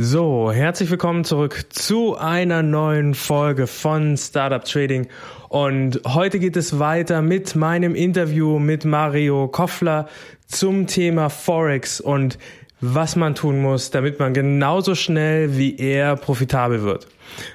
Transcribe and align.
So, 0.00 0.52
herzlich 0.52 0.92
willkommen 0.92 1.24
zurück 1.24 1.66
zu 1.70 2.16
einer 2.16 2.62
neuen 2.62 3.14
Folge 3.14 3.66
von 3.66 4.16
Startup 4.16 4.62
Trading. 4.62 5.08
Und 5.48 6.00
heute 6.06 6.38
geht 6.38 6.56
es 6.56 6.78
weiter 6.78 7.20
mit 7.20 7.56
meinem 7.56 7.96
Interview 7.96 8.60
mit 8.60 8.84
Mario 8.84 9.48
Koffler 9.48 10.08
zum 10.46 10.86
Thema 10.86 11.30
Forex 11.30 12.00
und 12.00 12.38
was 12.80 13.16
man 13.16 13.34
tun 13.34 13.60
muss, 13.60 13.90
damit 13.90 14.20
man 14.20 14.34
genauso 14.34 14.94
schnell 14.94 15.56
wie 15.56 15.76
er 15.76 16.14
profitabel 16.14 16.84
wird. 16.84 17.08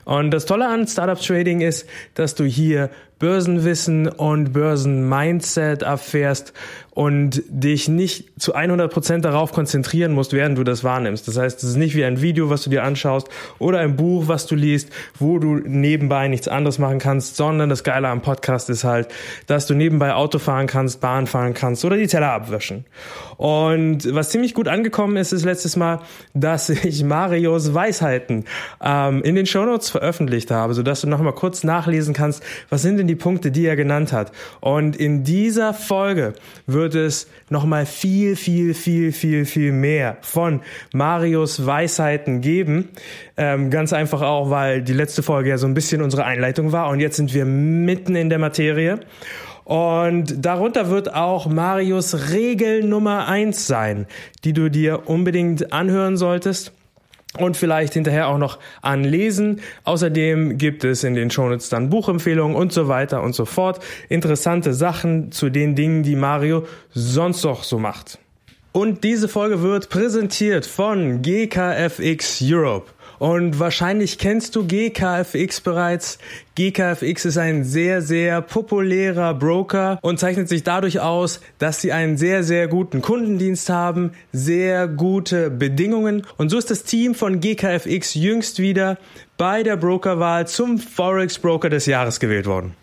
Und 0.05 0.32
das 0.32 0.46
Tolle 0.46 0.68
an 0.68 0.88
Startup 0.88 1.20
Trading 1.20 1.62
ist, 1.62 1.88
dass 2.16 2.36
du 2.36 2.44
hier 2.46 2.90
Börsenwissen 3.20 4.10
und 4.10 4.52
Börsenmindset 4.52 5.84
erfährst 5.84 6.52
und 6.96 7.42
dich 7.48 7.88
nicht 7.88 8.40
zu 8.40 8.54
100 8.54 8.91
Prozent 8.91 9.26
darauf 9.26 9.52
konzentrieren 9.52 10.12
musst, 10.12 10.32
während 10.34 10.58
du 10.58 10.64
das 10.64 10.84
wahrnimmst. 10.84 11.28
Das 11.28 11.38
heißt, 11.38 11.64
es 11.64 11.70
ist 11.70 11.76
nicht 11.76 11.96
wie 11.96 12.04
ein 12.04 12.22
Video, 12.22 12.50
was 12.52 12.64
du 12.64 12.70
dir 12.70 12.84
anschaust 12.84 13.30
oder 13.58 13.80
ein 13.80 13.95
Buch, 13.95 14.28
was 14.28 14.45
du 14.45 14.55
liest, 14.55 14.90
wo 15.17 15.40
du 15.40 15.55
nebenbei 15.55 16.28
nichts 16.28 16.48
anderes 16.48 16.78
machen 16.78 17.00
kannst, 17.00 17.36
sondern 17.36 17.70
das 17.70 17.84
Geile 17.84 18.09
am 18.09 18.22
Podcast 18.22 18.70
ist 18.70 18.84
halt, 18.84 19.08
dass 19.48 19.66
du 19.66 19.73
nebenbei 19.73 20.14
Auto 20.14 20.38
fahren 20.38 20.67
kannst, 20.67 21.02
Bahn 21.02 21.26
fahren 21.26 21.55
kannst 21.55 21.84
oder 21.84 21.98
die 21.98 22.08
Teller 22.08 22.31
abwischen. 22.31 22.86
Und 23.38 24.14
was 24.14 24.30
ziemlich 24.30 24.53
gut 24.53 24.67
angekommen 24.67 25.17
ist, 25.17 25.31
ist 25.31 25.45
letztes 25.45 25.76
Mal, 25.76 26.02
dass 26.34 26.70
ich 26.70 27.03
Marios 27.03 27.73
Weisheiten 27.73 28.45
ähm, 28.84 29.23
in 29.23 29.34
den 29.36 29.48
Shownotes 29.63 29.90
veröffentlicht 29.90 30.52
habe, 30.52 30.73
sodass 30.73 31.02
du 31.02 31.08
nochmal 31.08 31.34
kurz 31.34 31.63
nachlesen 31.63 32.13
kannst, 32.13 32.44
was 32.70 32.81
sind 32.81 32.98
denn 32.98 33.08
die 33.08 33.16
Punkte, 33.16 33.52
die 33.52 33.66
er 33.66 33.76
genannt 33.76 34.12
hat. 34.12 34.31
Und 34.59 34.95
in 34.95 35.23
dieser 35.23 35.73
Folge 35.73 36.34
wird 36.67 36.95
es 36.95 37.27
nochmal 37.49 37.86
viel, 37.86 38.36
viel, 38.36 38.73
viel, 38.73 39.12
viel, 39.12 39.45
viel 39.45 39.72
mehr 39.72 40.17
von 40.22 40.62
Marios 40.94 41.66
Weisheiten 41.66 42.41
geben. 42.41 42.89
Ähm, 43.38 43.70
ganz 43.70 43.94
einfach 43.94 44.22
auch, 44.22 44.49
weil 44.49 44.81
die 44.81 44.94
letzte 44.94 45.23
Folge 45.23 45.50
ja 45.50 45.58
so 45.58 45.67
ein 45.67 45.73
bisschen 45.73 46.02
unsere 46.02 46.25
Einleitung 46.25 46.72
war 46.72 46.89
und 46.89 47.00
jetzt 47.00 47.16
sind 47.16 47.34
wir 47.34 47.45
mitten 47.45 48.16
in 48.16 48.30
der 48.30 48.39
Materie. 48.39 49.00
Und 49.64 50.45
darunter 50.45 50.89
wird 50.89 51.14
auch 51.14 51.47
Marius 51.47 52.31
Regel 52.31 52.84
Nummer 52.84 53.30
eins 53.30 53.66
sein, 53.66 54.08
die 54.44 54.52
du 54.52 54.69
dir 54.69 55.08
unbedingt 55.08 55.72
anhören 55.72 56.17
solltest 56.17 56.73
und 57.38 57.58
vielleicht 57.58 57.94
hinterher 57.94 58.28
auch 58.28 58.38
noch 58.38 58.59
anlesen. 58.81 59.62
Außerdem 59.84 60.58
gibt 60.58 60.84
es 60.84 61.03
in 61.03 61.16
den 61.16 61.31
Shownotes 61.31 61.70
dann 61.70 61.90
Buchempfehlungen 61.90 62.56
und 62.56 62.72
so 62.72 62.88
weiter 62.88 63.23
und 63.23 63.34
so 63.34 63.45
fort. 63.45 63.80
Interessante 64.09 64.73
Sachen 64.73 65.31
zu 65.31 65.50
den 65.50 65.75
Dingen, 65.75 66.03
die 66.03 66.16
Mario 66.16 66.67
sonst 66.92 67.44
noch 67.44 67.64
so 67.64 67.80
macht. 67.80 68.20
Und 68.72 69.03
diese 69.03 69.28
Folge 69.28 69.62
wird 69.62 69.90
präsentiert 69.90 70.66
von 70.66 71.22
GKFX 71.22 72.42
Europe. 72.42 72.92
Und 73.19 73.59
wahrscheinlich 73.59 74.17
kennst 74.17 74.56
du 74.56 74.66
GKFX 74.66 75.61
bereits. 75.61 76.17
GKFX 76.56 77.25
ist 77.25 77.38
ein 77.38 77.64
sehr, 77.64 78.02
sehr 78.02 78.42
populärer 78.42 79.33
Broker 79.33 79.97
und 80.02 80.19
zeichnet 80.19 80.50
sich 80.50 80.64
dadurch 80.64 81.00
aus, 81.00 81.41
dass 81.58 81.81
sie 81.81 81.91
einen 81.91 82.17
sehr, 82.17 82.44
sehr 82.44 82.67
guten 82.67 83.02
Kundendienst 83.02 83.69
haben, 83.69 84.11
sehr 84.31 84.88
gute 84.88 85.50
Bedingungen. 85.50 86.25
Und 86.38 86.50
so 86.50 86.58
ist 86.58 86.69
das 86.69 86.84
Team 86.84 87.16
von 87.16 87.39
GKFX 87.39 88.14
jüngst 88.14 88.59
wieder 88.59 88.97
bei 89.38 89.64
der 89.64 89.78
Brokerwahl 89.78 90.47
zum 90.47 90.78
Forex 90.78 91.39
Broker 91.39 91.69
des 91.69 91.86
Jahres 91.88 92.19
gewählt 92.19 92.45
worden. 92.45 92.75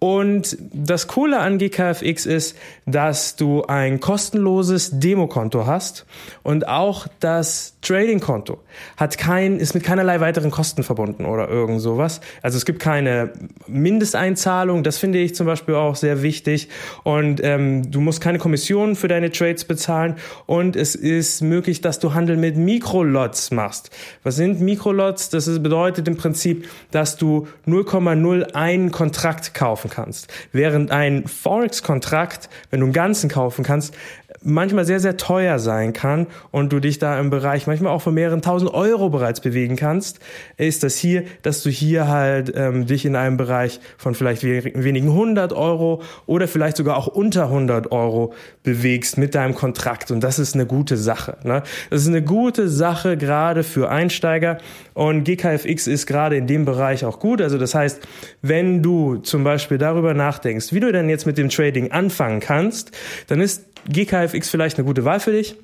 Und 0.00 0.56
das 0.72 1.08
Coole 1.08 1.40
an 1.40 1.58
GKFX 1.58 2.24
ist, 2.24 2.56
dass 2.86 3.36
du 3.36 3.64
ein 3.64 4.00
kostenloses 4.00 4.98
Demokonto 4.98 5.66
hast 5.66 6.06
und 6.42 6.66
auch 6.66 7.06
das 7.20 7.74
Trading-Konto 7.82 8.60
hat 8.96 9.18
kein, 9.18 9.58
ist 9.58 9.74
mit 9.74 9.84
keinerlei 9.84 10.20
weiteren 10.20 10.50
Kosten 10.50 10.82
verbunden 10.84 11.26
oder 11.26 11.50
irgend 11.50 11.82
sowas. 11.82 12.22
Also 12.40 12.56
es 12.56 12.64
gibt 12.64 12.80
keine 12.80 13.32
Mindesteinzahlung, 13.66 14.84
das 14.84 14.96
finde 14.96 15.18
ich 15.18 15.34
zum 15.34 15.46
Beispiel 15.46 15.74
auch 15.74 15.96
sehr 15.96 16.22
wichtig. 16.22 16.70
Und 17.02 17.42
ähm, 17.44 17.90
du 17.90 18.00
musst 18.00 18.22
keine 18.22 18.38
Kommissionen 18.38 18.96
für 18.96 19.08
deine 19.08 19.30
Trades 19.30 19.66
bezahlen 19.66 20.16
und 20.46 20.76
es 20.76 20.94
ist 20.94 21.42
möglich, 21.42 21.82
dass 21.82 21.98
du 21.98 22.14
Handel 22.14 22.38
mit 22.38 22.56
Mikrolots 22.56 23.50
machst. 23.50 23.90
Was 24.22 24.36
sind 24.36 24.62
Mikrolots? 24.62 25.28
Das 25.28 25.46
bedeutet 25.62 26.08
im 26.08 26.16
Prinzip, 26.16 26.68
dass 26.90 27.18
du 27.18 27.48
0,01 27.66 28.90
Kontrakt 28.90 29.52
kaufen 29.52 29.89
kannst. 29.90 30.32
Während 30.52 30.90
ein 30.90 31.26
Forex-Kontrakt, 31.26 32.48
wenn 32.70 32.80
du 32.80 32.86
einen 32.86 32.92
ganzen 32.92 33.28
kaufen 33.28 33.64
kannst, 33.64 33.94
manchmal 34.42 34.84
sehr, 34.84 35.00
sehr 35.00 35.16
teuer 35.16 35.58
sein 35.58 35.92
kann 35.92 36.26
und 36.50 36.72
du 36.72 36.80
dich 36.80 36.98
da 36.98 37.18
im 37.18 37.30
Bereich 37.30 37.66
manchmal 37.66 37.92
auch 37.92 38.02
von 38.02 38.14
mehreren 38.14 38.42
tausend 38.42 38.72
Euro 38.72 39.10
bereits 39.10 39.40
bewegen 39.40 39.76
kannst, 39.76 40.20
ist 40.56 40.82
das 40.82 40.96
hier, 40.96 41.24
dass 41.42 41.62
du 41.62 41.70
hier 41.70 42.08
halt 42.08 42.52
ähm, 42.54 42.86
dich 42.86 43.04
in 43.04 43.16
einem 43.16 43.36
Bereich 43.36 43.80
von 43.98 44.14
vielleicht 44.14 44.42
wenigen 44.42 45.12
hundert 45.12 45.52
Euro 45.52 46.02
oder 46.26 46.48
vielleicht 46.48 46.76
sogar 46.76 46.96
auch 46.96 47.06
unter 47.06 47.44
100 47.44 47.92
Euro 47.92 48.32
bewegst 48.62 49.18
mit 49.18 49.34
deinem 49.34 49.54
Kontrakt 49.54 50.10
und 50.10 50.20
das 50.20 50.38
ist 50.38 50.54
eine 50.54 50.66
gute 50.66 50.96
Sache. 50.96 51.36
Ne? 51.44 51.62
Das 51.90 52.02
ist 52.02 52.08
eine 52.08 52.22
gute 52.22 52.68
Sache 52.68 53.16
gerade 53.16 53.62
für 53.62 53.90
Einsteiger 53.90 54.58
und 54.94 55.24
GKFX 55.24 55.86
ist 55.86 56.06
gerade 56.06 56.36
in 56.36 56.46
dem 56.46 56.64
Bereich 56.64 57.04
auch 57.04 57.18
gut. 57.18 57.42
Also 57.42 57.58
das 57.58 57.74
heißt, 57.74 58.00
wenn 58.42 58.82
du 58.82 59.16
zum 59.16 59.44
Beispiel 59.44 59.78
darüber 59.78 60.14
nachdenkst, 60.14 60.72
wie 60.72 60.80
du 60.80 60.92
denn 60.92 61.08
jetzt 61.08 61.26
mit 61.26 61.38
dem 61.38 61.48
Trading 61.48 61.90
anfangen 61.92 62.40
kannst, 62.40 62.92
dann 63.28 63.40
ist 63.40 63.64
GKFX 63.88 64.19
vielleicht 64.28 64.78
eine 64.78 64.86
gute 64.86 65.04
Wahl 65.04 65.20
für 65.20 65.32
dich. 65.32 65.56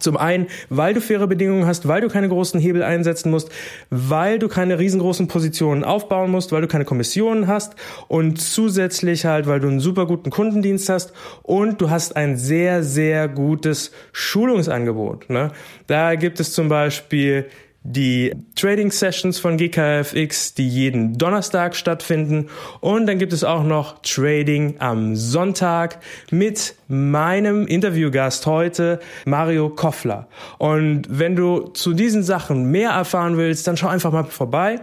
Zum 0.00 0.16
einen, 0.16 0.46
weil 0.68 0.94
du 0.94 1.00
faire 1.00 1.26
Bedingungen 1.26 1.66
hast, 1.66 1.88
weil 1.88 2.00
du 2.00 2.08
keine 2.08 2.28
großen 2.28 2.60
Hebel 2.60 2.82
einsetzen 2.82 3.30
musst, 3.30 3.50
weil 3.90 4.38
du 4.38 4.48
keine 4.48 4.78
riesengroßen 4.78 5.28
Positionen 5.28 5.84
aufbauen 5.84 6.30
musst, 6.30 6.52
weil 6.52 6.60
du 6.60 6.68
keine 6.68 6.84
Kommissionen 6.84 7.46
hast 7.46 7.74
und 8.08 8.40
zusätzlich 8.40 9.24
halt, 9.24 9.46
weil 9.46 9.60
du 9.60 9.68
einen 9.68 9.80
super 9.80 10.06
guten 10.06 10.30
Kundendienst 10.30 10.88
hast 10.88 11.12
und 11.42 11.80
du 11.80 11.88
hast 11.90 12.16
ein 12.16 12.36
sehr, 12.36 12.82
sehr 12.82 13.28
gutes 13.28 13.92
Schulungsangebot. 14.12 15.30
Ne? 15.30 15.52
Da 15.86 16.14
gibt 16.16 16.40
es 16.40 16.52
zum 16.52 16.68
Beispiel 16.68 17.46
die 17.88 18.34
Trading 18.56 18.90
Sessions 18.90 19.38
von 19.38 19.56
GKFX, 19.56 20.54
die 20.54 20.68
jeden 20.68 21.16
Donnerstag 21.16 21.76
stattfinden. 21.76 22.48
Und 22.80 23.06
dann 23.06 23.18
gibt 23.18 23.32
es 23.32 23.44
auch 23.44 23.62
noch 23.62 24.00
Trading 24.02 24.76
am 24.80 25.14
Sonntag 25.14 26.00
mit 26.30 26.74
meinem 26.88 27.66
Interviewgast 27.66 28.46
heute, 28.46 29.00
Mario 29.24 29.68
Koffler. 29.68 30.28
Und 30.58 31.06
wenn 31.08 31.36
du 31.36 31.68
zu 31.68 31.92
diesen 31.92 32.22
Sachen 32.22 32.70
mehr 32.70 32.90
erfahren 32.90 33.36
willst, 33.36 33.66
dann 33.66 33.76
schau 33.76 33.88
einfach 33.88 34.12
mal 34.12 34.24
vorbei 34.24 34.80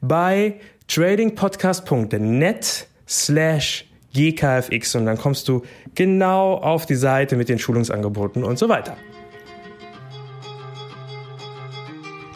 bei 0.00 0.60
tradingpodcast.net 0.88 2.86
slash 3.08 3.86
GKFX 4.14 4.94
und 4.94 5.06
dann 5.06 5.18
kommst 5.18 5.48
du 5.48 5.62
genau 5.94 6.54
auf 6.54 6.86
die 6.86 6.94
Seite 6.94 7.36
mit 7.36 7.48
den 7.48 7.58
Schulungsangeboten 7.58 8.44
und 8.44 8.58
so 8.58 8.68
weiter. 8.68 8.96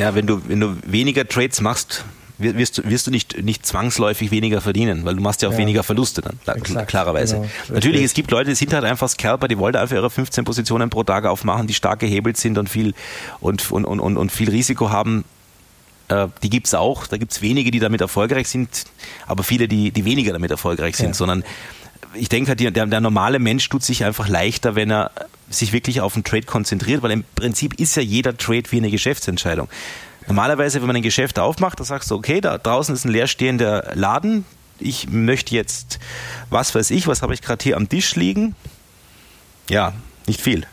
Ja, 0.00 0.14
wenn 0.14 0.26
du, 0.26 0.40
wenn 0.48 0.60
du 0.60 0.76
weniger 0.84 1.28
Trades 1.28 1.60
machst, 1.60 2.04
wirst 2.38 2.78
du, 2.78 2.88
wirst 2.88 3.06
du 3.06 3.10
nicht, 3.10 3.42
nicht 3.42 3.66
zwangsläufig 3.66 4.30
weniger 4.30 4.62
verdienen, 4.62 5.04
weil 5.04 5.14
du 5.14 5.20
machst 5.20 5.42
ja 5.42 5.48
auch 5.48 5.52
ja. 5.52 5.58
weniger 5.58 5.82
Verluste 5.82 6.22
dann, 6.22 6.38
Exakt, 6.56 6.88
klarerweise. 6.88 7.36
Genau. 7.36 7.48
Natürlich, 7.68 8.02
es 8.02 8.14
gibt 8.14 8.30
Leute, 8.30 8.48
die 8.48 8.56
sind 8.56 8.72
halt 8.72 8.84
einfach 8.84 9.10
Scalper, 9.10 9.46
die 9.46 9.58
wollen 9.58 9.76
einfach 9.76 9.94
ihre 9.94 10.08
15 10.08 10.44
Positionen 10.44 10.88
pro 10.88 11.04
Tag 11.04 11.26
aufmachen, 11.26 11.66
die 11.66 11.74
stark 11.74 11.98
gehebelt 11.98 12.38
sind 12.38 12.56
und 12.56 12.68
viel, 12.70 12.94
und, 13.40 13.70
und, 13.70 13.84
und, 13.84 14.16
und 14.16 14.32
viel 14.32 14.48
Risiko 14.48 14.90
haben. 14.90 15.24
Äh, 16.08 16.28
die 16.42 16.48
gibt 16.48 16.66
es 16.66 16.74
auch. 16.74 17.06
Da 17.06 17.18
gibt 17.18 17.32
es 17.32 17.42
wenige, 17.42 17.70
die 17.70 17.78
damit 17.78 18.00
erfolgreich 18.00 18.48
sind, 18.48 18.86
aber 19.26 19.42
viele, 19.42 19.68
die, 19.68 19.90
die 19.90 20.06
weniger 20.06 20.32
damit 20.32 20.50
erfolgreich 20.50 20.96
sind, 20.96 21.08
ja. 21.08 21.14
sondern 21.14 21.44
ich 22.14 22.28
denke, 22.28 22.56
der, 22.56 22.70
der 22.70 23.00
normale 23.00 23.38
Mensch 23.38 23.68
tut 23.68 23.82
sich 23.82 24.04
einfach 24.04 24.28
leichter, 24.28 24.74
wenn 24.74 24.90
er 24.90 25.10
sich 25.48 25.72
wirklich 25.72 26.00
auf 26.00 26.14
den 26.14 26.24
Trade 26.24 26.46
konzentriert, 26.46 27.02
weil 27.02 27.10
im 27.10 27.24
Prinzip 27.34 27.74
ist 27.74 27.96
ja 27.96 28.02
jeder 28.02 28.36
Trade 28.36 28.64
wie 28.70 28.78
eine 28.78 28.90
Geschäftsentscheidung. 28.90 29.68
Normalerweise, 30.26 30.80
wenn 30.80 30.86
man 30.86 30.96
ein 30.96 31.02
Geschäft 31.02 31.38
aufmacht, 31.38 31.80
da 31.80 31.84
sagst 31.84 32.10
du, 32.10 32.14
okay, 32.14 32.40
da 32.40 32.58
draußen 32.58 32.94
ist 32.94 33.04
ein 33.04 33.10
leerstehender 33.10 33.92
Laden. 33.94 34.44
Ich 34.78 35.08
möchte 35.08 35.54
jetzt, 35.54 35.98
was 36.50 36.74
weiß 36.74 36.90
ich, 36.90 37.06
was 37.06 37.22
habe 37.22 37.34
ich 37.34 37.42
gerade 37.42 37.62
hier 37.62 37.76
am 37.76 37.88
Tisch 37.88 38.14
liegen? 38.16 38.54
Ja, 39.68 39.92
nicht 40.26 40.40
viel. 40.40 40.66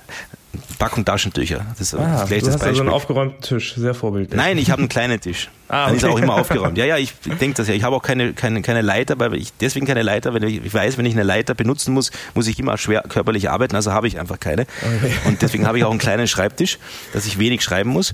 Packung 0.77 1.05
Taschentücher. 1.05 1.65
Das 1.77 1.93
ist 1.93 1.95
ah, 1.95 2.25
das 2.29 2.29
du 2.29 2.47
hast 2.47 2.63
also 2.63 2.81
einen 2.81 2.89
aufgeräumten 2.89 3.41
Tisch, 3.41 3.75
sehr 3.75 3.93
vorbildlich. 3.93 4.37
Nein, 4.37 4.57
ich 4.57 4.71
habe 4.71 4.79
einen 4.79 4.89
kleinen 4.89 5.19
Tisch. 5.19 5.49
Ah, 5.69 5.83
okay. 5.83 5.87
Dann 5.87 5.97
ist 5.97 6.05
auch 6.05 6.19
immer 6.19 6.35
aufgeräumt. 6.35 6.77
Ja, 6.77 6.85
ja, 6.85 6.97
ich 6.97 7.13
denke 7.41 7.57
das 7.57 7.67
ja. 7.67 7.73
Ich 7.73 7.83
habe 7.83 7.93
auch 7.95 8.01
keine, 8.01 8.31
keine, 8.31 8.61
keine 8.61 8.81
Leiter, 8.81 9.19
weil 9.19 9.35
ich 9.35 9.51
deswegen 9.59 9.85
keine 9.85 10.01
Leiter, 10.01 10.33
weil 10.33 10.43
ich, 10.45 10.63
ich 10.63 10.73
weiß, 10.73 10.97
wenn 10.97 11.05
ich 11.05 11.13
eine 11.13 11.23
Leiter 11.23 11.55
benutzen 11.55 11.93
muss, 11.93 12.11
muss 12.35 12.47
ich 12.47 12.57
immer 12.57 12.77
schwer 12.77 13.01
körperlich 13.01 13.49
arbeiten, 13.49 13.75
also 13.75 13.91
habe 13.91 14.07
ich 14.07 14.17
einfach 14.17 14.39
keine. 14.39 14.61
Okay. 14.61 15.11
Und 15.25 15.41
deswegen 15.41 15.67
habe 15.67 15.77
ich 15.77 15.83
auch 15.83 15.89
einen 15.89 15.99
kleinen 15.99 16.27
Schreibtisch, 16.27 16.79
dass 17.11 17.25
ich 17.25 17.37
wenig 17.37 17.63
schreiben 17.63 17.89
muss. 17.89 18.13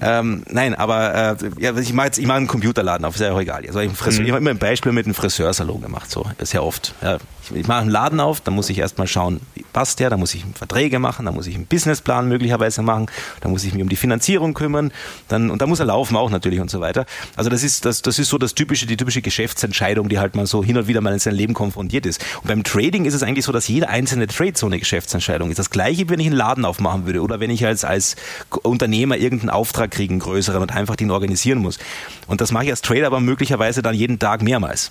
Ähm, 0.00 0.44
nein, 0.48 0.74
aber 0.74 1.36
äh, 1.38 1.50
ja, 1.58 1.76
ich 1.76 1.92
mache 1.92 2.06
jetzt, 2.06 2.18
ich 2.18 2.26
mache 2.26 2.38
einen 2.38 2.46
Computerladen 2.46 3.04
auf, 3.04 3.14
ist 3.14 3.20
ja 3.20 3.32
auch 3.32 3.40
egal. 3.40 3.64
Also 3.66 3.80
ich, 3.80 3.92
Friseur, 3.92 4.20
mhm. 4.20 4.26
ich 4.26 4.32
habe 4.32 4.40
immer 4.40 4.50
ein 4.50 4.58
Beispiel 4.58 4.92
mit 4.92 5.04
einem 5.04 5.14
Friseursalon 5.14 5.82
gemacht, 5.82 6.10
so 6.10 6.24
sehr 6.40 6.64
oft. 6.64 6.94
Ja, 7.02 7.18
ich, 7.44 7.56
ich 7.56 7.66
mache 7.66 7.80
einen 7.80 7.90
Laden 7.90 8.20
auf, 8.20 8.40
dann 8.40 8.54
muss 8.54 8.70
ich 8.70 8.78
erstmal 8.78 9.06
schauen, 9.06 9.42
wie 9.54 9.64
passt 9.70 10.00
der, 10.00 10.08
dann 10.08 10.18
muss 10.18 10.34
ich 10.34 10.46
Verträge 10.54 10.98
machen, 10.98 11.26
dann 11.26 11.34
muss 11.34 11.46
ich 11.46 11.56
einen 11.56 11.66
Businessplan 11.96 12.28
möglicherweise 12.28 12.82
machen, 12.82 13.06
dann 13.40 13.50
muss 13.50 13.64
ich 13.64 13.74
mich 13.74 13.82
um 13.82 13.88
die 13.88 13.96
Finanzierung 13.96 14.54
kümmern, 14.54 14.92
dann 15.28 15.50
und 15.50 15.60
dann 15.60 15.68
muss 15.68 15.80
er 15.80 15.86
laufen 15.86 16.16
auch 16.16 16.30
natürlich 16.30 16.60
und 16.60 16.70
so 16.70 16.80
weiter 16.80 16.86
weiter. 16.86 17.06
Also 17.36 17.50
das 17.50 17.62
ist, 17.62 17.84
das, 17.84 18.02
das 18.02 18.18
ist 18.18 18.28
so 18.28 18.38
das 18.38 18.54
typische, 18.54 18.86
die 18.86 18.96
typische 18.96 19.22
Geschäftsentscheidung, 19.22 20.08
die 20.08 20.18
halt 20.18 20.34
mal 20.34 20.46
so 20.46 20.64
hin 20.64 20.76
und 20.76 20.86
wieder 20.88 21.00
mal 21.00 21.12
in 21.12 21.18
sein 21.18 21.34
Leben 21.34 21.54
konfrontiert 21.54 22.06
ist. 22.06 22.24
Und 22.42 22.48
beim 22.48 22.64
Trading 22.64 23.04
ist 23.04 23.14
es 23.14 23.22
eigentlich 23.22 23.44
so, 23.44 23.52
dass 23.52 23.68
jeder 23.68 23.88
einzelne 23.88 24.26
Trade 24.26 24.52
so 24.54 24.66
eine 24.66 24.78
Geschäftsentscheidung 24.78 25.50
ist. 25.50 25.58
Das 25.58 25.70
gleiche, 25.70 26.08
wenn 26.08 26.20
ich 26.20 26.26
einen 26.26 26.36
Laden 26.36 26.64
aufmachen 26.64 27.06
würde 27.06 27.22
oder 27.22 27.40
wenn 27.40 27.50
ich 27.50 27.66
als, 27.66 27.84
als 27.84 28.16
Unternehmer 28.62 29.16
irgendeinen 29.16 29.50
Auftrag 29.50 29.90
kriege, 29.90 30.12
einen 30.12 30.20
größeren 30.20 30.62
und 30.62 30.74
einfach 30.74 30.96
den 30.96 31.10
organisieren 31.10 31.58
muss. 31.58 31.78
Und 32.26 32.40
das 32.40 32.52
mache 32.52 32.64
ich 32.64 32.70
als 32.70 32.82
Trader 32.82 33.06
aber 33.06 33.20
möglicherweise 33.20 33.82
dann 33.82 33.94
jeden 33.94 34.18
Tag 34.18 34.42
mehrmals. 34.42 34.90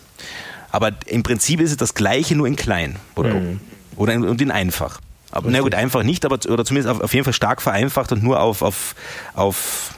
Aber 0.71 0.91
im 1.05 1.23
Prinzip 1.23 1.61
ist 1.61 1.71
es 1.71 1.77
das 1.77 1.93
Gleiche, 1.93 2.35
nur 2.35 2.47
in 2.47 2.55
klein 2.55 2.97
oder, 3.15 3.33
mhm. 3.33 3.61
oder 3.95 4.13
in, 4.13 4.23
und 4.25 4.41
in 4.41 4.51
einfach. 4.51 4.99
Aber 5.35 5.51
na 5.51 5.59
gut, 5.59 5.75
einfach 5.75 6.01
nicht, 6.01 6.25
aber 6.25 6.39
oder 6.47 6.65
zumindest 6.65 6.95
auf, 6.95 7.01
auf, 7.01 7.13
jeden 7.13 7.25
Fall 7.25 7.33
stark 7.33 7.61
vereinfacht 7.61 8.11
und 8.11 8.23
nur 8.23 8.39
auf, 8.39 8.61
auf, 8.61 8.95
auf 9.33 9.95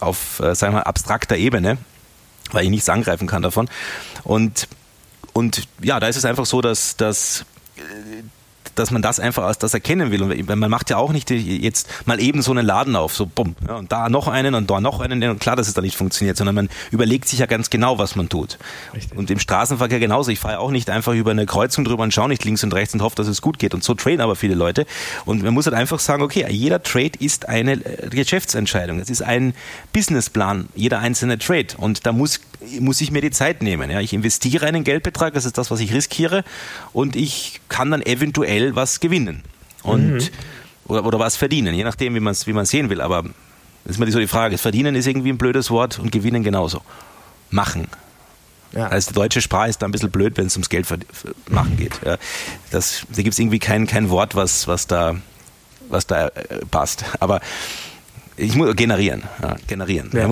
auf, 0.00 0.40
äh, 0.40 0.54
sagen 0.54 0.74
wir, 0.74 0.86
abstrakter 0.86 1.36
Ebene, 1.36 1.78
weil 2.52 2.64
ich 2.64 2.70
nichts 2.70 2.88
angreifen 2.88 3.26
kann 3.26 3.42
davon. 3.42 3.68
Und, 4.22 4.68
und 5.32 5.66
ja, 5.82 6.00
da 6.00 6.08
ist 6.08 6.16
es 6.16 6.24
einfach 6.24 6.46
so, 6.46 6.60
dass, 6.60 6.96
dass 6.96 7.44
dass 8.74 8.90
man 8.90 9.02
das 9.02 9.20
einfach 9.20 9.44
als 9.44 9.58
das 9.58 9.74
erkennen 9.74 10.10
will. 10.10 10.22
Und 10.22 10.48
man 10.48 10.70
macht 10.70 10.90
ja 10.90 10.96
auch 10.96 11.12
nicht 11.12 11.30
jetzt 11.30 11.88
mal 12.06 12.20
eben 12.20 12.42
so 12.42 12.50
einen 12.50 12.64
Laden 12.64 12.96
auf, 12.96 13.14
so 13.14 13.26
bumm, 13.26 13.56
ja, 13.66 13.76
und 13.76 13.92
da 13.92 14.08
noch 14.08 14.28
einen 14.28 14.54
und 14.54 14.70
da 14.70 14.80
noch 14.80 15.00
einen. 15.00 15.22
Und 15.22 15.40
klar, 15.40 15.56
dass 15.56 15.68
es 15.68 15.74
da 15.74 15.82
nicht 15.82 15.96
funktioniert, 15.96 16.36
sondern 16.36 16.54
man 16.54 16.68
überlegt 16.90 17.28
sich 17.28 17.38
ja 17.38 17.46
ganz 17.46 17.70
genau, 17.70 17.98
was 17.98 18.16
man 18.16 18.28
tut. 18.28 18.58
Richtig. 18.94 19.16
Und 19.16 19.30
im 19.30 19.38
Straßenverkehr 19.38 20.00
genauso. 20.00 20.30
Ich 20.30 20.40
fahre 20.40 20.58
auch 20.58 20.70
nicht 20.70 20.90
einfach 20.90 21.14
über 21.14 21.30
eine 21.30 21.46
Kreuzung 21.46 21.84
drüber 21.84 22.02
und 22.02 22.12
schaue 22.12 22.28
nicht 22.28 22.44
links 22.44 22.64
und 22.64 22.74
rechts 22.74 22.94
und 22.94 23.02
hoffe, 23.02 23.16
dass 23.16 23.26
es 23.26 23.42
gut 23.42 23.58
geht. 23.58 23.74
Und 23.74 23.84
so 23.84 23.94
traden 23.94 24.20
aber 24.20 24.36
viele 24.36 24.54
Leute. 24.54 24.86
Und 25.24 25.42
man 25.42 25.54
muss 25.54 25.66
halt 25.66 25.76
einfach 25.76 25.98
sagen, 25.98 26.22
okay, 26.22 26.46
jeder 26.50 26.82
Trade 26.82 27.12
ist 27.18 27.48
eine 27.48 27.72
äh, 27.72 28.08
Geschäftsentscheidung. 28.10 29.00
Es 29.00 29.10
ist 29.10 29.22
ein 29.22 29.54
Businessplan, 29.92 30.68
jeder 30.74 30.98
einzelne 30.98 31.38
Trade. 31.38 31.68
Und 31.76 32.06
da 32.06 32.12
muss, 32.12 32.40
muss 32.80 33.00
ich 33.00 33.10
mir 33.10 33.20
die 33.20 33.30
Zeit 33.30 33.62
nehmen. 33.62 33.90
Ja, 33.90 34.00
ich 34.00 34.12
investiere 34.12 34.66
einen 34.66 34.84
Geldbetrag, 34.84 35.34
das 35.34 35.44
ist 35.44 35.58
das, 35.58 35.70
was 35.70 35.80
ich 35.80 35.92
riskiere. 35.92 36.44
Und 36.92 37.16
ich 37.16 37.60
kann 37.68 37.90
dann 37.90 38.02
eventuell 38.02 38.74
was 38.76 39.00
gewinnen 39.00 39.42
und 39.82 40.14
mhm. 40.14 40.28
oder, 40.86 41.04
oder 41.04 41.18
was 41.18 41.36
verdienen, 41.36 41.74
je 41.74 41.84
nachdem, 41.84 42.14
wie 42.14 42.20
man 42.20 42.32
es 42.32 42.46
wie 42.46 42.66
sehen 42.66 42.90
will. 42.90 43.00
Aber 43.00 43.22
das 43.84 43.92
ist 43.92 43.96
immer 43.96 44.10
so 44.10 44.18
die 44.18 44.26
Frage. 44.26 44.58
Verdienen 44.58 44.94
ist 44.94 45.06
irgendwie 45.06 45.30
ein 45.30 45.38
blödes 45.38 45.70
Wort 45.70 45.98
und 45.98 46.10
gewinnen 46.10 46.42
genauso. 46.42 46.82
Machen. 47.50 47.86
Ja. 48.72 48.88
Also 48.88 49.10
die 49.10 49.14
deutsche 49.14 49.40
Sprache 49.40 49.68
ist 49.68 49.82
da 49.82 49.86
ein 49.86 49.92
bisschen 49.92 50.10
blöd, 50.10 50.36
wenn 50.36 50.46
es 50.46 50.56
ums 50.56 50.68
Geld 50.68 50.86
machen 51.48 51.76
geht. 51.76 52.00
Ja. 52.04 52.16
Das, 52.70 53.06
da 53.14 53.22
gibt 53.22 53.34
es 53.34 53.38
irgendwie 53.38 53.60
kein, 53.60 53.86
kein 53.86 54.10
Wort, 54.10 54.34
was, 54.34 54.66
was 54.66 54.86
da, 54.86 55.16
was 55.88 56.06
da 56.06 56.28
äh, 56.28 56.64
passt. 56.70 57.04
Aber 57.20 57.40
ich 58.36 58.56
muss 58.56 58.74
generieren, 58.74 59.22
ja, 59.42 59.56
generieren. 59.66 60.10
Ja. 60.12 60.28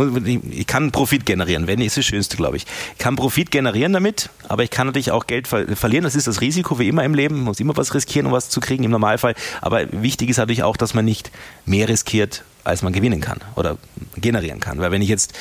Ich 0.50 0.66
kann 0.66 0.90
Profit 0.90 1.24
generieren, 1.24 1.66
wenn 1.66 1.80
ist 1.80 1.96
das 1.96 2.04
Schönste, 2.04 2.36
glaube 2.36 2.56
ich. 2.56 2.66
Ich 2.92 2.98
kann 2.98 3.14
Profit 3.14 3.50
generieren 3.50 3.92
damit, 3.92 4.28
aber 4.48 4.64
ich 4.64 4.70
kann 4.70 4.88
natürlich 4.88 5.12
auch 5.12 5.26
Geld 5.26 5.46
ver 5.46 5.66
verlieren. 5.76 6.04
Das 6.04 6.16
ist 6.16 6.26
das 6.26 6.40
Risiko 6.40 6.78
wie 6.78 6.88
immer 6.88 7.04
im 7.04 7.14
Leben. 7.14 7.36
Man 7.36 7.44
muss 7.44 7.60
immer 7.60 7.76
was 7.76 7.94
riskieren, 7.94 8.26
um 8.26 8.32
was 8.32 8.48
zu 8.48 8.60
kriegen 8.60 8.82
im 8.82 8.90
Normalfall. 8.90 9.34
Aber 9.60 9.84
wichtig 9.92 10.30
ist 10.30 10.38
natürlich 10.38 10.64
auch, 10.64 10.76
dass 10.76 10.94
man 10.94 11.04
nicht 11.04 11.30
mehr 11.64 11.88
riskiert, 11.88 12.42
als 12.64 12.82
man 12.82 12.92
gewinnen 12.92 13.20
kann 13.20 13.38
oder 13.54 13.78
generieren 14.16 14.58
kann. 14.58 14.80
Weil 14.80 14.90
wenn 14.90 15.02
ich 15.02 15.08
jetzt 15.08 15.38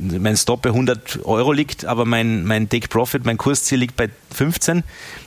mein 0.00 0.36
Stop 0.36 0.62
bei 0.62 0.70
100 0.70 1.24
Euro 1.24 1.52
liegt, 1.52 1.84
aber 1.84 2.04
mein, 2.04 2.44
mein 2.44 2.68
Take 2.68 2.88
Profit, 2.88 3.24
mein 3.24 3.38
Kursziel 3.38 3.78
liegt 3.78 3.96
bei 3.96 4.08
15, 4.32 4.84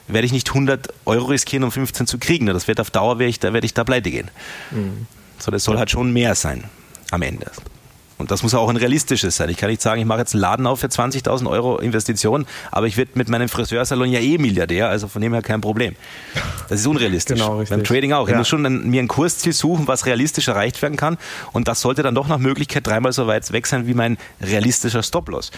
werde 0.07 0.25
ich 0.25 0.31
nicht 0.31 0.47
100 0.49 0.87
Euro 1.05 1.25
riskieren, 1.25 1.65
um 1.65 1.71
15 1.71 2.07
zu 2.07 2.17
kriegen. 2.17 2.45
Das 2.45 2.69
wird 2.69 2.79
auf 2.79 2.91
Dauer, 2.91 3.19
werde 3.19 3.29
ich 3.29 3.39
da, 3.39 3.51
werde 3.51 3.65
ich 3.65 3.73
da 3.73 3.83
pleite 3.83 4.09
gehen. 4.09 4.29
Mhm 4.71 5.07
sondern 5.41 5.57
es 5.57 5.63
soll 5.63 5.77
halt 5.77 5.91
schon 5.91 6.11
mehr 6.13 6.35
sein 6.35 6.65
am 7.11 7.21
Ende. 7.21 7.51
Und 8.21 8.29
das 8.29 8.43
muss 8.43 8.53
auch 8.53 8.69
ein 8.69 8.77
realistisches 8.77 9.35
sein. 9.35 9.49
Ich 9.49 9.57
kann 9.57 9.69
nicht 9.69 9.81
sagen, 9.81 9.99
ich 9.99 10.05
mache 10.05 10.19
jetzt 10.19 10.35
einen 10.35 10.41
Laden 10.41 10.67
auf 10.67 10.79
für 10.79 10.87
20.000 10.87 11.49
Euro 11.49 11.79
Investition, 11.79 12.45
aber 12.69 12.85
ich 12.85 12.95
werde 12.95 13.11
mit 13.15 13.29
meinem 13.29 13.49
Friseursalon 13.49 14.11
ja 14.11 14.19
eh 14.19 14.37
Milliardär, 14.37 14.89
also 14.89 15.07
von 15.07 15.23
dem 15.23 15.33
her 15.33 15.41
kein 15.41 15.59
Problem. 15.59 15.95
Das 16.69 16.79
ist 16.79 16.85
unrealistisch. 16.85 17.39
Genau, 17.39 17.57
richtig. 17.57 17.75
Beim 17.75 17.83
Trading 17.83 18.13
auch. 18.13 18.29
Ich 18.29 18.35
muss 18.35 18.47
schon 18.47 18.63
ein, 18.63 18.91
mir 18.91 19.01
ein 19.01 19.07
Kursziel 19.07 19.53
suchen, 19.53 19.87
was 19.87 20.05
realistisch 20.05 20.47
erreicht 20.47 20.79
werden 20.83 20.97
kann. 20.97 21.17
Und 21.51 21.67
das 21.67 21.81
sollte 21.81 22.03
dann 22.03 22.13
doch 22.13 22.27
nach 22.27 22.37
Möglichkeit 22.37 22.85
dreimal 22.85 23.11
so 23.11 23.25
weit 23.25 23.51
weg 23.51 23.65
sein 23.65 23.87
wie 23.87 23.95
mein 23.95 24.19
realistischer 24.39 25.01
Stop-Loss. 25.01 25.51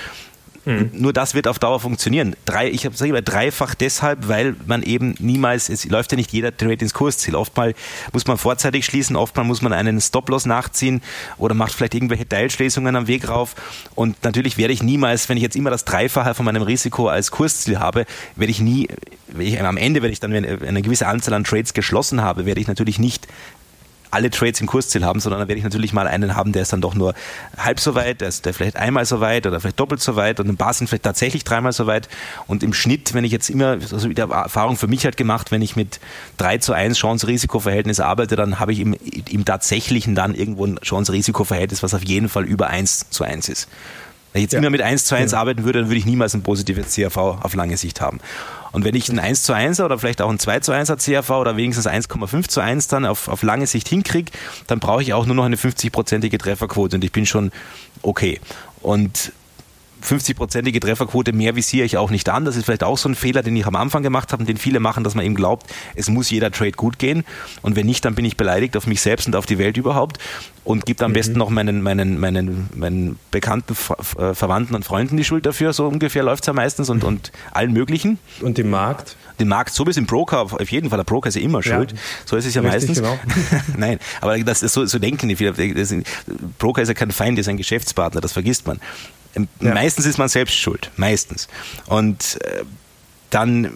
Mhm. 0.65 0.91
Nur 0.93 1.13
das 1.13 1.33
wird 1.33 1.47
auf 1.47 1.59
Dauer 1.59 1.79
funktionieren. 1.79 2.35
Drei, 2.45 2.69
ich 2.69 2.81
sage 2.93 3.09
immer 3.09 3.21
dreifach 3.21 3.75
deshalb, 3.75 4.27
weil 4.27 4.55
man 4.65 4.81
eben 4.83 5.15
niemals, 5.19 5.69
es 5.69 5.85
läuft 5.85 6.11
ja 6.11 6.15
nicht 6.15 6.31
jeder 6.31 6.55
Trade 6.55 6.73
ins 6.73 6.93
Kursziel. 6.93 7.35
Oftmal 7.35 7.73
muss 8.13 8.27
man 8.27 8.37
vorzeitig 8.37 8.85
schließen, 8.85 9.15
oftmal 9.15 9.45
muss 9.45 9.61
man 9.61 9.73
einen 9.73 9.99
Stop-Loss 9.99 10.45
nachziehen 10.45 11.01
oder 11.37 11.53
macht 11.53 11.73
vielleicht 11.73 11.95
irgendwelche 11.95 12.27
Teilschließungen 12.27 12.95
am 12.95 13.07
Weg 13.07 13.27
rauf. 13.27 13.55
Und 13.95 14.23
natürlich 14.23 14.57
werde 14.57 14.73
ich 14.73 14.81
niemals, 14.81 15.27
wenn 15.27 15.37
ich 15.37 15.43
jetzt 15.43 15.55
immer 15.55 15.69
das 15.69 15.85
Dreifache 15.85 16.33
von 16.33 16.45
meinem 16.45 16.61
Risiko 16.63 17.07
als 17.09 17.31
Kursziel 17.31 17.79
habe, 17.79 18.05
werde 18.35 18.51
ich 18.51 18.61
nie, 18.61 18.87
ich, 19.37 19.61
am 19.61 19.77
Ende, 19.77 20.01
wenn 20.01 20.11
ich 20.11 20.19
dann 20.19 20.33
eine 20.33 20.81
gewisse 20.81 21.07
Anzahl 21.07 21.33
an 21.33 21.43
Trades 21.43 21.73
geschlossen 21.73 22.21
habe, 22.21 22.45
werde 22.45 22.61
ich 22.61 22.67
natürlich 22.67 22.99
nicht 22.99 23.27
alle 24.13 24.29
Trades 24.29 24.61
im 24.61 24.67
Kursziel 24.67 25.03
haben, 25.03 25.19
sondern 25.19 25.39
dann 25.39 25.47
werde 25.47 25.57
ich 25.57 25.63
natürlich 25.63 25.93
mal 25.93 26.07
einen 26.07 26.35
haben, 26.35 26.51
der 26.51 26.61
ist 26.61 26.73
dann 26.73 26.81
doch 26.81 26.95
nur 26.95 27.13
halb 27.57 27.79
so 27.79 27.95
weit, 27.95 28.21
der 28.21 28.29
ist 28.29 28.45
der 28.45 28.53
vielleicht 28.53 28.77
einmal 28.77 29.05
so 29.05 29.19
weit 29.19 29.45
oder 29.47 29.59
vielleicht 29.59 29.79
doppelt 29.79 30.01
so 30.01 30.15
weit 30.15 30.39
und 30.39 30.47
ein 30.47 30.57
paar 30.57 30.73
sind 30.73 30.87
vielleicht 30.87 31.03
tatsächlich 31.03 31.43
dreimal 31.43 31.71
so 31.71 31.87
weit. 31.87 32.07
Und 32.47 32.63
im 32.63 32.73
Schnitt, 32.73 33.13
wenn 33.13 33.23
ich 33.23 33.31
jetzt 33.31 33.49
immer, 33.49 33.77
also 33.91 34.07
die 34.07 34.21
Erfahrung 34.21 34.77
für 34.77 34.87
mich 34.87 35.05
halt 35.05 35.17
gemacht, 35.17 35.51
wenn 35.51 35.61
ich 35.61 35.75
mit 35.75 35.99
3 36.37 36.59
zu 36.59 36.73
1 36.73 36.97
Chance-Risiko-Verhältnis 36.97 37.99
arbeite, 37.99 38.35
dann 38.35 38.59
habe 38.59 38.71
ich 38.71 38.79
im, 38.79 38.95
im 39.29 39.45
tatsächlichen 39.45 40.15
dann 40.15 40.35
irgendwo 40.35 40.65
ein 40.65 40.77
Chance-Risiko-Verhältnis, 40.77 41.83
was 41.83 41.93
auf 41.93 42.03
jeden 42.03 42.29
Fall 42.29 42.45
über 42.45 42.67
1 42.67 43.09
zu 43.09 43.23
1 43.23 43.49
ist. 43.49 43.67
Wenn 44.31 44.39
ich 44.39 44.43
jetzt 44.43 44.53
ja. 44.53 44.59
immer 44.59 44.71
mit 44.71 44.81
1 44.81 45.05
zu 45.05 45.15
1 45.15 45.31
ja. 45.31 45.39
arbeiten 45.39 45.63
würde, 45.63 45.79
dann 45.79 45.89
würde 45.89 45.99
ich 45.99 46.05
niemals 46.05 46.33
ein 46.33 46.41
positives 46.41 46.93
CRV 46.95 47.17
auf 47.17 47.53
lange 47.53 47.77
Sicht 47.77 48.01
haben. 48.01 48.19
Und 48.73 48.83
wenn 48.83 48.95
ich 48.95 49.07
ein 49.07 49.19
1 49.19 49.43
zu 49.43 49.53
1 49.53 49.79
oder 49.79 49.97
vielleicht 49.99 50.21
auch 50.21 50.29
ein 50.29 50.39
2 50.39 50.59
zu 50.59 50.71
1 50.73 50.91
CRV 50.97 51.29
oder 51.29 51.55
wenigstens 51.55 51.87
1,5 51.87 52.49
zu 52.49 52.59
1 52.59 52.87
dann 52.87 53.05
auf, 53.05 53.27
auf 53.27 53.43
lange 53.43 53.67
Sicht 53.67 53.87
hinkriege, 53.87 54.31
dann 54.67 54.79
brauche 54.79 55.01
ich 55.01 55.13
auch 55.13 55.25
nur 55.25 55.35
noch 55.35 55.45
eine 55.45 55.55
50-prozentige 55.55 56.37
Trefferquote 56.39 56.97
und 56.97 57.03
ich 57.03 57.11
bin 57.11 57.25
schon 57.25 57.51
okay. 58.01 58.41
Und 58.81 59.31
50-prozentige 60.03 60.79
Trefferquote 60.79 61.33
mehr 61.33 61.55
visiere 61.55 61.85
ich 61.85 61.97
auch 61.97 62.11
nicht 62.11 62.29
an. 62.29 62.45
Das 62.45 62.55
ist 62.55 62.65
vielleicht 62.65 62.83
auch 62.83 62.97
so 62.97 63.09
ein 63.09 63.15
Fehler, 63.15 63.41
den 63.41 63.55
ich 63.55 63.65
am 63.65 63.75
Anfang 63.75 64.03
gemacht 64.03 64.31
habe 64.31 64.41
und 64.41 64.49
den 64.49 64.57
viele 64.57 64.79
machen, 64.79 65.03
dass 65.03 65.15
man 65.15 65.25
eben 65.25 65.35
glaubt, 65.35 65.67
es 65.95 66.09
muss 66.09 66.29
jeder 66.29 66.51
Trade 66.51 66.73
gut 66.73 66.99
gehen. 66.99 67.23
Und 67.61 67.75
wenn 67.75 67.85
nicht, 67.85 68.03
dann 68.05 68.15
bin 68.15 68.25
ich 68.25 68.37
beleidigt 68.37 68.75
auf 68.77 68.87
mich 68.87 69.01
selbst 69.01 69.27
und 69.27 69.35
auf 69.35 69.45
die 69.45 69.57
Welt 69.57 69.77
überhaupt 69.77 70.19
und 70.63 70.85
gibt 70.85 71.01
am 71.01 71.11
mhm. 71.11 71.15
besten 71.15 71.37
noch 71.37 71.49
meinen, 71.49 71.81
meinen, 71.81 72.19
meinen, 72.19 72.69
meinen 72.75 73.19
bekannten 73.31 73.75
äh, 74.17 74.33
Verwandten 74.33 74.75
und 74.75 74.85
Freunden 74.85 75.17
die 75.17 75.23
Schuld 75.23 75.45
dafür. 75.45 75.73
So 75.73 75.87
ungefähr 75.87 76.23
läuft 76.23 76.43
es 76.43 76.47
ja 76.47 76.53
meistens 76.53 76.89
und, 76.89 77.03
und 77.03 77.31
allen 77.51 77.73
möglichen. 77.73 78.19
Und 78.41 78.57
dem 78.57 78.69
Markt? 78.69 79.15
Den 79.39 79.47
Markt, 79.47 79.73
so 79.73 79.85
wie 79.85 79.89
es 79.89 79.97
im 79.97 80.05
Broker, 80.05 80.41
auf 80.41 80.71
jeden 80.71 80.89
Fall, 80.89 80.97
der 80.97 81.05
Broker 81.05 81.29
ist 81.29 81.35
ja 81.35 81.41
immer 81.41 81.63
schuld. 81.63 81.91
Ja, 81.91 81.97
so 82.25 82.35
ist 82.35 82.45
es 82.45 82.53
ja 82.53 82.61
meistens. 82.61 82.99
Genau. 82.99 83.17
Nein, 83.77 83.99
aber 84.21 84.37
das 84.39 84.61
ist 84.61 84.73
so, 84.73 84.85
so 84.85 84.99
denken 84.99 85.27
die 85.27 85.35
viele. 85.35 85.53
Broker 86.59 86.81
ist 86.81 86.87
ja 86.87 86.93
kein 86.93 87.11
Feind, 87.11 87.39
ist 87.39 87.49
ein 87.49 87.57
Geschäftspartner, 87.57 88.21
das 88.21 88.31
vergisst 88.31 88.67
man. 88.67 88.79
Ähm, 89.35 89.47
ja. 89.59 89.73
Meistens 89.73 90.05
ist 90.05 90.17
man 90.17 90.29
selbst 90.29 90.55
schuld, 90.55 90.91
meistens. 90.95 91.47
Und 91.87 92.39
äh, 92.43 92.63
dann 93.29 93.71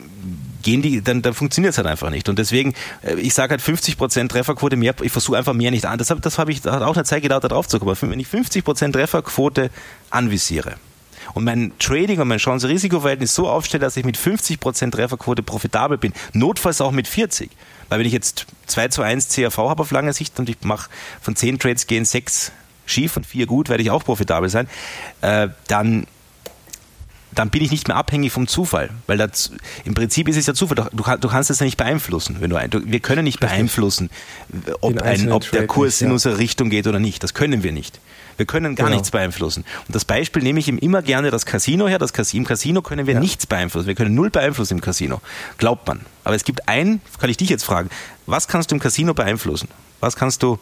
gehen 0.61 0.81
die, 0.81 1.01
dann, 1.01 1.21
dann 1.21 1.33
funktioniert 1.33 1.71
es 1.71 1.77
halt 1.77 1.87
einfach 1.87 2.09
nicht. 2.09 2.29
Und 2.29 2.39
deswegen, 2.39 2.73
äh, 3.01 3.15
ich 3.15 3.33
sage 3.33 3.51
halt 3.51 3.61
50% 3.61 4.27
Trefferquote 4.29 4.75
mehr, 4.75 4.93
ich 5.01 5.11
versuche 5.11 5.37
einfach 5.37 5.53
mehr 5.53 5.71
nicht 5.71 5.85
an. 5.85 5.97
Das, 5.97 6.13
das 6.21 6.37
habe 6.37 6.51
ich 6.51 6.61
das 6.61 6.73
hat 6.73 6.83
auch 6.83 6.95
eine 6.95 7.05
Zeit 7.05 7.23
gedauert, 7.23 7.43
da 7.43 7.47
drauf 7.47 7.67
zu 7.67 7.79
kommen. 7.79 7.95
Wenn 8.01 8.19
ich 8.19 8.27
50% 8.27 8.93
Trefferquote 8.93 9.69
anvisiere 10.09 10.75
und 11.33 11.43
mein 11.43 11.71
Trading 11.79 12.19
und 12.19 12.27
mein 12.27 12.37
Chance-Risiko-Verhältnis 12.37 13.33
so 13.33 13.49
aufstelle, 13.49 13.81
dass 13.81 13.97
ich 13.97 14.05
mit 14.05 14.17
50% 14.17 14.91
Trefferquote 14.91 15.43
profitabel 15.43 15.97
bin, 15.97 16.13
notfalls 16.33 16.81
auch 16.81 16.91
mit 16.91 17.07
40. 17.07 17.49
Weil 17.89 17.99
wenn 17.99 18.05
ich 18.05 18.13
jetzt 18.13 18.45
2 18.67 18.89
zu 18.89 19.01
1 19.01 19.29
CRV 19.29 19.57
habe 19.57 19.81
auf 19.81 19.91
lange 19.91 20.13
Sicht 20.13 20.39
und 20.39 20.49
ich 20.49 20.57
mache 20.61 20.89
von 21.21 21.35
10 21.35 21.59
Trades 21.59 21.87
gehen 21.87 22.05
6 22.05 22.51
schief 22.87 23.17
und 23.17 23.25
4 23.25 23.45
gut, 23.45 23.69
werde 23.69 23.83
ich 23.83 23.91
auch 23.91 24.03
profitabel 24.03 24.49
sein, 24.49 24.67
äh, 25.21 25.49
dann 25.67 26.07
dann 27.37 27.51
bin 27.51 27.61
ich 27.61 27.69
nicht 27.69 27.87
mehr 27.87 27.97
abhängig 27.97 28.31
vom 28.31 28.47
Zufall. 28.47 28.89
Weil 29.05 29.17
das, 29.17 29.51
im 29.85 29.93
Prinzip 29.93 30.27
ist 30.27 30.37
es 30.37 30.47
ja 30.47 30.55
Zufall. 30.55 30.89
Du, 30.91 31.03
du 31.03 31.27
kannst 31.27 31.51
es 31.51 31.59
ja 31.59 31.65
nicht 31.65 31.77
beeinflussen. 31.77 32.37
Wenn 32.39 32.49
du, 32.49 32.55
ein, 32.55 32.71
wir 32.71 32.99
können 32.99 33.23
nicht 33.23 33.39
beeinflussen, 33.39 34.09
ob, 34.81 34.99
ein, 35.03 35.31
ob 35.31 35.49
der 35.51 35.67
Kurs 35.67 35.95
nicht, 35.95 36.01
ja. 36.01 36.07
in 36.07 36.13
unsere 36.13 36.37
Richtung 36.39 36.71
geht 36.71 36.87
oder 36.87 36.99
nicht. 36.99 37.21
Das 37.21 37.35
können 37.35 37.61
wir 37.61 37.71
nicht. 37.71 37.99
Wir 38.37 38.45
können 38.45 38.75
gar 38.75 38.85
genau. 38.85 38.97
nichts 38.97 39.11
beeinflussen. 39.11 39.65
Und 39.87 39.95
das 39.95 40.05
Beispiel 40.05 40.41
nehme 40.41 40.59
ich 40.59 40.67
ihm 40.67 40.77
immer 40.77 41.01
gerne 41.01 41.29
das 41.29 41.45
Casino 41.45 41.87
her. 41.87 41.99
Das 41.99 42.13
Casino, 42.13 42.41
Im 42.41 42.47
Casino 42.47 42.81
können 42.81 43.05
wir 43.05 43.15
ja. 43.15 43.19
nichts 43.19 43.45
beeinflussen. 43.45 43.87
Wir 43.87 43.95
können 43.95 44.15
null 44.15 44.29
beeinflussen 44.29 44.75
im 44.75 44.81
Casino. 44.81 45.21
Glaubt 45.57 45.87
man. 45.87 46.01
Aber 46.23 46.35
es 46.35 46.43
gibt 46.43 46.67
ein, 46.67 47.01
kann 47.19 47.29
ich 47.29 47.37
dich 47.37 47.49
jetzt 47.49 47.63
fragen, 47.63 47.89
was 48.25 48.47
kannst 48.47 48.71
du 48.71 48.75
im 48.75 48.81
Casino 48.81 49.13
beeinflussen? 49.13 49.69
Was 49.99 50.15
kannst 50.15 50.43
du, 50.43 50.59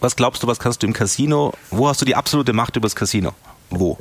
was 0.00 0.16
glaubst 0.16 0.42
du, 0.42 0.46
was 0.46 0.58
kannst 0.58 0.82
du 0.82 0.86
im 0.86 0.92
Casino, 0.92 1.52
wo 1.70 1.88
hast 1.88 2.00
du 2.00 2.04
die 2.04 2.14
absolute 2.14 2.52
Macht 2.52 2.76
über 2.76 2.86
das 2.86 2.96
Casino? 2.96 3.32
Wo? 3.70 3.98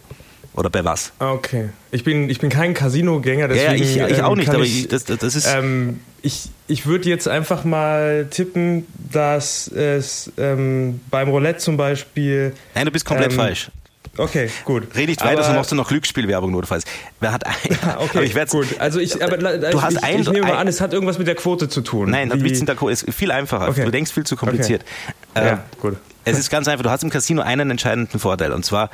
Oder 0.54 0.70
bei 0.70 0.84
was? 0.84 1.12
Okay. 1.20 1.70
Ich 1.92 2.04
bin, 2.04 2.30
ich 2.30 2.40
bin 2.40 2.50
kein 2.50 2.74
Casino-Gänger, 2.74 3.48
deswegen. 3.48 3.98
Ja, 3.98 4.08
ich, 4.08 4.14
ich 4.14 4.24
auch 4.24 4.36
nicht, 4.36 4.50
aber 4.50 4.64
ich, 4.64 4.88
das, 4.88 5.06
das 5.06 5.36
ist. 5.36 5.48
Ähm, 5.48 6.00
ich 6.22 6.50
ich 6.68 6.86
würde 6.86 7.10
jetzt 7.10 7.28
einfach 7.28 7.64
mal 7.64 8.28
tippen, 8.30 8.86
dass 9.12 9.68
es 9.68 10.32
ähm, 10.38 11.02
beim 11.10 11.30
Roulette 11.30 11.60
zum 11.60 11.78
Beispiel. 11.78 12.54
Nein, 12.76 12.86
du 12.86 12.92
bist 12.92 13.06
komplett 13.06 13.32
ähm, 13.32 13.38
falsch. 13.38 13.72
Okay, 14.18 14.50
gut. 14.66 14.96
Red 14.96 15.08
nicht 15.08 15.24
weiter, 15.24 15.44
sonst 15.44 15.56
machst 15.56 15.72
du 15.72 15.76
noch 15.76 15.88
Glücksspielwerbung 15.88 16.52
notfalls. 16.52 16.84
Wer 17.22 17.32
hat 17.32 17.46
ein, 17.46 17.54
okay, 18.00 18.24
ich 18.26 18.50
gut. 18.50 18.68
Also 18.80 19.00
ich, 19.00 19.24
aber, 19.24 19.44
also 19.46 19.70
du 19.72 19.82
hast 19.82 19.94
ich, 19.94 20.04
ein, 20.04 20.20
ich 20.20 20.30
nehme 20.30 20.48
mal 20.48 20.58
an, 20.58 20.68
es 20.68 20.82
hat 20.82 20.94
irgendwas 20.94 21.18
mit 21.18 21.28
der 21.28 21.36
Quote 21.36 21.70
zu 21.70 21.82
tun. 21.82 22.10
Nein, 22.10 22.30
der 22.30 22.76
Quote 22.76 22.92
ist 22.92 23.14
viel 23.14 23.32
einfacher. 23.32 23.70
Okay. 23.70 23.86
Du 23.86 23.92
denkst 23.92 24.12
viel 24.12 24.26
zu 24.26 24.36
kompliziert. 24.36 24.82
Okay. 24.84 25.14
Äh, 25.36 25.46
ja, 25.46 25.64
gut. 25.82 25.98
Es 26.26 26.38
ist 26.38 26.50
ganz 26.50 26.68
einfach. 26.68 26.84
Du 26.84 26.90
hast 26.90 27.04
im 27.04 27.10
Casino 27.10 27.42
einen 27.42 27.72
entscheidenden 27.72 28.20
Vorteil 28.20 28.52
und 28.52 28.66
zwar, 28.66 28.90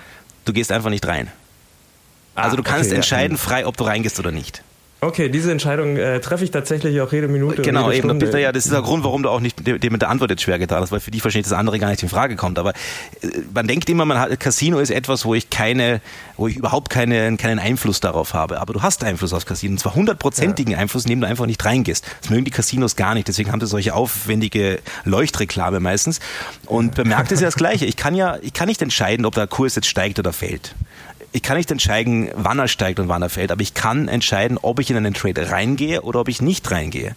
du 0.46 0.54
gehst 0.54 0.72
einfach 0.72 0.89
nicht 0.89 1.06
rein. 1.08 1.32
Also 2.36 2.58
du 2.58 2.63
ah, 2.63 2.65
kannst 2.65 2.89
okay, 2.89 2.96
entscheiden 2.96 3.38
ja. 3.38 3.44
frei, 3.44 3.65
ob 3.65 3.77
du 3.77 3.86
reingehst 3.86 4.20
oder 4.20 4.32
nicht. 4.32 4.63
Okay, 5.01 5.29
diese 5.29 5.51
Entscheidung 5.51 5.97
äh, 5.97 6.19
treffe 6.19 6.43
ich 6.45 6.51
tatsächlich 6.51 6.99
auch 7.01 7.11
jede 7.11 7.27
Minute. 7.27 7.61
Genau, 7.61 7.91
jede 7.91 8.07
eben. 8.07 8.19
Da, 8.19 8.37
ja, 8.37 8.51
das 8.51 8.65
ist 8.65 8.71
der 8.71 8.81
Grund, 8.81 9.03
warum 9.03 9.23
du 9.23 9.29
auch 9.29 9.41
nicht 9.41 9.67
dem 9.67 9.91
mit 9.91 10.01
der 10.01 10.09
Antwort 10.09 10.31
jetzt 10.31 10.41
schwer 10.41 10.57
getan 10.57 10.81
hast, 10.81 10.91
weil 10.91 10.99
für 10.99 11.11
dich 11.11 11.23
wahrscheinlich 11.23 11.47
das 11.47 11.57
andere 11.57 11.77
gar 11.79 11.89
nicht 11.89 12.01
in 12.01 12.09
Frage 12.09 12.35
kommt. 12.35 12.57
Aber 12.57 12.71
äh, 13.21 13.27
man 13.53 13.67
denkt 13.67 13.89
immer, 13.89 14.05
man 14.05 14.19
hat, 14.19 14.39
Casino 14.39 14.79
ist 14.79 14.89
etwas, 14.89 15.25
wo 15.25 15.35
ich 15.35 15.49
keine, 15.49 16.01
wo 16.37 16.47
ich 16.47 16.55
überhaupt 16.55 16.89
keine, 16.89 17.35
keinen 17.37 17.59
Einfluss 17.59 17.99
darauf 17.99 18.33
habe. 18.33 18.59
Aber 18.59 18.73
du 18.73 18.81
hast 18.81 19.03
Einfluss 19.03 19.33
aufs 19.33 19.45
Casino. 19.45 19.73
Und 19.73 19.79
zwar 19.79 19.95
hundertprozentigen 19.95 20.73
ja. 20.73 20.79
Einfluss, 20.79 21.03
indem 21.03 21.21
du 21.21 21.27
einfach 21.27 21.45
nicht 21.45 21.63
reingehst. 21.63 22.05
Das 22.21 22.29
mögen 22.29 22.45
die 22.45 22.51
Casinos 22.51 22.95
gar 22.95 23.13
nicht. 23.13 23.27
Deswegen 23.27 23.51
haben 23.51 23.59
sie 23.59 23.67
solche 23.67 23.93
aufwendige 23.93 24.79
Leuchtreklame 25.03 25.81
meistens. 25.81 26.19
Und 26.65 26.95
bemerkt 26.95 27.31
ist 27.31 27.41
ja 27.41 27.47
das 27.47 27.57
Gleiche. 27.57 27.85
Ich 27.85 27.97
kann 27.97 28.15
ja, 28.15 28.37
ich 28.41 28.53
kann 28.53 28.67
nicht 28.67 28.81
entscheiden, 28.81 29.25
ob 29.25 29.35
der 29.35 29.45
Kurs 29.45 29.75
jetzt 29.75 29.87
steigt 29.87 30.17
oder 30.19 30.31
fällt 30.31 30.73
ich 31.36 31.42
kann 31.42 31.58
nicht 31.58 31.70
entscheiden, 31.70 32.30
wann 32.34 32.60
er 32.60 32.70
steigt 32.70 32.98
und 32.98 33.10
wann 33.10 33.22
er 33.22 33.27
fällt, 33.27 33.51
aber 33.51 33.62
ich 33.62 33.74
kann 33.74 34.08
entscheiden, 34.08 34.58
ob 34.62 34.80
ich 34.80 34.89
in 34.89 34.96
einen 34.96 35.13
Trade 35.13 35.51
reingehe 35.51 36.01
oder 36.01 36.22
ob 36.22 36.30
ich 36.30 36.42
nicht 36.42 36.72
reingehe. 36.72 37.13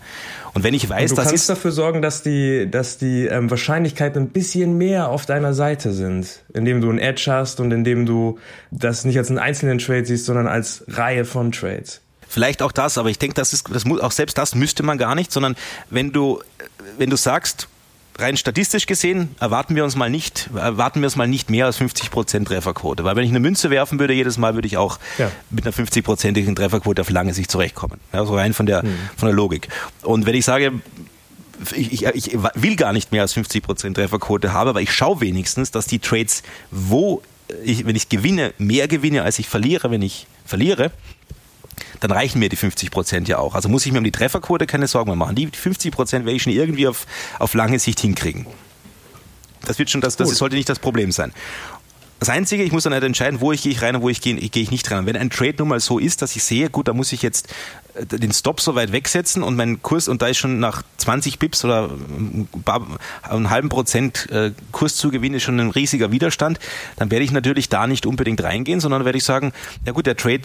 Und 0.55 0.65
wenn 0.65 0.75
ich 0.75 0.91
weiß, 0.91 1.15
dass 1.15 1.25
du 1.25 1.31
kannst 1.31 1.49
dafür 1.49 1.71
sorgen, 1.71 2.03
dass 2.03 2.25
die, 2.25 2.69
dass 2.69 2.99
die 2.99 3.27
ähm, 3.27 3.49
Wahrscheinlichkeiten 3.49 4.25
ein 4.25 4.29
bisschen 4.31 4.77
mehr 4.77 5.09
auf 5.11 5.25
deiner 5.25 5.55
Seite 5.55 5.93
sind, 5.93 6.43
indem 6.53 6.81
du 6.81 6.91
ein 6.91 6.99
Edge 6.99 7.27
hast 7.29 7.61
und 7.61 7.71
indem 7.71 8.07
du 8.07 8.41
das 8.73 9.05
nicht 9.05 9.19
als 9.19 9.29
einen 9.29 9.39
einzelnen 9.39 9.79
Trade 9.79 10.05
siehst, 10.05 10.25
sondern 10.25 10.49
als 10.49 10.83
Reihe 10.89 11.25
von 11.25 11.53
Trades. 11.53 12.01
Vielleicht 12.27 12.61
auch 12.61 12.73
das, 12.73 12.99
aber 12.99 13.11
ich 13.11 13.21
denke, 13.21 13.35
das 13.35 13.53
ist, 13.53 13.73
das 13.73 13.85
muss, 13.85 14.01
auch 14.01 14.11
selbst 14.11 14.37
das 14.37 14.57
müsste 14.57 14.83
man 14.83 14.99
gar 14.99 15.15
nicht, 15.15 15.31
sondern 15.31 15.55
wenn 15.91 16.11
du, 16.11 16.43
wenn 16.99 17.09
du 17.09 17.17
sagst, 17.17 17.69
rein 18.19 18.37
statistisch 18.37 18.87
gesehen 18.87 19.35
erwarten 19.41 19.77
wir 19.77 19.85
uns 19.85 19.97
mal 19.97 20.11
nicht, 20.11 20.51
erwarten 20.55 21.01
wir 21.01 21.07
uns 21.07 21.17
mal 21.17 21.29
nicht 21.29 21.51
mehr 21.51 21.67
als 21.67 21.77
50 21.77 22.11
Prozent 22.11 22.49
Trefferquote. 22.49 23.05
Weil 23.05 23.17
wenn 23.17 23.25
ich 23.25 23.31
eine 23.31 23.41
Münze 23.41 23.71
werfen 23.71 23.99
würde, 23.99 24.13
jedes 24.13 24.39
Mal 24.39 24.55
würde 24.55 24.67
ich 24.67 24.77
auch 24.77 24.99
ja. 25.19 25.31
mit 25.51 25.65
einer 25.65 25.75
50-prozentigen 25.75 26.55
Trefferquote 26.57 27.03
auf 27.03 27.11
lange 27.11 27.33
Sicht 27.35 27.51
zurechtkommen. 27.51 28.01
Also 28.13 28.35
rein 28.35 28.55
von 28.55 28.67
der, 28.67 28.85
mhm. 28.85 28.99
von 29.17 29.29
der 29.29 29.35
Logik. 29.35 29.69
Und 30.03 30.27
wenn 30.27 30.35
ich 30.35 30.45
sage, 30.45 30.73
ich, 31.75 32.05
ich, 32.05 32.15
ich 32.15 32.39
will 32.55 32.77
gar 32.77 32.93
nicht 32.93 33.13
mehr 33.13 33.23
als 33.23 33.33
50 33.33 33.63
Prozent 33.63 33.97
Trefferquote 33.97 34.53
haben, 34.53 34.69
aber 34.69 34.81
ich 34.83 34.93
schaue 34.93 35.21
wenigstens, 35.21 35.71
dass 35.71 35.87
die 35.87 35.99
Trades, 35.99 36.43
wo 36.71 37.23
ich, 37.65 37.87
wenn 37.87 37.97
ich 37.97 38.09
gewinne, 38.09 38.53
mehr 38.59 38.89
gewinne, 38.89 39.23
als 39.23 39.39
ich 39.39 39.49
verliere, 39.49 39.91
wenn 39.91 40.03
ich 40.03 40.27
verliere, 40.45 40.91
dann 42.00 42.11
reichen 42.11 42.38
mir 42.38 42.49
die 42.49 42.56
50 42.56 42.90
Prozent 42.90 43.28
ja 43.28 43.38
auch. 43.38 43.54
Also 43.54 43.68
muss 43.68 43.87
ich 43.87 43.92
mir 43.92 43.99
um 43.99 44.04
die 44.04 44.12
Trefferquote 44.12 44.66
keine 44.66 44.87
Sorgen 44.87 45.11
mehr 45.11 45.16
machen. 45.16 45.35
Die 45.35 45.47
50 45.47 45.92
Prozent 45.92 46.25
werde 46.26 46.37
ich 46.37 46.42
schon 46.42 46.52
irgendwie 46.52 46.87
auf, 46.87 47.06
auf 47.38 47.54
lange 47.54 47.78
Sicht 47.78 48.00
hinkriegen. 48.00 48.47
Das 49.62 49.78
wird 49.78 49.90
schon, 49.90 50.00
das, 50.00 50.16
das 50.16 50.30
sollte 50.30 50.56
nicht 50.56 50.68
das 50.68 50.78
Problem 50.78 51.12
sein. 51.12 51.32
Das 52.20 52.30
Einzige, 52.30 52.64
ich 52.64 52.73
muss 52.73 52.82
dann 52.82 52.92
halt 52.92 53.04
entscheiden, 53.04 53.40
wo 53.40 53.52
ich 53.52 53.62
gehe 53.62 53.70
ich 53.70 53.80
rein 53.80 53.94
und 53.94 54.02
wo 54.02 54.08
ich 54.08 54.20
gehe, 54.20 54.35
gehe 54.35 54.62
ich 54.62 54.70
nicht 54.73 54.90
rein. 54.90 55.00
Und 55.00 55.06
wenn 55.06 55.16
ein 55.16 55.30
Trade 55.30 55.54
nun 55.58 55.68
mal 55.68 55.78
so 55.78 55.99
ist, 55.99 56.20
dass 56.20 56.35
ich 56.35 56.42
sehe, 56.42 56.68
gut, 56.68 56.88
da 56.88 56.92
muss 56.92 57.12
ich 57.12 57.23
jetzt 57.23 57.49
den 58.05 58.33
Stop 58.33 58.61
so 58.61 58.75
weit 58.75 58.93
wegsetzen 58.93 59.43
und 59.43 59.57
mein 59.57 59.83
Kurs, 59.83 60.09
und 60.09 60.23
da 60.23 60.28
ist 60.28 60.38
schon 60.38 60.59
nach 60.61 60.83
20 60.99 61.38
Pips 61.38 61.64
oder 61.64 61.90
einen 63.23 63.50
halben 63.50 63.69
Prozent 63.69 64.31
äh, 64.31 64.52
Kurszugewinn 64.73 65.35
ist 65.35 65.43
schon 65.43 65.59
ein 65.61 65.71
riesiger 65.71 66.11
Widerstand, 66.11 66.59
dann 66.97 67.11
werde 67.11 67.25
ich 67.25 67.33
natürlich 67.33 67.69
da 67.69 67.87
nicht 67.87 68.07
unbedingt 68.07 68.43
reingehen, 68.43 68.81
sondern 68.81 69.05
werde 69.05 69.19
ich 69.19 69.25
sagen, 69.25 69.52
ja 69.87 69.93
gut, 69.93 70.07
der 70.07 70.17
Trade 70.17 70.43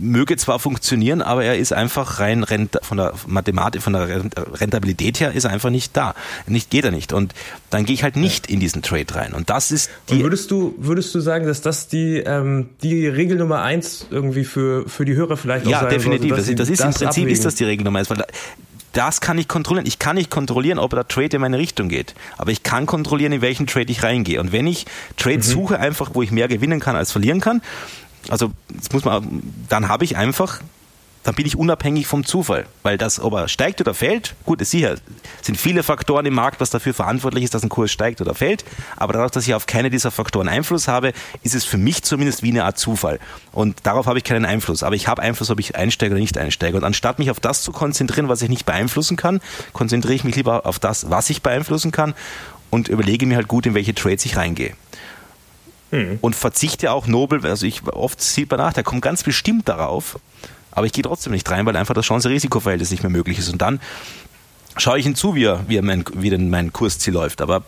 möge 0.00 0.36
zwar 0.36 0.58
funktionieren, 0.58 1.22
aber 1.22 1.44
er 1.44 1.58
ist 1.58 1.72
einfach 1.72 2.20
rein 2.20 2.44
von 2.82 2.96
der 2.96 3.14
Mathematik, 3.26 3.82
von 3.82 3.92
der 3.92 4.24
Rentabilität 4.60 5.20
her 5.20 5.32
ist 5.32 5.44
er 5.44 5.50
einfach 5.50 5.70
nicht 5.70 5.96
da. 5.96 6.14
Nicht, 6.46 6.70
geht 6.70 6.84
er 6.84 6.90
nicht. 6.90 7.12
Und 7.12 7.34
dann 7.70 7.84
gehe 7.84 7.94
ich 7.94 8.02
halt 8.02 8.16
nicht 8.16 8.48
in 8.48 8.60
diesen 8.60 8.82
Trade 8.82 9.14
rein. 9.14 9.32
Und 9.32 9.50
das 9.50 9.70
ist 9.70 9.90
die. 10.08 10.14
Und 10.14 10.22
würdest 10.22 10.50
du, 10.50 10.74
würdest 10.78 11.14
du 11.14 11.20
sagen, 11.20 11.46
dass 11.46 11.60
das 11.60 11.88
die, 11.88 12.18
ähm, 12.18 12.70
die 12.82 13.06
Regel 13.06 13.36
Nummer 13.36 13.62
eins 13.62 14.06
irgendwie 14.10 14.44
für, 14.44 14.88
für 14.88 15.04
die 15.04 15.14
Hörer 15.14 15.36
vielleicht 15.36 15.66
ja, 15.66 15.78
auch 15.78 15.82
sein 15.82 15.90
definitiv. 15.90 16.30
Sollte, 16.30 16.54
das, 16.54 16.56
das 16.56 16.70
ist 16.70 16.84
das 16.84 16.93
Prinzip 16.94 17.08
abwägen. 17.08 17.30
ist 17.30 17.44
das 17.44 17.54
die 17.56 17.64
Regel 17.64 17.84
Nummer 17.84 17.98
eins, 17.98 18.10
weil 18.10 18.24
das 18.92 19.20
kann 19.20 19.38
ich 19.38 19.48
kontrollieren. 19.48 19.86
Ich 19.86 19.98
kann 19.98 20.16
nicht 20.16 20.30
kontrollieren, 20.30 20.78
ob 20.78 20.92
der 20.92 21.06
Trade 21.06 21.36
in 21.36 21.40
meine 21.40 21.58
Richtung 21.58 21.88
geht. 21.88 22.14
Aber 22.38 22.52
ich 22.52 22.62
kann 22.62 22.86
kontrollieren, 22.86 23.32
in 23.32 23.42
welchen 23.42 23.66
Trade 23.66 23.90
ich 23.90 24.02
reingehe. 24.02 24.40
Und 24.40 24.52
wenn 24.52 24.66
ich 24.66 24.86
Trade 25.16 25.38
mhm. 25.38 25.42
suche, 25.42 25.80
einfach, 25.80 26.10
wo 26.14 26.22
ich 26.22 26.30
mehr 26.30 26.48
gewinnen 26.48 26.80
kann 26.80 26.94
als 26.96 27.10
verlieren 27.12 27.40
kann, 27.40 27.60
also 28.28 28.52
das 28.68 28.92
muss 28.92 29.04
man, 29.04 29.42
dann 29.68 29.88
habe 29.88 30.04
ich 30.04 30.16
einfach 30.16 30.60
dann 31.24 31.34
bin 31.34 31.46
ich 31.46 31.56
unabhängig 31.56 32.06
vom 32.06 32.24
Zufall. 32.24 32.66
Weil 32.82 32.98
das, 32.98 33.18
ob 33.18 33.32
er 33.32 33.48
steigt 33.48 33.80
oder 33.80 33.94
fällt, 33.94 34.34
gut, 34.44 34.60
ist 34.60 34.70
sicher, 34.70 34.96
sind 35.42 35.56
viele 35.58 35.82
Faktoren 35.82 36.26
im 36.26 36.34
Markt, 36.34 36.60
was 36.60 36.70
dafür 36.70 36.94
verantwortlich 36.94 37.44
ist, 37.44 37.54
dass 37.54 37.62
ein 37.62 37.70
Kurs 37.70 37.90
steigt 37.90 38.20
oder 38.20 38.34
fällt. 38.34 38.64
Aber 38.96 39.14
dadurch, 39.14 39.32
dass 39.32 39.46
ich 39.46 39.54
auf 39.54 39.66
keine 39.66 39.90
dieser 39.90 40.10
Faktoren 40.10 40.48
Einfluss 40.48 40.86
habe, 40.86 41.12
ist 41.42 41.54
es 41.54 41.64
für 41.64 41.78
mich 41.78 42.02
zumindest 42.02 42.42
wie 42.42 42.50
eine 42.50 42.64
Art 42.64 42.78
Zufall. 42.78 43.18
Und 43.52 43.78
darauf 43.84 44.06
habe 44.06 44.18
ich 44.18 44.24
keinen 44.24 44.44
Einfluss. 44.44 44.82
Aber 44.82 44.94
ich 44.94 45.08
habe 45.08 45.22
Einfluss, 45.22 45.50
ob 45.50 45.58
ich 45.58 45.74
einsteige 45.76 46.12
oder 46.12 46.20
nicht 46.20 46.36
einsteige. 46.36 46.76
Und 46.76 46.84
anstatt 46.84 47.18
mich 47.18 47.30
auf 47.30 47.40
das 47.40 47.62
zu 47.62 47.72
konzentrieren, 47.72 48.28
was 48.28 48.42
ich 48.42 48.50
nicht 48.50 48.66
beeinflussen 48.66 49.16
kann, 49.16 49.40
konzentriere 49.72 50.14
ich 50.14 50.24
mich 50.24 50.36
lieber 50.36 50.66
auf 50.66 50.78
das, 50.78 51.10
was 51.10 51.30
ich 51.30 51.40
beeinflussen 51.40 51.90
kann 51.90 52.14
und 52.68 52.88
überlege 52.88 53.24
mir 53.24 53.36
halt 53.36 53.48
gut, 53.48 53.64
in 53.64 53.74
welche 53.74 53.94
Trades 53.94 54.26
ich 54.26 54.36
reingehe 54.36 54.74
hm. 55.90 56.18
und 56.20 56.34
verzichte 56.34 56.90
auch 56.92 57.06
nobel, 57.06 57.46
also 57.46 57.66
ich 57.66 57.86
oft 57.86 58.20
sieht 58.20 58.50
man 58.50 58.58
nach, 58.58 58.72
der 58.72 58.82
kommt 58.82 59.02
ganz 59.02 59.22
bestimmt 59.22 59.68
darauf, 59.68 60.18
aber 60.74 60.86
ich 60.86 60.92
gehe 60.92 61.04
trotzdem 61.04 61.32
nicht 61.32 61.48
rein, 61.50 61.66
weil 61.66 61.76
einfach 61.76 61.94
das 61.94 62.06
Chance-Risiko-Verhältnis 62.06 62.90
nicht 62.90 63.02
mehr 63.02 63.10
möglich 63.10 63.38
ist. 63.38 63.50
Und 63.50 63.62
dann 63.62 63.80
schaue 64.76 64.98
ich 64.98 65.04
hinzu, 65.04 65.34
wie, 65.34 65.44
er, 65.44 65.68
wie, 65.68 65.76
er 65.76 65.82
mein, 65.82 66.04
wie 66.14 66.30
denn 66.30 66.50
mein 66.50 66.72
Kursziel 66.72 67.14
läuft. 67.14 67.40
Aber 67.40 67.62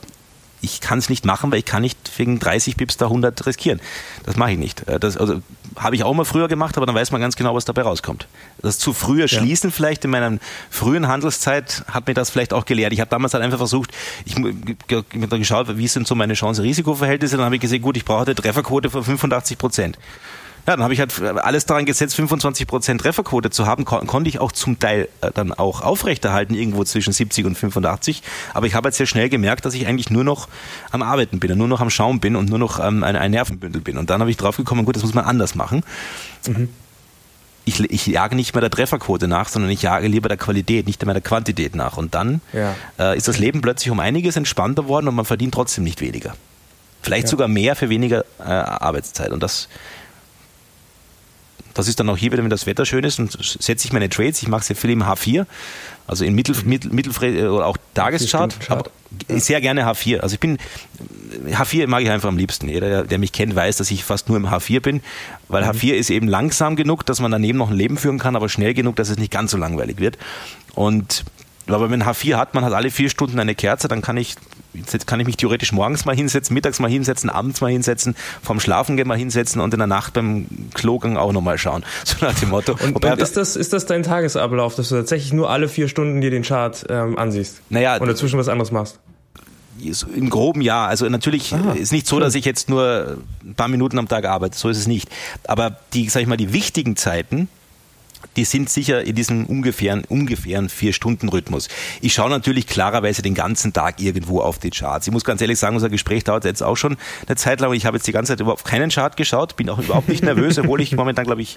ich 0.63 0.81
kann 0.81 0.99
es 0.99 1.09
nicht 1.09 1.25
machen, 1.25 1.53
weil 1.53 1.59
ich 1.59 1.65
kann 1.65 1.83
nicht 1.83 1.99
wegen 2.17 2.39
30 2.39 2.77
Pips 2.77 2.97
da 2.97 3.07
100 3.07 3.47
riskieren. 3.47 3.81
Das 4.25 4.37
mache 4.37 4.53
ich 4.53 4.59
nicht. 4.59 4.89
Äh, 4.89 4.99
das 4.99 5.17
also, 5.17 5.41
habe 5.77 5.95
ich 5.95 6.03
auch 6.03 6.15
mal 6.15 6.25
früher 6.25 6.49
gemacht, 6.49 6.77
aber 6.77 6.87
dann 6.87 6.95
weiß 6.95 7.13
man 7.13 7.21
ganz 7.21 7.37
genau, 7.37 7.55
was 7.55 7.65
dabei 7.65 7.83
rauskommt. 7.83 8.27
Das 8.63 8.79
zu 8.79 8.93
früher 8.93 9.29
Schließen 9.29 9.71
ja. 9.71 9.75
vielleicht 9.75 10.05
in 10.05 10.11
meiner 10.11 10.39
frühen 10.71 11.09
Handelszeit 11.09 11.85
hat 11.89 12.07
mir 12.07 12.15
das 12.15 12.31
vielleicht 12.31 12.53
auch 12.53 12.65
gelehrt. 12.65 12.93
Ich 12.93 13.01
habe 13.01 13.11
damals 13.11 13.35
halt 13.35 13.45
einfach 13.45 13.59
versucht, 13.59 13.91
ich 14.25 14.35
habe 14.37 15.39
geschaut, 15.39 15.77
wie 15.77 15.89
sind 15.89 16.07
so 16.07 16.15
meine 16.15 16.35
Chance-Risiko-Verhältnisse, 16.35 17.37
dann 17.37 17.45
habe 17.45 17.57
ich 17.57 17.61
gesehen, 17.61 17.83
gut, 17.83 17.97
ich 17.97 18.05
brauche 18.05 18.25
eine 18.25 18.35
Trefferquote 18.35 18.91
von 18.91 19.05
85 19.05 19.59
Prozent 19.59 19.99
Ja, 20.67 20.75
dann 20.75 20.83
habe 20.83 20.95
ich 20.95 21.01
halt 21.01 21.21
alles 21.23 21.65
daran 21.65 21.87
gesetzt, 21.87 22.19
25% 22.19 22.99
Trefferquote 22.99 23.51
zu 23.51 23.67
haben, 23.67 23.85
Kon 23.85 24.07
konnte 24.07 24.29
ich 24.29 24.41
auch 24.41 24.51
zum 24.51 24.79
Teil 24.79 25.09
äh, 25.21 25.31
dann 25.33 25.53
auch 25.53 25.81
aufrechterhalten, 25.81 26.55
irgendwo 26.55 26.83
zwischen 26.83 27.13
70 27.13 27.47
und 27.47 27.57
85. 27.57 28.23
Aber 28.53 28.67
ich 28.67 28.75
habe 28.75 28.89
jetzt 28.89 28.99
sehr 28.99 29.07
schnell 29.07 29.29
gemerkt, 29.29 29.65
dass 29.65 29.75
ich 29.75 29.87
eigentlich 29.87 30.11
nur 30.11 30.25
noch 30.25 30.49
am 30.91 31.03
Arbeiten 31.03 31.39
bin 31.39 31.53
und 31.53 31.59
nur 31.59 31.69
noch 31.69 31.81
am 31.81 31.91
Schauen 31.91 32.19
bin 32.19 32.35
und 32.35 32.49
nur 32.49 32.59
noch 32.59 32.85
ähm, 32.85 33.05
ein, 33.05 33.15
ein 33.15 33.31
Nervenbündel 33.31 33.81
bin. 33.81 33.97
Und 33.97 34.11
dann 34.11 34.21
habe 34.21 34.31
ich 34.31 34.37
drauf 34.37 34.57
gekommen, 34.57 34.85
gut, 34.85 34.97
das 34.97 35.05
muss 35.05 35.15
man 35.15 35.25
anders 35.25 35.55
machen. 35.55 35.85
Mhm. 36.49 36.69
Ich, 37.65 37.81
ich, 37.81 38.07
jage 38.07 38.37
nicht 38.37 38.55
mehr 38.55 38.61
der 38.61 38.71
Trefferquote 38.71 39.27
nach, 39.27 39.49
sondern 39.49 39.71
ich 39.71 39.83
jage 39.83 40.07
lieber 40.07 40.29
der 40.29 40.39
Qualität, 40.39 40.87
nicht 40.87 41.05
mehr 41.05 41.15
der 41.15 41.23
Quantität 41.23 41.75
nach. 41.75 41.97
Und 41.97 42.15
dann 42.15 42.41
ja. 42.53 42.75
äh, 42.99 43.17
ist 43.17 43.29
das 43.29 43.39
Leben 43.39 43.61
plötzlich 43.61 43.91
um 43.91 44.01
einiges 44.01 44.37
entspannter 44.37 44.87
worden 44.87 45.09
und 45.09 45.15
man 45.17 45.25
verdient 45.25 45.55
trotzdem 45.55 45.85
nicht 45.85 46.01
weniger. 46.01 46.35
Vielleicht 47.03 47.25
ja. 47.25 47.31
sogar 47.31 47.49
mehr 47.49 47.77
für 47.77 47.89
weniger 47.89 48.25
äh, 48.39 48.45
Arbeitszeit. 48.45 49.31
Und 49.31 49.43
das, 49.43 49.69
das 51.77 51.89
ist 51.89 52.01
dann 52.01 52.09
auch 52.09 52.17
hier 52.17 52.33
wieder, 52.33 52.43
wenn 52.43 52.51
das 52.51 52.67
Wetter 52.67 52.87
schön 52.87 53.05
ist, 53.05 53.19
und 53.19 53.37
setze 53.41 53.87
ich 53.87 53.93
meine 53.93 54.09
Trades. 54.09 54.43
Ich 54.43 54.49
mache 54.49 54.65
sehr 54.65 54.77
viel 54.77 54.91
im 54.91 55.03
H4, 55.03 55.45
also 56.07 56.25
in 56.25 56.35
Mittel, 56.35 56.57
mhm. 56.57 56.69
Mittel, 56.69 56.93
Mittel 56.93 57.49
oder 57.49 57.67
auch 57.67 57.77
Tageschart, 57.93 58.57
aber 58.71 58.91
sehr 59.29 59.61
gerne 59.61 59.85
H4. 59.85 60.21
Also 60.21 60.35
ich 60.35 60.41
bin 60.41 60.59
H4 61.47 61.87
mag 61.87 62.03
ich 62.03 62.11
einfach 62.11 62.29
am 62.29 62.39
liebsten. 62.39 62.69
Jeder, 62.69 63.05
der 63.05 63.19
mich 63.19 63.33
kennt, 63.33 63.55
weiß, 63.55 63.77
dass 63.77 63.91
ich 63.91 64.05
fast 64.05 64.29
nur 64.29 64.39
im 64.39 64.47
H4 64.47 64.81
bin, 64.81 65.03
weil 65.49 65.65
mhm. 65.65 65.71
H4 65.71 65.93
ist 65.93 66.11
eben 66.11 66.29
langsam 66.29 66.77
genug, 66.77 67.05
dass 67.05 67.21
man 67.21 67.31
daneben 67.31 67.59
noch 67.59 67.71
ein 67.71 67.77
Leben 67.77 67.99
führen 67.99 68.19
kann, 68.19 68.37
aber 68.37 68.49
schnell 68.49 68.73
genug, 68.73 68.97
dass 68.97 69.11
es 69.11 69.19
nicht 69.19 69.31
ganz 69.31 69.51
so 69.51 69.59
langweilig 69.59 69.99
wird. 69.99 70.17
Und 70.75 71.25
aber 71.69 71.91
wenn 71.91 72.05
H4 72.05 72.37
hat, 72.37 72.55
man 72.55 72.65
hat 72.65 72.73
alle 72.73 72.91
vier 72.91 73.11
Stunden 73.11 73.41
eine 73.41 73.55
Kerze, 73.55 73.89
dann 73.89 74.01
kann 74.01 74.17
ich, 74.17 74.37
jetzt 74.77 75.07
kann 75.07 75.21
ich 75.21 75.27
mich 75.27 75.37
theoretisch 75.37 75.73
morgens 75.73 76.05
mal 76.05 76.15
hinsetzen, 76.15 76.55
mittags 76.55 76.79
mal 76.79 76.91
hinsetzen, 76.91 77.31
abends 77.31 77.61
mal 77.61 77.71
hinsetzen, 77.71 78.15
vorm 78.43 78.61
Schlafengehen 78.61 79.09
mal 79.09 79.19
hinsetzen 79.19 79.61
und 79.61 79.73
in 79.75 79.79
der 79.79 79.87
Nacht 79.87 80.15
beim 80.15 80.47
Klogang 80.75 81.17
auch 81.17 81.33
nochmal 81.33 81.59
schauen. 81.59 81.85
So 82.07 82.25
nach 82.25 82.39
dem 82.39 82.51
Motto. 82.51 82.73
Und, 82.73 83.05
und 83.05 83.19
ist, 83.19 83.37
das, 83.37 83.57
ist 83.57 83.73
das 83.73 83.87
dein 83.87 84.03
Tagesablauf, 84.03 84.77
dass 84.77 84.91
du 84.91 84.95
tatsächlich 84.95 85.33
nur 85.33 85.51
alle 85.51 85.69
vier 85.69 85.89
Stunden 85.89 86.21
dir 86.21 86.31
den 86.31 86.43
Chart 86.43 86.87
ähm, 86.89 87.19
ansiehst? 87.19 87.61
Naja. 87.69 87.97
Und 87.97 88.07
dazwischen 88.07 88.39
was 88.39 88.49
anderes 88.49 88.71
machst? 88.71 89.01
Im 90.15 90.31
groben 90.31 90.61
ja. 90.61 90.87
Also 90.87 91.09
natürlich 91.09 91.53
Aha, 91.53 91.73
ist 91.73 91.93
nicht 91.93 92.07
so, 92.07 92.21
dass 92.21 92.35
ich 92.35 92.45
jetzt 92.45 92.69
nur 92.69 93.19
ein 93.45 93.55
paar 93.55 93.69
Minuten 93.69 93.99
am 93.99 94.09
Tag 94.09 94.25
arbeite. 94.25 94.57
So 94.57 94.69
ist 94.69 94.79
es 94.79 94.87
nicht. 94.87 95.09
Aber 95.45 95.79
die, 95.93 96.09
sag 96.09 96.23
ich 96.23 96.27
mal, 96.27 96.37
die 96.37 96.53
wichtigen 96.53 96.97
Zeiten, 96.97 97.49
die 98.37 98.45
sind 98.45 98.69
sicher 98.69 99.03
in 99.03 99.15
diesem 99.15 99.47
ungefähren, 99.47 100.05
ungefähren 100.09 100.69
Vier-Stunden-Rhythmus. 100.69 101.69
Ich 102.01 102.15
schaue 102.15 102.31
natürlich 102.31 102.67
klarerweise 102.67 103.23
den 103.23 103.35
ganzen 103.35 103.73
Tag 103.73 104.01
irgendwo 104.01 104.41
auf 104.41 104.59
die 104.59 104.71
Charts. 104.71 105.07
Ich 105.07 105.13
muss 105.13 105.25
ganz 105.25 105.41
ehrlich 105.41 105.59
sagen, 105.59 105.77
unser 105.77 105.89
Gespräch 105.89 106.25
dauert 106.25 106.45
jetzt 106.45 106.63
auch 106.63 106.77
schon 106.77 106.97
eine 107.27 107.37
Zeit 107.37 107.61
lang. 107.61 107.73
Ich 107.73 107.87
habe 107.87 107.97
jetzt 107.97 108.07
die 108.07 108.13
ganze 108.13 108.33
Zeit 108.33 108.41
überhaupt 108.41 108.65
keinen 108.65 108.91
Chart 108.91 109.17
geschaut, 109.17 109.57
bin 109.57 109.71
auch 109.71 109.79
überhaupt 109.79 110.09
nicht 110.09 110.23
nervös, 110.23 110.59
obwohl 110.59 110.81
ich 110.81 110.93
momentan, 110.93 111.25
glaube 111.25 111.43
ich, 111.43 111.57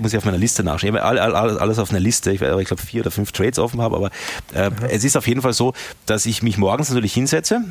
muss 0.00 0.12
ich 0.12 0.18
auf 0.18 0.24
meiner 0.24 0.38
Liste 0.38 0.64
nachschauen. 0.64 0.94
Ich 0.94 1.00
habe 1.00 1.60
alles, 1.60 1.78
auf 1.78 1.90
einer 1.90 2.00
Liste. 2.00 2.30
Ich, 2.32 2.40
ich 2.40 2.66
glaube, 2.66 2.82
vier 2.82 3.02
oder 3.02 3.10
fünf 3.10 3.32
Trades 3.32 3.58
offen 3.58 3.80
habe, 3.80 3.96
aber 3.96 4.10
äh, 4.54 4.70
mhm. 4.70 4.76
es 4.88 5.04
ist 5.04 5.16
auf 5.16 5.26
jeden 5.26 5.42
Fall 5.42 5.52
so, 5.52 5.74
dass 6.06 6.26
ich 6.26 6.42
mich 6.42 6.58
morgens 6.58 6.88
natürlich 6.88 7.14
hinsetze 7.14 7.62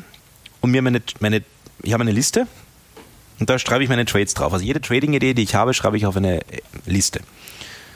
und 0.60 0.70
mir 0.70 0.82
meine, 0.82 1.02
meine 1.20 1.42
ich 1.82 1.92
habe 1.92 2.02
eine 2.02 2.12
Liste 2.12 2.46
und 3.40 3.50
da 3.50 3.58
schreibe 3.58 3.82
ich 3.82 3.90
meine 3.90 4.04
Trades 4.04 4.34
drauf. 4.34 4.52
Also 4.52 4.64
jede 4.64 4.80
Trading-Idee, 4.80 5.34
die 5.34 5.42
ich 5.42 5.54
habe, 5.54 5.74
schreibe 5.74 5.96
ich 5.96 6.06
auf 6.06 6.16
eine 6.16 6.40
Liste. 6.86 7.20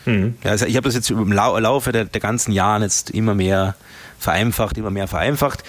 Mhm. 0.06 0.36
Also 0.44 0.66
ich 0.66 0.76
habe 0.76 0.88
das 0.88 0.94
jetzt 0.94 1.10
im 1.10 1.32
Laufe 1.32 1.92
der, 1.92 2.04
der 2.04 2.20
ganzen 2.20 2.52
Jahre 2.52 2.84
jetzt 2.84 3.10
immer 3.10 3.34
mehr 3.34 3.74
vereinfacht, 4.18 4.78
immer 4.78 4.90
mehr 4.90 5.08
vereinfacht 5.08 5.62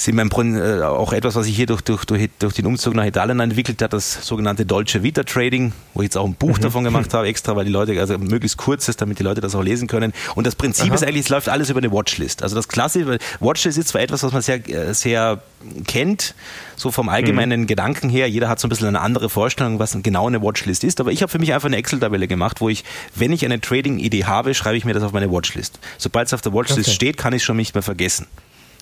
ist 0.00 0.08
in 0.08 0.16
meinem 0.16 0.30
Brunnen 0.30 0.56
äh, 0.56 0.82
auch 0.82 1.12
etwas, 1.12 1.34
was 1.34 1.44
sich 1.44 1.54
hier 1.54 1.66
durch, 1.66 1.82
durch, 1.82 2.06
durch, 2.06 2.30
durch 2.38 2.54
den 2.54 2.64
Umzug 2.64 2.94
nach 2.94 3.04
Italien 3.04 3.38
entwickelt 3.38 3.82
hat, 3.82 3.92
das 3.92 4.26
sogenannte 4.26 4.64
Dolce 4.64 5.02
Vita 5.02 5.24
Trading, 5.24 5.72
wo 5.92 6.00
ich 6.00 6.06
jetzt 6.06 6.16
auch 6.16 6.24
ein 6.24 6.34
Buch 6.34 6.56
mhm. 6.56 6.62
davon 6.62 6.84
gemacht 6.84 7.12
habe, 7.14 7.26
extra, 7.26 7.54
weil 7.54 7.66
die 7.66 7.70
Leute, 7.70 7.98
also 8.00 8.16
möglichst 8.16 8.56
kurz 8.56 8.88
ist, 8.88 9.02
damit 9.02 9.18
die 9.18 9.22
Leute 9.22 9.42
das 9.42 9.54
auch 9.54 9.62
lesen 9.62 9.88
können. 9.88 10.14
Und 10.34 10.46
das 10.46 10.54
Prinzip 10.54 10.86
Aha. 10.86 10.94
ist 10.94 11.02
eigentlich, 11.04 11.24
es 11.24 11.28
läuft 11.28 11.50
alles 11.50 11.68
über 11.68 11.80
eine 11.80 11.92
Watchlist. 11.92 12.42
Also 12.42 12.56
das 12.56 12.68
klassische, 12.68 13.18
Watchlist 13.40 13.76
ist 13.76 13.88
zwar 13.88 14.00
etwas, 14.00 14.22
was 14.22 14.32
man 14.32 14.40
sehr, 14.40 14.66
äh, 14.68 14.94
sehr 14.94 15.42
kennt, 15.86 16.34
so 16.76 16.90
vom 16.90 17.10
allgemeinen 17.10 17.62
mhm. 17.62 17.66
Gedanken 17.66 18.08
her. 18.08 18.26
Jeder 18.26 18.48
hat 18.48 18.58
so 18.58 18.68
ein 18.68 18.70
bisschen 18.70 18.88
eine 18.88 19.00
andere 19.00 19.28
Vorstellung, 19.28 19.78
was 19.78 19.96
genau 20.02 20.26
eine 20.26 20.40
Watchlist 20.40 20.82
ist. 20.82 21.00
Aber 21.00 21.12
ich 21.12 21.20
habe 21.20 21.30
für 21.30 21.38
mich 21.38 21.52
einfach 21.52 21.66
eine 21.66 21.76
Excel-Tabelle 21.76 22.26
gemacht, 22.26 22.62
wo 22.62 22.70
ich, 22.70 22.84
wenn 23.14 23.32
ich 23.32 23.44
eine 23.44 23.60
Trading-Idee 23.60 24.24
habe, 24.24 24.54
schreibe 24.54 24.78
ich 24.78 24.86
mir 24.86 24.94
das 24.94 25.02
auf 25.02 25.12
meine 25.12 25.30
Watchlist. 25.30 25.78
Sobald 25.98 26.28
es 26.28 26.32
auf 26.32 26.40
der 26.40 26.54
Watchlist 26.54 26.88
okay. 26.88 26.94
steht, 26.94 27.18
kann 27.18 27.34
ich 27.34 27.42
es 27.42 27.44
schon 27.44 27.58
nicht 27.58 27.74
mehr 27.74 27.82
vergessen. 27.82 28.26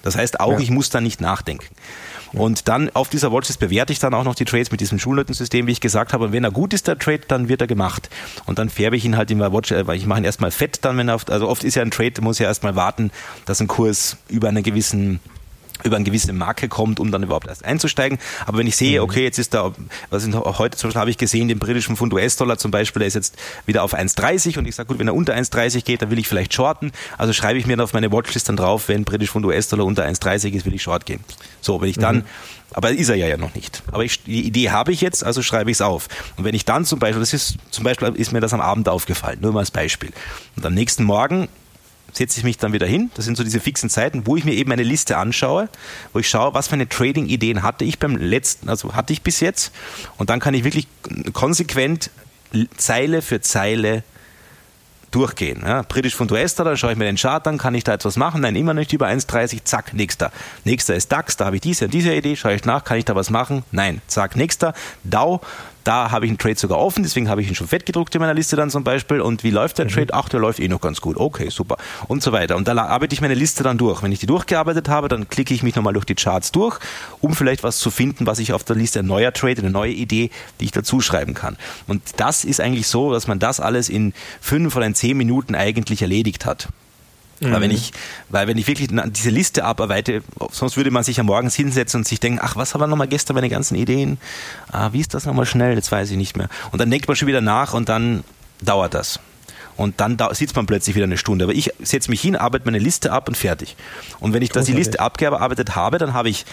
Das 0.03 0.17
heißt 0.17 0.41
auch, 0.41 0.53
ja. 0.53 0.59
ich 0.59 0.71
muss 0.71 0.91
da 0.91 1.01
nicht 1.01 1.21
nachdenken. 1.21 1.67
Und 2.33 2.69
dann 2.69 2.91
auf 2.95 3.09
dieser 3.09 3.33
Watchlist 3.33 3.61
bewerte 3.61 3.93
ich 3.93 3.99
dann 3.99 4.15
auch 4.15 4.25
noch 4.25 4.35
die 4.35 4.45
Trades 4.45 4.71
mit 4.71 4.81
diesem 4.81 4.99
Schulnotensystem, 4.99 5.67
wie 5.67 5.73
ich 5.73 5.81
gesagt 5.81 6.13
habe. 6.13 6.27
Und 6.27 6.33
wenn 6.33 6.45
er 6.45 6.51
gut 6.51 6.75
ist, 6.75 6.87
der 6.87 6.99
Trade, 6.99 7.23
dann 7.27 7.49
wird 7.49 7.61
er 7.61 7.67
gemacht. 7.67 8.11
Und 8.47 8.59
dann 8.59 8.69
färbe 8.69 8.97
ich 8.97 9.05
ihn 9.05 9.17
halt 9.17 9.31
in 9.31 9.39
der 9.39 9.53
Watch, 9.53 9.73
äh, 9.73 9.87
weil 9.87 9.97
ich 9.97 10.07
mache 10.07 10.21
ihn 10.21 10.25
erstmal 10.25 10.51
fett 10.51 10.85
dann, 10.85 10.97
wenn 10.99 11.09
er 11.09 11.15
auf, 11.15 11.29
also 11.29 11.49
oft 11.49 11.65
ist 11.65 11.75
ja 11.75 11.83
ein 11.83 11.91
Trade, 11.91 12.21
muss 12.21 12.39
ja 12.39 12.47
erstmal 12.47 12.77
warten, 12.77 13.11
dass 13.47 13.61
ein 13.61 13.69
Kurs 13.69 14.17
über 14.29 14.49
einen 14.49 14.63
gewissen 14.63 15.21
über 15.85 15.97
eine 15.97 16.05
gewisse 16.05 16.33
Marke 16.33 16.69
kommt, 16.69 17.01
um 17.01 17.11
dann 17.11 17.23
überhaupt 17.23 17.47
erst 17.47 17.65
einzusteigen. 17.65 18.19
Aber 18.47 18.59
wenn 18.59 18.67
ich 18.67 18.77
sehe, 18.77 19.01
mhm. 19.01 19.05
okay, 19.05 19.25
jetzt 19.25 19.39
ist 19.39 19.55
da, 19.55 19.73
was 20.11 20.25
ist, 20.25 20.35
heute 20.35 20.77
zum 20.77 20.89
Beispiel 20.89 21.01
habe 21.01 21.11
ich 21.11 21.19
gesehen, 21.19 21.49
den 21.49 21.59
britischen 21.59 21.97
Pfund 21.97 22.13
US-Dollar 22.13 22.59
zum 22.59 22.71
Beispiel, 22.71 23.01
der 23.01 23.09
ist 23.09 23.15
jetzt 23.15 23.37
wieder 23.67 23.83
auf 23.83 23.95
1,30 23.95 24.59
und 24.59 24.67
ich 24.67 24.75
sage, 24.75 24.89
gut, 24.89 24.99
wenn 24.99 25.09
er 25.09 25.15
unter 25.15 25.35
1,30 25.35 25.85
geht, 25.85 26.03
dann 26.03 26.11
will 26.11 26.19
ich 26.19 26.29
vielleicht 26.29 26.55
shorten. 26.55 26.93
Also 27.17 27.33
schreibe 27.33 27.59
ich 27.59 27.67
mir 27.67 27.77
dann 27.77 27.85
auf 27.85 27.93
meine 27.93 28.11
Watchlist 28.13 28.49
dann 28.49 28.57
drauf, 28.57 28.89
wenn 28.89 29.05
britisch 29.05 29.31
Pfund 29.31 29.47
US-Dollar 29.47 29.85
unter 29.85 30.05
1,30 30.05 30.53
ist, 30.53 30.67
will 30.67 30.75
ich 30.75 30.83
short 30.83 31.07
gehen. 31.07 31.21
So, 31.61 31.81
wenn 31.81 31.89
ich 31.89 31.99
dann, 31.99 32.17
mhm. 32.17 32.25
aber 32.73 32.91
ist 32.91 33.09
er 33.09 33.17
ja, 33.17 33.27
ja 33.27 33.37
noch 33.37 33.55
nicht. 33.55 33.83
Aber 33.93 34.05
ich, 34.05 34.23
die 34.25 34.47
Idee 34.47 34.71
habe 34.71 34.93
ich 34.93 35.01
jetzt, 35.01 35.25
also 35.25 35.43
schreibe 35.43 35.71
ich 35.71 35.77
es 35.77 35.81
auf. 35.81 36.09
Und 36.37 36.45
wenn 36.45 36.55
ich 36.55 36.65
dann 36.65 36.85
zum 36.85 36.99
Beispiel, 36.99 37.21
das 37.21 37.33
ist, 37.33 37.57
zum 37.71 37.85
Beispiel 37.85 38.09
ist 38.15 38.33
mir 38.33 38.41
das 38.41 38.53
am 38.53 38.61
Abend 38.61 38.89
aufgefallen, 38.89 39.39
nur 39.41 39.53
mal 39.53 39.61
als 39.61 39.71
Beispiel. 39.71 40.11
Und 40.57 40.67
am 40.67 40.75
nächsten 40.75 41.05
Morgen 41.05 41.49
setze 42.13 42.39
ich 42.39 42.45
mich 42.45 42.59
dann 42.59 42.73
wieder 42.73 42.87
hin. 42.87 43.11
Das 43.15 43.25
sind 43.25 43.37
so 43.37 43.45
diese 43.45 43.61
fixen 43.61 43.91
Zeiten, 43.91 44.27
wo 44.27 44.37
ich 44.37 44.45
mir 44.45 44.55
eben 44.55 44.73
eine 44.73 44.83
Liste 44.83 45.17
anschaue, 45.17 45.69
wo 46.13 46.19
ich 46.19 46.29
schaue, 46.29 46.55
was 46.55 46.69
für 46.69 46.75
eine 46.75 46.89
Trading-Ideen 46.89 47.63
hatte 47.63 47.85
ich 47.85 47.99
beim 47.99 48.17
letzten, 48.17 48.69
also 48.69 48.95
hatte 48.95 49.13
ich 49.13 49.23
bis 49.23 49.41
jetzt. 49.41 49.73
Und 50.17 50.31
dann 50.31 50.41
kann 50.41 50.55
ich 50.55 50.65
wirklich 50.65 50.89
konsequent 51.33 52.11
Zeile 52.77 53.23
für 53.23 53.41
Zeile 53.41 54.03
durchgehen. 55.11 55.63
Ja, 55.65 55.83
Britisch 55.83 56.15
von 56.15 56.31
US-Dollar, 56.31 56.77
schaue 56.77 56.93
ich 56.93 56.99
mir 56.99 57.05
den 57.05 57.17
Chart 57.17 57.47
an, 57.47 57.59
kann 57.59 57.75
ich 57.75 57.85
da 57.85 57.95
etwas 57.95 58.17
machen? 58.17 58.43
Nein, 58.43 58.57
immer 58.57 58.75
nicht 58.75 58.93
über 58.93 59.07
1,30, 59.07 59.65
zack, 59.65 59.95
nächster. 59.95 60.31
Nächster 60.65 60.95
ist 60.95 61.11
DAX, 61.11 61.37
da 61.37 61.47
habe 61.47 61.57
ich 61.57 61.63
diese 61.63 61.87
und 61.87 61.95
diese 61.95 62.15
Idee, 62.15 62.37
schaue 62.37 62.55
ich 62.55 62.65
nach, 62.65 62.85
kann 62.85 62.99
ich 62.99 63.05
da 63.05 63.15
was 63.15 63.31
machen? 63.31 63.65
Nein, 63.71 64.03
zack, 64.07 64.37
nächster. 64.37 64.75
DAO, 65.05 65.41
da 65.89 66.11
habe 66.11 66.27
ich 66.27 66.31
einen 66.31 66.37
Trade 66.37 66.59
sogar 66.59 66.79
offen, 66.79 67.03
deswegen 67.03 67.31
habe 67.31 67.41
ich 67.41 67.49
ihn 67.49 67.55
schon 67.55 67.67
fett 67.67 67.87
gedruckt 67.87 68.15
in 68.15 68.21
meiner 68.21 68.35
Liste 68.35 68.57
dann 68.57 68.69
zum 68.69 68.85
Beispiel. 68.85 69.23
Und 69.23 69.43
wie 69.43 69.51
läuft 69.51 69.79
der 69.79 69.87
mhm. 69.87 69.91
Trade? 69.91 70.09
Ach, 70.13 70.29
der 70.29 70.39
läuft 70.39 70.61
eh 70.61 70.69
noch 70.69 70.83
ganz 70.83 71.01
gut. 71.01 71.17
Okay, 71.17 71.49
super. 71.49 71.79
Und 72.09 72.23
so 72.23 72.31
weiter. 72.31 72.57
Und 72.57 72.69
da 72.69 72.77
arbeite 72.77 73.15
ich 73.15 73.23
meine 73.23 73.33
Liste 73.33 73.63
dann 73.63 73.79
durch. 73.79 74.03
Wenn 74.03 74.13
ich 74.13 74.19
die 74.19 74.27
durchgearbeitet 74.27 74.91
habe, 74.91 75.09
dann 75.09 75.31
klicke 75.31 75.55
ich 75.55 75.63
mich 75.63 75.75
nochmal 75.77 75.95
durch 75.95 76.05
die 76.05 76.15
Charts 76.15 76.53
durch, 76.53 76.79
um 77.23 77.35
vielleicht 77.35 77.63
was 77.63 77.79
zu 77.79 77.91
finden, 77.91 78.27
was 78.27 78.39
ich 78.39 78.53
auf 78.53 78.65
der 78.65 78.77
Liste, 78.77 78.99
ein 78.99 79.07
neuer 79.07 79.33
Trade, 79.33 79.63
eine 79.63 79.71
neue 79.71 79.93
Idee, 79.93 80.31
die 80.61 80.67
ich 80.67 80.73
dazu 80.73 81.01
schreiben 81.01 81.33
kann. 81.33 81.57
Und 81.87 82.03
das 82.19 82.45
ist 82.45 82.61
eigentlich 82.61 82.87
so, 82.87 83.11
dass 83.11 83.27
man 83.27 83.39
das 83.39 83.59
alles 83.59 83.89
in 83.89 84.13
fünf 84.43 84.77
oder 84.77 84.85
in 84.85 84.95
zehn 84.95 85.17
Minuten 85.17 85.55
eigentlich 85.55 86.03
erledigt 86.03 86.45
hat. 86.45 86.69
Mhm. 87.41 87.53
Weil 87.53 87.61
wenn 87.61 87.71
ich, 87.71 87.93
weil 88.29 88.47
wenn 88.49 88.59
ich 88.59 88.67
wirklich 88.67 88.89
diese 88.91 89.31
Liste 89.31 89.65
abarbeite, 89.65 90.23
sonst 90.51 90.77
würde 90.77 90.91
man 90.91 91.05
sich 91.05 91.19
ja 91.19 91.23
morgens 91.23 91.55
hinsetzen 91.55 92.01
und 92.01 92.05
sich 92.09 92.21
denken, 92.21 92.41
ach, 92.43 92.57
was 92.57 92.75
haben 92.75 92.81
wir 92.81 92.87
nochmal 92.87 93.09
gestern 93.09 93.35
meine 93.35 93.49
ganzen 93.49 93.75
Ideen? 93.75 94.19
Ah, 94.71 94.91
wie 94.93 95.01
ist 95.01 95.15
das 95.15 95.27
nochmal 95.27 95.47
schnell? 95.47 95.75
Jetzt 95.75 95.93
weiß 95.93 96.11
ich 96.11 96.17
nicht 96.17 96.37
mehr. 96.37 96.49
Und 96.73 96.81
dann 96.81 96.91
denkt 96.91 97.07
man 97.07 97.17
schon 97.17 97.29
wieder 97.29 97.41
nach 97.41 97.75
und 97.75 97.89
dann 97.89 98.25
dauert 98.61 98.95
das. 98.95 99.21
Und 99.77 100.01
dann 100.01 100.17
da 100.17 100.35
sitzt 100.35 100.57
man 100.57 100.67
plötzlich 100.67 100.97
wieder 100.97 101.05
eine 101.05 101.17
Stunde. 101.17 101.45
Aber 101.45 101.55
ich 101.55 101.71
setze 101.81 102.11
mich 102.11 102.21
hin, 102.21 102.35
arbeite 102.35 102.65
meine 102.65 102.81
Liste 102.81 103.13
ab 103.13 103.29
und 103.29 103.37
fertig. 103.37 103.77
Und 104.19 104.33
wenn 104.33 104.43
ich 104.43 104.51
das 104.51 104.67
die 104.67 104.73
Liste 104.73 104.99
abgearbeitet 104.99 105.77
habe, 105.77 105.99
dann 105.99 106.15
habe 106.15 106.29
ich 106.29 106.45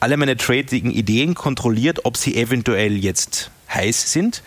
alle 0.00 0.18
meine 0.18 0.36
trading 0.36 0.90
Ideen 0.90 1.34
kontrolliert, 1.34 2.04
ob 2.04 2.18
sie 2.18 2.36
eventuell 2.36 2.92
jetzt 2.92 3.50
heiß 3.74 4.12
sind 4.12 4.42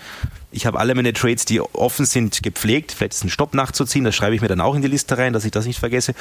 ich 0.50 0.66
habe 0.66 0.80
alle 0.80 0.96
meine 0.96 1.14
Trades, 1.14 1.46
die 1.46 1.60
offen 1.62 2.06
sind, 2.06 2.42
gepflegt. 2.42 2.92
Vielleicht 2.92 3.14
ist 3.14 3.24
ein 3.24 3.30
Stopp 3.30 3.54
nachzuziehen, 3.54 4.06
das 4.06 4.16
schreibe 4.16 4.36
ich 4.36 4.42
mir 4.42 4.48
dann 4.48 4.62
auch 4.62 4.76
in 4.76 4.82
die 4.82 4.88
Liste 4.88 5.18
rein, 5.18 5.34
dass 5.34 5.44
ich 5.46 5.52
das 5.52 5.66
nicht 5.66 5.80
vergesse. 5.80 6.14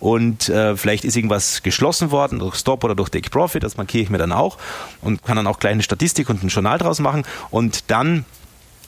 Und 0.00 0.48
äh, 0.48 0.76
vielleicht 0.76 1.04
ist 1.04 1.16
irgendwas 1.16 1.62
geschlossen 1.62 2.10
worden 2.10 2.38
durch 2.38 2.56
Stop 2.56 2.82
oder 2.82 2.94
durch 2.94 3.10
Take 3.10 3.30
Profit, 3.30 3.62
das 3.62 3.76
markiere 3.76 4.02
ich 4.02 4.10
mir 4.10 4.18
dann 4.18 4.32
auch 4.32 4.58
und 5.02 5.22
kann 5.24 5.36
dann 5.36 5.46
auch 5.46 5.58
kleine 5.58 5.82
Statistik 5.82 6.30
und 6.30 6.42
ein 6.42 6.48
Journal 6.48 6.78
draus 6.78 6.98
machen. 6.98 7.24
Und 7.50 7.90
dann 7.90 8.24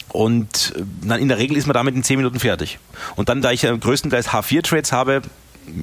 und 0.08 0.72
äh, 0.76 0.82
dann 1.02 1.20
in 1.20 1.28
der 1.28 1.38
Regel 1.38 1.56
ist 1.56 1.66
man 1.66 1.74
damit 1.74 1.94
in 1.94 2.02
10 2.02 2.16
Minuten 2.16 2.40
fertig. 2.40 2.78
Und 3.16 3.28
dann, 3.28 3.42
da 3.42 3.52
ich 3.52 3.62
größtenteils 3.62 4.30
H4-Trades 4.30 4.92
habe, 4.92 5.22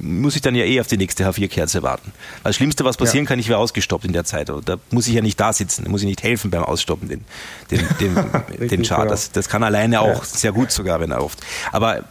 muss 0.02 0.36
ich 0.36 0.42
dann 0.42 0.54
ja 0.54 0.64
eh 0.64 0.80
auf 0.80 0.86
die 0.86 0.96
nächste 0.96 1.28
H4-Kerze 1.28 1.82
warten. 1.82 2.12
Das 2.42 2.56
Schlimmste, 2.56 2.84
was 2.84 2.96
passieren 2.96 3.24
ja. 3.24 3.28
kann, 3.28 3.38
ich 3.38 3.48
wäre 3.48 3.58
ausgestoppt 3.58 4.04
in 4.04 4.12
der 4.12 4.24
Zeit. 4.24 4.48
Da 4.48 4.76
muss 4.90 5.06
ich 5.06 5.14
ja 5.14 5.22
nicht 5.22 5.38
da 5.38 5.52
sitzen, 5.52 5.84
da 5.84 5.90
muss 5.90 6.02
ich 6.02 6.06
nicht 6.06 6.22
helfen 6.22 6.50
beim 6.50 6.64
Ausstoppen, 6.64 7.08
den, 7.08 7.24
den, 7.70 7.86
den, 8.58 8.68
den 8.68 8.82
Chart. 8.82 9.10
Das, 9.10 9.32
das 9.32 9.48
kann 9.48 9.62
alleine 9.62 10.00
auch 10.00 10.20
ja. 10.20 10.24
sehr 10.24 10.52
gut 10.52 10.70
sogar, 10.70 11.00
wenn 11.00 11.10
er 11.10 11.22
oft. 11.22 11.40
Aber 11.72 11.98
äh, 11.98 12.02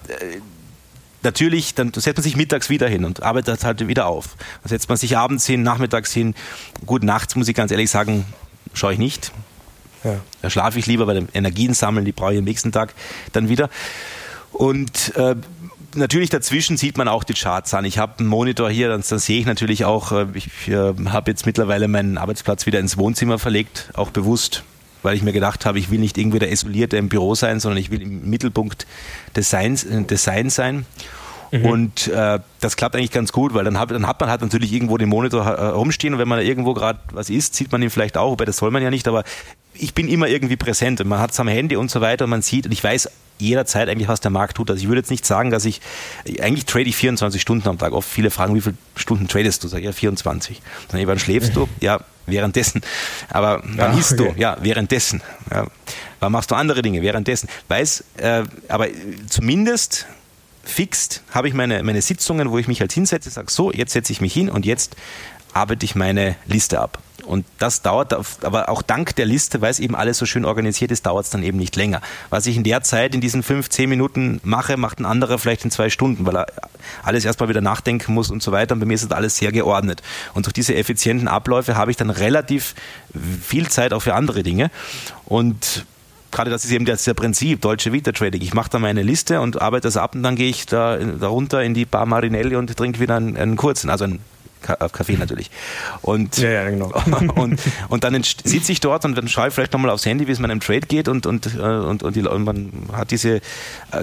natürlich, 1.24 1.74
dann 1.74 1.94
setzt 1.94 2.18
man 2.18 2.24
sich 2.24 2.36
mittags 2.36 2.70
wieder 2.70 2.88
hin 2.88 3.06
und 3.06 3.24
arbeitet 3.24 3.64
halt 3.64 3.88
wieder 3.88 4.08
auf. 4.08 4.36
Dann 4.62 4.70
setzt 4.70 4.90
man 4.90 4.98
sich 4.98 5.18
abends 5.18 5.46
hin, 5.46 5.64
nachmittags 5.64 6.12
hin. 6.12 6.36
Gut, 6.86 7.04
nachts 7.04 7.36
muss 7.36 7.48
ich 7.48 7.56
ganz 7.56 7.72
ehrlich 7.72 7.90
sagen, 7.90 8.26
schaue 8.74 8.94
ich 8.94 9.00
nicht 9.00 9.32
Ja. 10.04 10.20
Da 10.42 10.50
schlafe 10.50 10.80
ich 10.80 10.86
lieber, 10.86 11.08
weil 11.08 11.28
Energien 11.34 11.74
sammeln, 11.74 12.06
die 12.06 12.12
brauche 12.12 12.34
ich 12.34 12.40
am 12.40 12.46
nächsten 12.46 12.72
Tag 12.72 12.94
dann 13.32 13.50
wieder. 13.50 13.70
Und 14.52 15.16
äh, 15.16 15.36
natürlich 15.96 16.30
dazwischen 16.30 16.78
sieht 16.78 16.98
man 16.98 17.08
auch 17.08 17.24
die 17.24 17.34
Charts 17.34 17.74
an. 17.74 17.86
Ich 17.86 17.98
habe 17.98 18.20
einen 18.20 18.28
Monitor 18.28 18.70
hier, 18.70 18.90
dann, 18.90 19.04
dann 19.08 19.20
sehe 19.20 19.40
ich 19.40 19.46
natürlich 19.46 19.86
auch, 19.86 20.12
äh, 20.12 20.26
ich 20.34 20.50
äh, 20.68 20.94
habe 21.06 21.32
jetzt 21.32 21.46
mittlerweile 21.46 21.88
meinen 21.88 22.18
Arbeitsplatz 22.18 22.66
wieder 22.66 22.80
ins 22.80 22.98
Wohnzimmer 22.98 23.40
verlegt, 23.40 23.90
auch 23.94 24.12
bewusst, 24.12 24.64
weil 25.02 25.16
ich 25.16 25.22
mir 25.22 25.34
gedacht 25.34 25.66
habe, 25.66 25.80
ich 25.80 25.92
will 25.92 26.00
nicht 26.00 26.18
irgendwie 26.18 26.40
der 26.40 26.52
Isolierte 26.52 26.98
im 26.98 27.10
Büro 27.10 27.36
sein, 27.36 27.60
sondern 27.60 27.80
ich 27.80 27.92
will 27.92 28.02
im 28.02 28.30
Mittelpunkt 28.30 28.88
des 29.36 29.50
Seins, 29.50 29.84
äh, 29.84 30.04
des 30.04 30.24
Seins 30.24 30.56
sein. 30.56 30.86
Mhm. 31.52 31.66
Und 31.66 32.08
äh, 32.08 32.40
das 32.62 32.76
klappt 32.76 32.96
eigentlich 32.96 33.12
ganz 33.12 33.32
gut, 33.32 33.54
weil 33.54 33.64
dann, 33.64 33.80
hab, 33.80 33.90
dann 33.90 34.08
hat 34.08 34.20
man 34.20 34.30
halt 34.30 34.42
natürlich 34.42 34.74
irgendwo 34.74 34.98
den 34.98 35.10
Monitor 35.10 35.46
äh, 35.46 35.66
rumstehen 35.68 36.16
und 36.16 36.20
wenn 36.20 36.28
man 36.28 36.40
da 36.40 36.44
irgendwo 36.44 36.74
gerade 36.74 37.00
was 37.12 37.30
isst, 37.30 37.54
sieht 37.54 37.72
man 37.72 37.82
ihn 37.84 37.92
vielleicht 37.92 38.18
auch, 38.18 38.32
wobei 38.32 38.46
das 38.46 38.58
soll 38.58 38.72
man 38.72 38.82
ja 38.82 38.90
nicht, 38.90 39.08
aber 39.08 39.24
ich 39.74 39.94
bin 39.94 40.08
immer 40.08 40.28
irgendwie 40.28 40.56
präsent 40.56 41.02
und 41.02 41.08
man 41.08 41.20
hat 41.20 41.32
es 41.32 41.40
am 41.40 41.48
Handy 41.48 41.76
und 41.76 41.90
so 41.90 42.02
weiter 42.02 42.26
und 42.26 42.30
man 42.30 42.42
sieht 42.42 42.66
und 42.66 42.72
ich 42.72 42.84
weiß 42.84 43.10
jederzeit 43.40 43.90
eigentlich, 43.90 44.08
was 44.08 44.22
der 44.22 44.32
Markt 44.32 44.58
tut. 44.58 44.70
Also 44.70 44.82
ich 44.82 44.88
würde 44.88 45.00
jetzt 45.00 45.12
nicht 45.12 45.26
sagen, 45.26 45.52
dass 45.52 45.66
ich, 45.66 45.82
eigentlich 46.42 46.66
trade 46.66 46.86
ich 46.86 46.96
24 46.96 47.42
Stunden 47.42 47.68
am 47.68 47.78
Tag. 47.78 47.94
Oft 47.94 48.08
viele 48.08 48.32
fragen, 48.32 48.56
wie 48.56 48.62
viele 48.62 48.76
Stunden 48.96 49.28
tradest 49.28 49.64
du? 49.64 49.68
Sag 49.68 49.80
ich, 49.80 49.86
ja, 49.86 49.92
24. 49.92 50.62
Dann, 50.90 51.06
wann 51.08 51.20
schläfst 51.20 51.56
du? 51.56 51.68
Ja, 51.82 52.00
währenddessen. 52.26 52.82
Aber 53.30 53.62
wann 53.64 53.94
ja, 53.94 54.00
isst 54.00 54.14
okay. 54.14 54.34
du? 54.36 54.40
Ja, 54.40 54.58
währenddessen. 54.62 55.22
Ja. 55.52 55.68
Wann 56.20 56.32
machst 56.32 56.52
du 56.52 56.56
andere 56.56 56.82
Dinge? 56.82 57.02
Währenddessen. 57.02 57.50
Weiß, 57.68 58.04
äh, 58.18 58.44
aber 58.70 58.88
zumindest 59.28 60.06
fixt 60.64 61.24
habe 61.32 61.48
ich 61.48 61.54
meine, 61.54 61.84
meine 61.84 62.02
Sitzungen, 62.02 62.52
wo 62.52 62.58
ich 62.58 62.68
mich 62.68 62.80
halt 62.80 62.94
hinsetze, 62.94 63.30
sage 63.30 63.52
so, 63.52 63.72
jetzt 63.72 63.92
setze 63.92 64.14
ich 64.14 64.22
mich 64.22 64.34
hin 64.34 64.50
und 64.50 64.66
jetzt 64.66 64.96
arbeite 65.54 65.86
ich 65.86 65.96
meine 65.96 66.36
Liste 66.46 66.80
ab. 66.80 67.00
Und 67.26 67.46
das 67.58 67.82
dauert, 67.82 68.14
aber 68.44 68.70
auch 68.70 68.82
dank 68.82 69.16
der 69.16 69.26
Liste, 69.26 69.62
weil 69.62 69.72
es 69.72 69.80
eben 69.80 69.96
alles 69.96 70.18
so 70.18 70.26
schön 70.26 70.46
organisiert 70.46 70.92
ist, 70.92 71.06
dauert 71.06 71.26
es 71.26 71.32
dann 71.32 71.44
eben 71.44 71.58
nicht 71.58 71.76
länger. 71.76 72.02
Was 72.30 72.46
ich 72.46 72.58
in 72.58 72.64
der 72.64 72.84
Zeit, 72.84 73.16
in 73.16 73.22
diesen 73.22 73.44
fünf, 73.44 73.70
zehn 73.70 73.90
Minuten 73.90 74.42
mache, 74.44 74.78
macht 74.78 75.00
ein 75.00 75.06
anderer 75.06 75.38
vielleicht 75.40 75.64
in 75.64 75.72
zwei 75.72 75.90
Stunden, 75.90 76.26
weil 76.26 76.36
er 76.36 76.48
alles 77.04 77.26
erstmal 77.26 77.50
wieder 77.50 77.62
nachdenken 77.62 78.14
muss 78.14 78.30
und 78.30 78.44
so 78.44 78.52
weiter. 78.52 78.74
Und 78.74 78.80
bei 78.80 78.86
mir 78.86 78.96
ist 78.96 79.06
das 79.06 79.12
alles 79.12 79.38
sehr 79.38 79.52
geordnet. 79.52 80.02
Und 80.34 80.46
durch 80.46 80.54
diese 80.54 80.76
effizienten 80.76 81.28
Abläufe 81.28 81.76
habe 81.76 81.92
ich 81.92 81.98
dann 81.98 82.10
relativ 82.10 82.76
viel 83.42 83.70
Zeit 83.70 83.94
auch 83.94 84.02
für 84.02 84.16
andere 84.16 84.44
Dinge. 84.44 84.70
Und 85.26 85.86
gerade 86.32 86.50
das 86.50 86.66
ist 86.66 86.72
eben 86.72 86.86
das 86.86 87.06
Prinzip, 87.06 87.62
deutsche 87.62 87.94
Vita 87.94 88.12
Trading. 88.12 88.42
Ich 88.42 88.54
mache 88.54 88.70
da 88.70 88.80
meine 88.80 89.04
Liste 89.04 89.40
und 89.40 89.62
arbeite 89.62 89.88
das 89.88 89.98
ab 89.98 90.16
und 90.16 90.24
dann 90.24 90.36
gehe 90.36 90.50
ich 90.50 90.66
da, 90.66 90.98
da 90.98 91.28
runter 91.28 91.64
in 91.64 91.74
die 91.74 91.86
Bar 91.86 92.06
Marinelli 92.06 92.56
und 92.56 92.76
trinke 92.76 93.00
wieder 93.00 93.16
einen, 93.16 93.38
einen 93.38 93.56
kurzen, 93.56 93.90
also 93.90 94.06
einen 94.06 94.20
Kaffee 94.64 95.18
natürlich. 95.18 95.52
Und, 96.02 96.38
ja, 96.38 96.50
ja, 96.50 96.70
genau. 96.70 96.92
und, 97.36 97.62
und 97.90 98.04
dann 98.04 98.24
sitze 98.24 98.72
ich 98.72 98.80
dort 98.80 99.06
und 99.06 99.16
dann 99.18 99.28
schaue 99.28 99.50
ich 99.50 99.54
vielleicht 99.54 99.74
nochmal 99.74 99.92
aufs 99.92 100.06
Handy, 100.06 100.28
wie 100.28 100.32
es 100.32 100.40
meinem 100.40 100.60
Trade 100.60 100.88
geht 100.88 101.08
und, 101.08 101.26
und, 101.26 101.56
äh, 101.56 101.60
und, 101.60 102.04
und, 102.04 102.16
die, 102.16 102.22
und 102.22 102.44
man 102.44 102.72
hat 102.94 103.12
diese 103.12 103.36
äh, 103.36 103.42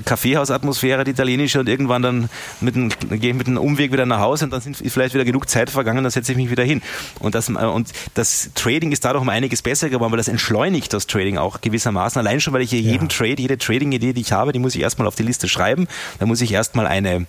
Kaffeehausatmosphäre, 0.05 1.05
die 1.05 1.13
italienische 1.13 1.61
und 1.61 1.69
irgendwann 1.69 2.03
dann 2.03 2.31
mit 2.61 2.77
einem, 2.77 2.91
gehe 3.11 3.31
ich 3.31 3.37
mit 3.37 3.47
einem 3.47 3.59
Umweg 3.59 3.93
wieder 3.93 4.07
nach 4.07 4.21
Hause 4.21 4.45
und 4.45 4.53
dann 4.53 4.61
sind 4.61 4.77
vielleicht 4.77 5.15
wieder 5.15 5.25
genug 5.25 5.49
Zeit 5.49 5.71
vergangen, 5.71 6.05
dann 6.05 6.11
setze 6.11 6.33
ich 6.33 6.39
mich 6.39 6.51
wieder 6.51 6.65
hin. 6.65 6.83
Und 7.19 7.35
das, 7.35 7.49
äh, 7.49 7.53
und 7.53 7.91
das 8.15 8.51
Trading 8.55 8.93
ist 8.93 9.05
dadurch 9.05 9.23
um 9.23 9.29
einiges 9.29 9.63
besser 9.63 9.89
geworden, 9.89 10.13
weil 10.13 10.19
das 10.19 10.29
entschleunigt 10.29 10.93
das 10.93 11.07
Trading 11.07 11.39
auch 11.39 11.61
gewissermaßen. 11.61 12.19
Allein 12.19 12.41
schon, 12.41 12.53
weil 12.53 12.63
ich 12.63 12.71
hier 12.71 12.81
jeden 12.81 13.09
ja. 13.09 13.17
Trade, 13.17 13.41
jede 13.41 13.59
Trading-Idee, 13.59 14.13
die 14.13 14.21
ich 14.21 14.33
habe, 14.33 14.53
die 14.53 14.59
muss 14.59 14.75
ich 14.75 14.81
erstmal 14.81 15.09
auf 15.09 15.15
die 15.15 15.23
Liste 15.23 15.49
schreiben. 15.49 15.89
Da 16.19 16.27
muss 16.27 16.41
ich 16.41 16.53
erstmal 16.53 16.87
eine 16.87 17.27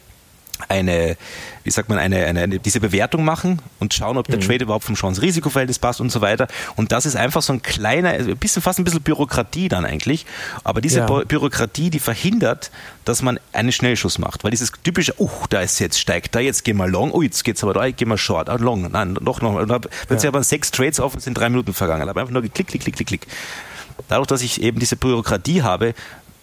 eine, 0.70 1.18
wie 1.64 1.72
sagt 1.72 1.90
man, 1.90 1.98
eine, 1.98 2.26
eine, 2.26 2.42
eine, 2.42 2.60
diese 2.60 2.80
Bewertung 2.80 3.24
machen 3.24 3.62
und 3.80 3.94
schauen, 3.94 4.18
ob 4.18 4.28
der 4.28 4.38
mhm. 4.38 4.42
Trade 4.42 4.64
überhaupt 4.64 4.86
vom 4.86 4.96
Chance-Risiko-Verhältnis 4.96 5.80
passt 5.80 6.02
und 6.02 6.12
so 6.12 6.22
weiter. 6.22 6.48
Und 6.76 6.92
das 6.92 7.06
ist 7.06 7.16
einfach 7.16 7.42
so 7.42 7.54
ein 7.54 7.62
kleiner, 7.62 8.10
ein 8.10 8.38
bisschen, 8.38 8.62
fast 8.62 8.80
ein 8.80 8.84
bisschen 8.84 9.02
Bürokratie 9.02 9.70
dann 9.70 9.86
eigentlich. 9.86 10.26
Aber 10.64 10.82
diese 10.82 11.00
ja. 11.00 11.06
Bürokratie, 11.06 11.90
die 11.90 12.00
verhindert, 12.00 12.72
dass 13.06 13.22
man 13.22 13.40
einen 13.54 13.72
Schnellschuss 13.72 14.20
macht. 14.20 14.44
Weil 14.44 14.52
dieses 14.52 14.72
typische, 14.84 15.14
uh, 15.20 15.30
da 15.50 15.62
ist 15.62 15.80
jetzt, 15.80 16.00
steigt 16.00 16.36
da, 16.36 16.40
jetzt 16.40 16.64
gehen 16.64 16.78
wir 16.78 16.88
long, 16.88 17.12
oh, 17.12 17.22
jetzt 17.22 17.44
geht's 17.44 17.64
aber 17.64 17.74
da, 17.74 17.86
ich 17.86 17.96
geh 17.96 18.06
mal 18.06 18.18
short, 18.18 18.50
ah, 18.50 18.56
long, 18.56 18.90
nein, 18.92 19.16
doch 19.22 19.42
noch. 19.42 19.56
Und 19.56 19.68
dann 19.68 19.82
wird 20.08 20.24
ja. 20.24 20.30
aber 20.30 20.44
sechs 20.44 20.72
Trades 20.72 21.00
offen, 21.00 21.20
sind 21.20 21.38
drei 21.38 21.50
Minuten 21.50 21.74
vergangen. 21.74 22.08
Aber 22.08 22.22
einfach 22.22 22.34
nur 22.34 22.42
geklickt, 22.42 22.72
klick, 22.72 22.84
klick, 22.84 22.96
klick, 22.96 23.08
klick. 23.08 23.28
Dadurch, 24.08 24.28
dass 24.28 24.42
ich 24.42 24.62
eben 24.62 24.80
diese 24.80 24.96
Bürokratie 24.96 25.62
habe, 25.62 25.94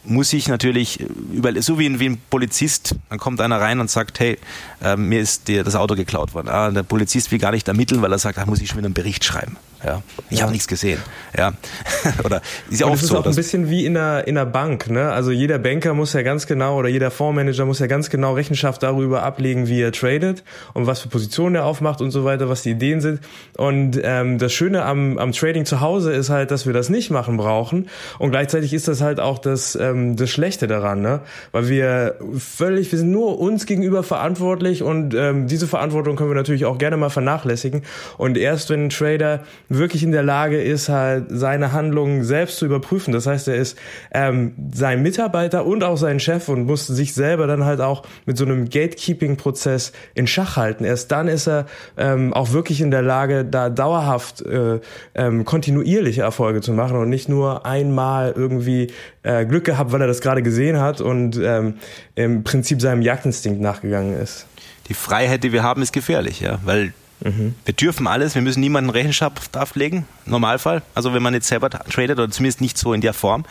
muss 0.09 0.33
ich 0.33 0.49
natürlich, 0.49 1.01
über, 1.33 1.61
so 1.63 1.79
wie 1.79 1.87
ein, 1.87 2.01
wie 2.01 2.09
ein 2.09 2.21
Polizist, 2.31 2.97
dann 3.11 3.19
kommt 3.19 3.41
einer 3.41 3.61
rein 3.61 3.81
und 3.81 3.91
sagt, 3.91 4.21
hey, 4.21 4.39
äh, 4.83 4.97
mir 4.97 5.21
ist 5.21 5.49
dir 5.49 5.65
das 5.65 5.75
Auto 5.75 5.95
geklaut 5.95 6.35
worden. 6.35 6.49
Ah, 6.49 6.71
der 6.71 6.83
Polizist 6.83 7.31
will 7.31 7.39
gar 7.39 7.53
nicht 7.53 7.69
ermitteln, 7.69 8.03
weil 8.03 8.13
er 8.13 8.19
sagt, 8.19 8.39
da 8.39 8.47
muss 8.47 8.61
ich 8.61 8.69
schon 8.69 8.79
wieder 8.79 8.87
einen 8.87 8.95
Bericht 8.95 9.25
schreiben. 9.25 9.57
Ja, 9.85 10.03
ich 10.29 10.39
ja. 10.39 10.43
habe 10.43 10.53
nichts 10.53 10.67
gesehen. 10.67 10.99
Ja, 11.37 11.53
oder 12.25 12.43
ist 12.69 12.81
ja 12.81 12.87
oft 12.87 13.05
so. 13.05 13.15
Das 13.15 13.21
ist 13.21 13.27
auch 13.27 13.27
ein 13.27 13.37
bisschen 13.37 13.71
wie 13.71 13.87
in 13.87 13.97
einer, 13.97 14.27
in 14.27 14.37
einer 14.37 14.47
Bank. 14.47 14.91
Ne? 14.91 15.13
Also 15.13 15.31
jeder 15.31 15.59
Banker 15.59 15.95
muss 15.95 16.13
ja 16.15 16.23
ganz 16.23 16.47
genau 16.47 16.79
oder 16.79 16.89
jeder 16.89 17.13
Fondsmanager 17.13 17.65
muss 17.65 17.79
ja 17.79 17.87
ganz 17.87 18.11
genau 18.11 18.35
Rechenschaft 18.35 18.83
darüber 18.83 19.23
ablegen, 19.23 19.69
wie 19.69 19.81
er 19.81 19.93
tradet 19.93 20.43
und 20.75 20.87
was 20.87 21.01
für 21.01 21.09
Positionen 21.09 21.55
er 21.55 21.65
aufmacht 21.65 22.01
und 22.01 22.11
so 22.11 22.25
weiter, 22.25 22.49
was 22.49 22.63
die 22.63 22.71
Ideen 22.71 23.01
sind. 23.01 23.21
Und 23.57 24.01
ähm, 24.03 24.39
das 24.39 24.53
Schöne 24.53 24.85
am, 24.85 25.17
am 25.17 25.33
Trading 25.33 25.65
zu 25.65 25.81
Hause 25.81 26.13
ist 26.13 26.29
halt, 26.29 26.51
dass 26.51 26.67
wir 26.67 26.73
das 26.73 26.89
nicht 26.89 27.11
machen 27.11 27.37
brauchen. 27.37 27.89
Und 28.19 28.31
gleichzeitig 28.31 28.75
ist 28.75 28.89
das 28.89 29.01
halt 29.01 29.21
auch 29.21 29.39
das, 29.39 29.77
ähm, 29.77 30.17
das 30.17 30.31
Schlechte 30.31 30.67
daran, 30.67 31.03
ne? 31.03 31.21
Weil 31.53 31.69
wir 31.69 32.17
völlig, 32.39 32.91
wir 32.91 32.99
sind 32.99 33.13
nur 33.13 33.39
uns 33.39 33.65
gegenüber 33.67 34.03
verantwortlich 34.03 34.83
und 34.83 35.15
ähm, 35.15 35.47
diese 35.47 35.69
Verantwortung 35.69 36.17
können 36.17 36.31
wir 36.31 36.35
natürlich 36.35 36.65
auch 36.65 36.79
gerne 36.79 36.97
mal 36.97 37.11
vernachlässigen. 37.11 37.83
Und 38.17 38.37
erst 38.37 38.71
wenn 38.71 38.87
ein 38.87 38.91
Trader 38.91 39.45
wirklich 39.69 40.03
in 40.03 40.13
der 40.13 40.23
Lage 40.23 40.61
ist, 40.61 40.89
halt 40.89 41.27
seine 41.29 41.73
Handlungen 41.73 42.25
selbst 42.25 42.59
zu 42.59 42.67
überprüfen. 42.67 43.13
Das 43.13 43.27
heißt, 43.27 43.49
er 43.49 43.57
ist 43.57 43.79
ähm, 44.13 44.55
sein 44.73 45.03
Mitarbeiter 45.03 45.67
und 45.67 45.85
auch 45.85 45.97
sein 45.97 46.21
Chef 46.21 46.49
und 46.49 46.65
muss 46.65 46.87
sich 46.87 47.15
selber 47.15 47.47
dann 47.47 47.65
halt 47.65 47.81
auch 47.81 48.03
mit 48.25 48.39
so 48.39 48.45
einem 48.45 48.69
Gatekeeping-Prozess 48.69 49.93
in 50.15 50.27
Schach 50.27 50.57
halten. 50.57 50.85
Erst 50.85 51.13
dann 51.13 51.29
ist 51.29 51.47
er 51.47 51.67
ähm, 51.97 52.33
auch 52.33 52.53
wirklich 52.53 52.81
in 52.81 52.91
der 52.91 53.03
Lage, 53.03 53.45
da 53.45 53.69
dauerhaft 53.69 54.43
äh, 54.43 54.81
ähm, 55.15 55.45
kontinuierliche 55.45 56.23
Erfolge 56.23 56.61
zu 56.61 56.73
machen 56.73 56.97
und 56.97 57.09
nicht 57.11 57.29
nur 57.29 57.67
einmal 57.67 58.33
irgendwie 58.35 58.89
äh, 59.23 59.45
Glück 59.45 59.65
gehabt, 59.65 59.93
weil 59.93 60.01
er 60.01 60.07
das 60.07 60.21
gerade 60.21 60.43
gesehen 60.43 60.81
hat 60.81 61.01
und 61.01 61.39
ähm, 61.43 61.75
im 62.15 62.43
Prinzip 62.43 62.81
seinem 62.81 63.03
Jagdinstinkt 63.03 63.61
nachgegangen 63.61 64.19
ist. 64.19 64.47
Die 64.89 64.95
Freiheit, 64.95 65.45
die 65.45 65.53
wir 65.53 65.63
haben, 65.63 65.83
ist 65.83 65.93
gefährlich, 65.93 66.41
ja, 66.41 66.59
weil 66.65 66.95
Mhm. 67.21 67.55
Wir 67.65 67.75
dürfen 67.75 68.07
alles, 68.07 68.35
wir 68.35 68.43
müssen 68.43 68.61
niemanden 68.61 68.91
Rechenschaft 68.91 69.57
ablegen, 69.57 70.07
Normalfall. 70.25 70.83
Also 70.95 71.15
wenn 71.15 71.23
man 71.23 71.35
jetzt 71.35 71.49
selber 71.49 71.71
tradet 71.71 72.19
oder 72.19 72.31
zumindest 72.31 72.61
nicht 72.61 72.79
so 72.79 72.93
in 72.93 73.01
der 73.01 73.13
Form. 73.13 73.45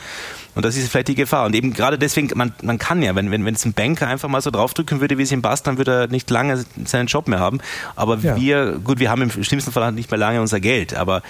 Und 0.55 0.65
das 0.65 0.77
ist 0.77 0.89
vielleicht 0.89 1.09
die 1.09 1.15
Gefahr. 1.15 1.45
Und 1.45 1.55
eben 1.55 1.73
gerade 1.73 1.97
deswegen, 1.97 2.29
man, 2.35 2.53
man 2.63 2.79
kann 2.79 3.01
ja, 3.01 3.13
wenn, 3.15 3.29
wenn, 3.29 3.45
wenn 3.45 3.55
es 3.55 3.65
ein 3.65 3.73
Banker 3.73 4.07
einfach 4.07 4.29
mal 4.29 4.41
so 4.41 4.51
draufdrücken 4.51 5.01
würde, 5.01 5.17
wie 5.17 5.23
es 5.23 5.31
ihm 5.31 5.41
passt, 5.41 5.67
dann 5.67 5.77
würde 5.77 5.91
er 5.91 6.07
nicht 6.07 6.29
lange 6.29 6.63
seinen 6.85 7.07
Job 7.07 7.27
mehr 7.27 7.39
haben. 7.39 7.59
Aber 7.95 8.17
ja. 8.17 8.35
wir, 8.35 8.79
gut, 8.83 8.99
wir 8.99 9.09
haben 9.09 9.21
im 9.21 9.43
schlimmsten 9.43 9.71
Fall 9.71 9.91
nicht 9.91 10.09
mehr 10.09 10.17
lange 10.17 10.41
unser 10.41 10.59
Geld. 10.59 10.95
Aber 10.95 11.21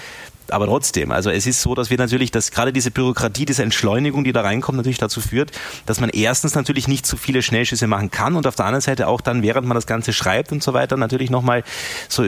aber 0.51 0.65
trotzdem, 0.65 1.12
also 1.12 1.29
es 1.29 1.45
ist 1.45 1.62
so, 1.62 1.75
dass 1.75 1.89
wir 1.89 1.97
natürlich, 1.97 2.31
dass 2.31 2.51
gerade 2.51 2.73
diese 2.73 2.91
Bürokratie, 2.91 3.45
diese 3.45 3.63
Entschleunigung, 3.63 4.23
die 4.23 4.33
da 4.33 4.41
reinkommt, 4.41 4.77
natürlich 4.77 4.97
dazu 4.97 5.21
führt, 5.21 5.51
dass 5.86 5.99
man 5.99 6.10
erstens 6.10 6.55
natürlich 6.55 6.88
nicht 6.88 7.05
zu 7.05 7.17
viele 7.17 7.41
Schnellschüsse 7.41 7.88
machen 7.88 8.12
kann 8.12 8.36
und 8.36 8.47
auf 8.47 8.55
der 8.55 8.65
anderen 8.65 8.81
Seite 8.81 9.07
auch 9.07 9.21
dann, 9.21 9.43
während 9.43 9.67
man 9.67 9.75
das 9.75 9.88
Ganze 9.88 10.13
schreibt 10.13 10.51
und 10.51 10.63
so 10.63 10.73
weiter, 10.73 10.97
natürlich 10.97 11.29
nochmal 11.29 11.63
so 12.10 12.25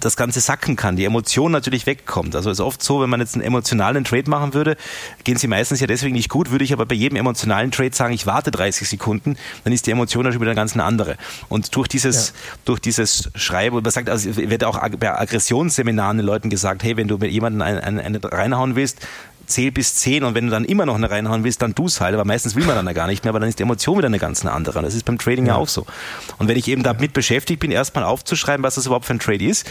das 0.00 0.16
Ganze 0.16 0.40
sacken 0.40 0.76
kann, 0.76 0.96
die 0.96 1.04
Emotion 1.04 1.52
natürlich 1.52 1.86
wegkommt. 1.86 2.36
Also 2.36 2.50
es 2.50 2.58
ist 2.58 2.64
oft 2.64 2.82
so, 2.82 3.00
wenn 3.00 3.10
man 3.10 3.20
jetzt 3.20 3.34
einen 3.34 3.44
emotionalen 3.44 4.04
Trade 4.04 4.30
machen 4.30 4.54
würde, 4.54 4.76
gehen 5.24 5.36
sie 5.36 5.48
meistens 5.48 5.80
ja 5.80 5.86
deswegen 5.86 6.14
nicht 6.14 6.28
gut, 6.28 6.50
würde 6.50 6.64
ich 6.64 6.72
aber 6.72 6.86
bei 6.86 6.94
jedem 6.94 7.16
emotionalen 7.16 7.70
Trade 7.70 7.94
sagen, 7.94 8.14
ich 8.14 8.26
warte 8.26 8.50
30 8.50 8.88
Sekunden, 8.88 9.36
dann 9.64 9.72
ist 9.72 9.86
die 9.86 9.90
Emotion 9.90 10.24
schon 10.24 10.40
wieder 10.40 10.50
eine 10.50 10.56
ganz 10.56 10.76
andere. 10.76 11.16
Und 11.48 11.74
durch 11.74 11.88
dieses, 11.88 12.28
ja. 12.28 12.34
durch 12.64 12.80
dieses 12.80 13.30
Schreiben, 13.34 13.76
und 13.76 13.82
man 13.82 13.92
sagt, 13.92 14.08
also 14.08 14.36
wird 14.36 14.64
auch 14.64 14.78
bei 14.98 15.18
Aggressionsseminaren 15.18 16.18
den 16.18 16.26
Leuten 16.26 16.50
gesagt, 16.50 16.82
hey, 16.82 16.96
wenn 16.96 17.08
du 17.08 17.18
mit 17.18 17.30
jemandem 17.30 17.45
jemanden 17.46 17.62
eine, 17.62 17.82
eine, 17.82 18.02
eine 18.02 18.20
reinhauen 18.22 18.76
willst, 18.76 19.06
zähl 19.46 19.70
bis 19.70 19.94
zehn 19.96 20.24
und 20.24 20.34
wenn 20.34 20.46
du 20.46 20.50
dann 20.50 20.64
immer 20.64 20.86
noch 20.86 20.96
eine 20.96 21.10
reinhauen 21.10 21.44
willst, 21.44 21.62
dann 21.62 21.74
tu 21.74 21.86
es 21.86 22.00
halt. 22.00 22.14
Aber 22.14 22.24
meistens 22.24 22.54
will 22.54 22.64
man 22.64 22.76
dann 22.76 22.86
ja 22.86 22.92
gar 22.92 23.06
nicht 23.06 23.24
mehr, 23.24 23.30
aber 23.30 23.40
dann 23.40 23.48
ist 23.48 23.58
die 23.58 23.62
Emotion 23.62 23.98
wieder 23.98 24.06
eine 24.06 24.18
ganz 24.18 24.44
andere. 24.44 24.82
Das 24.82 24.94
ist 24.94 25.04
beim 25.04 25.18
Trading 25.18 25.46
ja, 25.46 25.54
ja 25.54 25.58
auch 25.58 25.68
so. 25.68 25.86
Und 26.38 26.48
wenn 26.48 26.56
ich 26.56 26.68
eben 26.68 26.82
damit 26.82 27.12
beschäftigt 27.12 27.60
bin, 27.60 27.70
erstmal 27.70 28.04
aufzuschreiben, 28.04 28.62
was 28.62 28.74
das 28.74 28.86
überhaupt 28.86 29.06
für 29.06 29.14
ein 29.14 29.20
Trade 29.20 29.44
ist, 29.44 29.66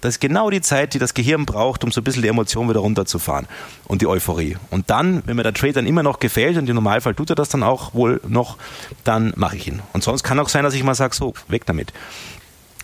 das 0.00 0.14
ist 0.14 0.20
genau 0.20 0.48
die 0.48 0.60
Zeit, 0.60 0.94
die 0.94 1.00
das 1.00 1.12
Gehirn 1.12 1.44
braucht, 1.44 1.82
um 1.82 1.90
so 1.90 2.00
ein 2.00 2.04
bisschen 2.04 2.22
die 2.22 2.28
Emotion 2.28 2.68
wieder 2.68 2.80
runterzufahren 2.80 3.48
und 3.88 4.00
die 4.00 4.06
Euphorie. 4.06 4.56
Und 4.70 4.90
dann, 4.90 5.22
wenn 5.26 5.34
mir 5.34 5.42
der 5.42 5.54
Trade 5.54 5.72
dann 5.72 5.86
immer 5.86 6.04
noch 6.04 6.20
gefällt 6.20 6.56
und 6.56 6.68
im 6.68 6.76
Normalfall 6.76 7.16
tut 7.16 7.30
er 7.30 7.36
das 7.36 7.48
dann 7.48 7.64
auch 7.64 7.94
wohl 7.94 8.20
noch, 8.28 8.58
dann 9.02 9.32
mache 9.34 9.56
ich 9.56 9.66
ihn. 9.66 9.80
Und 9.92 10.04
sonst 10.04 10.22
kann 10.22 10.38
auch 10.38 10.48
sein, 10.48 10.62
dass 10.62 10.74
ich 10.74 10.84
mal 10.84 10.94
sage, 10.94 11.16
so, 11.16 11.34
weg 11.48 11.66
damit. 11.66 11.92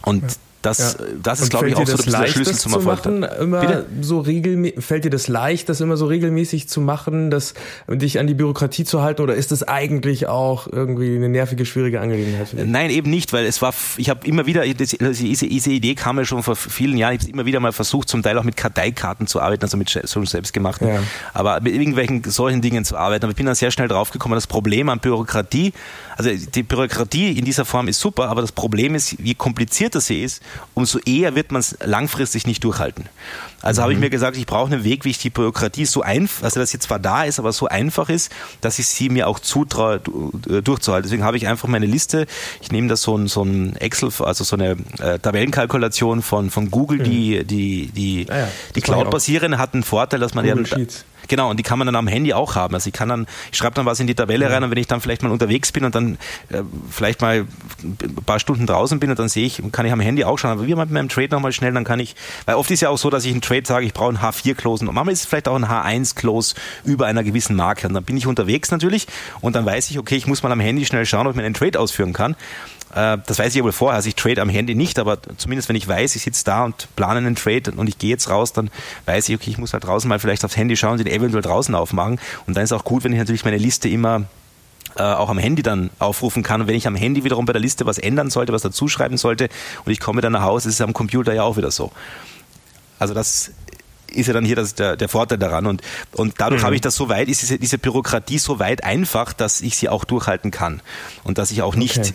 Und 0.03 0.25
Das, 0.65 0.97
ja. 0.99 1.07
das 1.23 1.41
ist, 1.41 1.51
glaube 1.51 1.69
ich, 1.69 1.77
auch 1.77 1.87
so 1.87 1.97
der 1.97 2.11
leicht, 2.13 2.33
Schlüssel 2.33 2.55
zum 2.55 2.73
Erfolg. 2.73 3.05
Machen, 3.05 3.23
immer 3.23 3.85
so 4.01 4.25
fällt 4.25 5.05
dir 5.05 5.11
das 5.11 5.29
leicht, 5.29 5.69
das 5.69 5.83
immer 5.83 5.99
so 5.99 6.07
regelmäßig 6.07 6.71
zu 6.71 6.81
machen, 6.81 7.31
das, 7.31 7.53
dich 7.87 8.19
an 8.19 8.27
die 8.27 8.33
Bürokratie 8.33 8.85
zu 8.85 9.03
halten 9.03 9.21
oder 9.21 9.35
ist 9.35 9.53
das 9.53 9.63
eigentlich 9.63 10.27
auch 10.27 10.67
irgendwie 10.67 11.17
eine 11.17 11.29
nervige, 11.29 11.67
schwierige 11.67 12.01
Angelegenheit? 12.01 12.55
Nein, 12.55 12.91
eben 12.91 13.11
nicht, 13.11 13.35
weil 13.35 13.45
es 13.45 13.61
war, 13.61 13.75
ich 13.99 14.09
habe 14.09 14.27
immer 14.27 14.47
wieder, 14.47 14.65
diese, 14.65 14.97
diese 14.97 15.71
Idee 15.71 15.95
kam 15.95 16.17
ja 16.17 16.25
schon 16.25 16.43
vor 16.43 16.57
vielen 16.57 16.97
Jahren, 16.97 17.17
ich 17.17 17.21
habe 17.21 17.31
immer 17.33 17.45
wieder 17.45 17.61
mal 17.61 17.73
versucht, 17.73 18.09
zum 18.09 18.23
Teil 18.23 18.39
auch 18.39 18.45
mit 18.45 18.57
Karteikarten 18.57 19.27
zu 19.27 19.41
arbeiten, 19.41 19.65
also 19.65 19.77
mit 19.77 19.91
so 19.91 20.25
selbstgemachten, 20.25 20.89
ja. 20.89 21.03
aber 21.35 21.61
mit 21.61 21.75
irgendwelchen 21.75 22.25
solchen 22.25 22.63
Dingen 22.63 22.87
zu 22.87 22.97
arbeiten. 22.97 23.25
Aber 23.25 23.33
ich 23.33 23.37
bin 23.37 23.45
dann 23.45 23.55
sehr 23.55 23.71
schnell 23.71 23.89
draufgekommen, 23.89 24.35
das 24.35 24.47
Problem 24.47 24.89
an 24.89 25.01
Bürokratie, 25.01 25.75
also 26.17 26.31
die 26.31 26.63
Bürokratie 26.63 27.33
in 27.33 27.45
dieser 27.45 27.67
Form 27.67 27.87
ist 27.87 28.01
super, 28.01 28.31
aber 28.31 28.41
das 28.41 28.53
Problem 28.53 28.95
ist, 28.95 29.17
je 29.19 29.35
komplizierter 29.35 30.01
sie 30.01 30.23
ist, 30.23 30.43
umso 30.75 30.99
eher 31.01 31.35
wird 31.35 31.53
man 31.53 31.61
es 31.61 31.77
langfristig 31.85 32.47
nicht 32.47 32.65
durchhalten. 32.65 33.07
Also 33.65 33.81
mhm. 33.81 33.83
habe 33.85 33.93
ich 33.95 33.99
mir 33.99 34.11
gesagt, 34.11 34.37
ich 34.37 34.47
brauche 34.47 34.73
einen 34.73 34.85
Weg, 34.85 35.05
wie 35.05 35.11
ich 35.11 35.19
die 35.19 35.31
Bürokratie 35.31 35.87
so 35.87 36.03
einfach, 36.03 36.45
also 36.45 36.61
dass 36.61 36.71
sie 36.71 36.79
zwar 36.79 36.99
da 36.99 37.25
ist, 37.25 37.39
aber 37.39 37.53
so 37.53 37.67
einfach 37.67 38.11
ist, 38.11 38.31
dass 38.61 38.79
ich 38.79 38.87
sie 38.87 39.09
mir 39.09 39.27
auch 39.27 39.41
zutraue, 39.41 40.01
durchzuhalten. 40.01 41.05
Deswegen 41.05 41.25
habe 41.25 41.37
ich 41.37 41.49
einfach 41.49 41.69
meine 41.69 41.87
Liste, 41.87 42.27
ich 42.61 42.71
nehme 42.71 42.89
da 42.89 42.97
so 42.97 43.17
ein, 43.17 43.27
so 43.27 43.43
ein 43.43 43.75
Excel, 43.77 44.11
also 44.21 44.45
so 44.45 44.57
eine 44.57 44.77
äh, 44.99 45.19
Tabellenkalkulation 45.19 46.23
von, 46.23 46.51
von 46.51 46.71
Google, 46.71 46.99
mhm. 46.99 47.05
die, 47.05 47.45
die, 47.45 47.87
die, 47.89 48.27
ah 48.29 48.39
ja, 48.39 48.49
die 48.75 48.83
Cloud-basierende 48.83 49.59
hat 49.59 49.73
einen 49.73 49.83
Vorteil, 49.83 50.21
dass 50.21 50.35
man 50.35 50.47
Google 50.47 50.67
ja. 50.67 50.87
Genau, 51.29 51.51
und 51.51 51.59
die 51.59 51.63
kann 51.63 51.79
man 51.79 51.87
dann 51.87 51.97
am 51.97 52.07
Handy 52.07 52.33
auch 52.35 52.55
haben. 52.55 52.75
Also 52.75 52.89
ich 52.89 52.93
kann 52.93 53.09
dann, 53.09 53.27
ich 53.51 53.59
schreibe 53.59 53.75
dann 53.75 53.87
was 53.87 54.01
in 54.01 54.07
die 54.07 54.15
Tabelle 54.15 54.51
rein 54.51 54.63
und 54.65 54.71
wenn 54.71 54.79
ich 54.79 54.87
dann 54.87 55.01
vielleicht 55.01 55.23
mal 55.23 55.33
unterwegs 55.33 55.73
bin 55.73 55.85
und 55.85 55.95
dann 55.95 56.19
äh, 56.51 56.63
vielleicht 56.91 57.21
mal 57.21 57.47
ein 57.83 58.15
paar 58.27 58.39
Stunden 58.39 58.67
draußen 58.67 59.01
bin 59.01 59.11
und 59.11 59.19
dann 59.19 59.29
sehe 59.29 59.47
ich, 59.47 59.63
kann 59.73 59.87
ich 59.87 59.93
am 59.93 60.01
Handy 60.01 60.25
auch 60.25 60.39
schauen. 60.39 60.53
Aber 60.53 60.67
wie 60.67 60.75
mit 60.75 60.91
meinem 60.91 61.09
Trade 61.09 61.29
nochmal 61.31 61.53
schnell, 61.53 61.73
dann 61.73 61.85
kann 61.85 62.01
ich, 62.01 62.15
weil 62.47 62.57
oft 62.57 62.71
ist 62.71 62.81
ja 62.81 62.91
auch 62.91 62.99
so, 62.99 63.11
dass 63.11 63.25
ich 63.25 63.33
einen 63.33 63.41
Trade 63.41 63.54
sage, 63.63 63.87
ich 63.87 63.95
brauche 63.95 64.09
einen 64.09 64.19
H4-Close 64.19 64.87
und 64.87 64.95
manchmal 64.95 65.13
ist 65.13 65.21
es 65.21 65.27
vielleicht 65.27 65.49
auch 65.49 65.57
ein 65.57 65.67
H1-Close 65.67 66.55
über 66.85 67.07
einer 67.07 67.23
gewissen 67.23 67.57
Marke. 67.57 67.87
Und 67.87 67.95
dann 67.95 68.05
bin 68.05 68.17
ich 68.17 68.27
unterwegs 68.27 68.71
natürlich 68.71 69.07
und 69.41 69.57
dann 69.57 69.65
weiß 69.65 69.91
ich, 69.91 69.99
okay, 69.99 70.17
ich 70.17 70.27
muss 70.27 70.43
mal 70.43 70.53
am 70.53 70.61
Handy 70.61 70.85
schnell 70.85 71.07
schauen, 71.07 71.27
ob 71.27 71.33
ich 71.33 71.37
meinen 71.37 71.55
Trade 71.55 71.79
ausführen 71.79 72.13
kann. 72.13 72.37
Äh, 72.95 73.19
das 73.27 73.39
weiß 73.39 73.49
ich 73.49 73.57
ja 73.57 73.65
wohl 73.65 73.73
vorher. 73.73 73.97
Also 73.97 74.09
ich 74.09 74.15
trade 74.15 74.41
am 74.41 74.49
Handy 74.49 74.75
nicht, 74.75 74.99
aber 74.99 75.19
zumindest 75.37 75.69
wenn 75.69 75.77
ich 75.77 75.87
weiß, 75.87 76.17
ich 76.17 76.23
sitze 76.23 76.45
da 76.45 76.65
und 76.65 76.89
plane 76.97 77.19
einen 77.19 77.37
Trade 77.37 77.73
und 77.77 77.89
ich 77.89 77.99
gehe 77.99 78.11
jetzt 78.11 78.29
raus, 78.29 78.53
dann 78.53 78.71
weiß 79.07 79.29
ich, 79.29 79.35
okay, 79.35 79.51
ich 79.51 79.59
muss 79.59 79.73
halt 79.73 79.85
draußen 79.85 80.09
mal 80.09 80.19
vielleicht 80.19 80.45
aufs 80.45 80.57
Handy 80.57 80.77
schauen 80.77 80.93
und 80.93 80.99
den 80.99 81.07
eventuell 81.07 81.43
draußen 81.43 81.75
aufmachen. 81.75 82.19
Und 82.47 82.57
dann 82.57 82.65
ist 82.65 82.73
auch 82.73 82.85
gut, 82.85 83.05
wenn 83.05 83.13
ich 83.13 83.19
natürlich 83.19 83.45
meine 83.45 83.59
Liste 83.59 83.89
immer 83.89 84.25
äh, 84.97 85.03
auch 85.03 85.29
am 85.29 85.39
Handy 85.39 85.63
dann 85.63 85.91
aufrufen 85.99 86.43
kann. 86.43 86.61
Und 86.61 86.67
wenn 86.69 86.77
ich 86.77 86.87
am 86.87 86.95
Handy 86.95 87.25
wiederum 87.25 87.47
bei 87.47 87.53
der 87.53 87.63
Liste 87.63 87.87
was 87.87 87.99
ändern 87.99 88.31
sollte, 88.31 88.53
was 88.53 88.63
dazuschreiben 88.63 89.17
sollte 89.17 89.49
und 89.85 89.93
ich 89.93 90.01
komme 90.01 90.21
dann 90.21 90.33
nach 90.33 90.43
Hause, 90.43 90.69
ist 90.69 90.77
es 90.77 90.81
am 90.81 90.93
Computer 90.93 91.35
ja 91.35 91.43
auch 91.43 91.57
wieder 91.57 91.71
so. 91.71 91.91
Also 93.05 93.13
das 93.13 93.51
ist 94.11 94.29
ja 94.29 94.33
dann 94.33 94.47
hier 94.47 94.57
das, 94.57 94.75
der, 94.75 94.97
der 94.97 95.11
Vorteil 95.11 95.37
daran. 95.37 95.67
Und, 95.67 95.83
und 96.13 96.37
dadurch 96.39 96.63
mhm. 96.63 96.67
habe 96.67 96.75
ich 96.75 96.81
das 96.81 96.97
so 96.97 97.11
weit, 97.11 97.29
ist 97.29 97.43
diese, 97.43 97.59
diese 97.59 97.77
Bürokratie 97.77 98.39
so 98.39 98.59
weit 98.59 98.83
einfach, 98.83 99.35
dass 99.35 99.61
ich 99.61 99.77
sie 99.77 99.91
auch 99.91 100.05
durchhalten 100.05 100.51
kann. 100.51 100.81
Und 101.23 101.37
dass 101.37 101.51
ich 101.51 101.61
auch 101.61 101.77
nicht 101.77 101.99
okay 101.99 102.13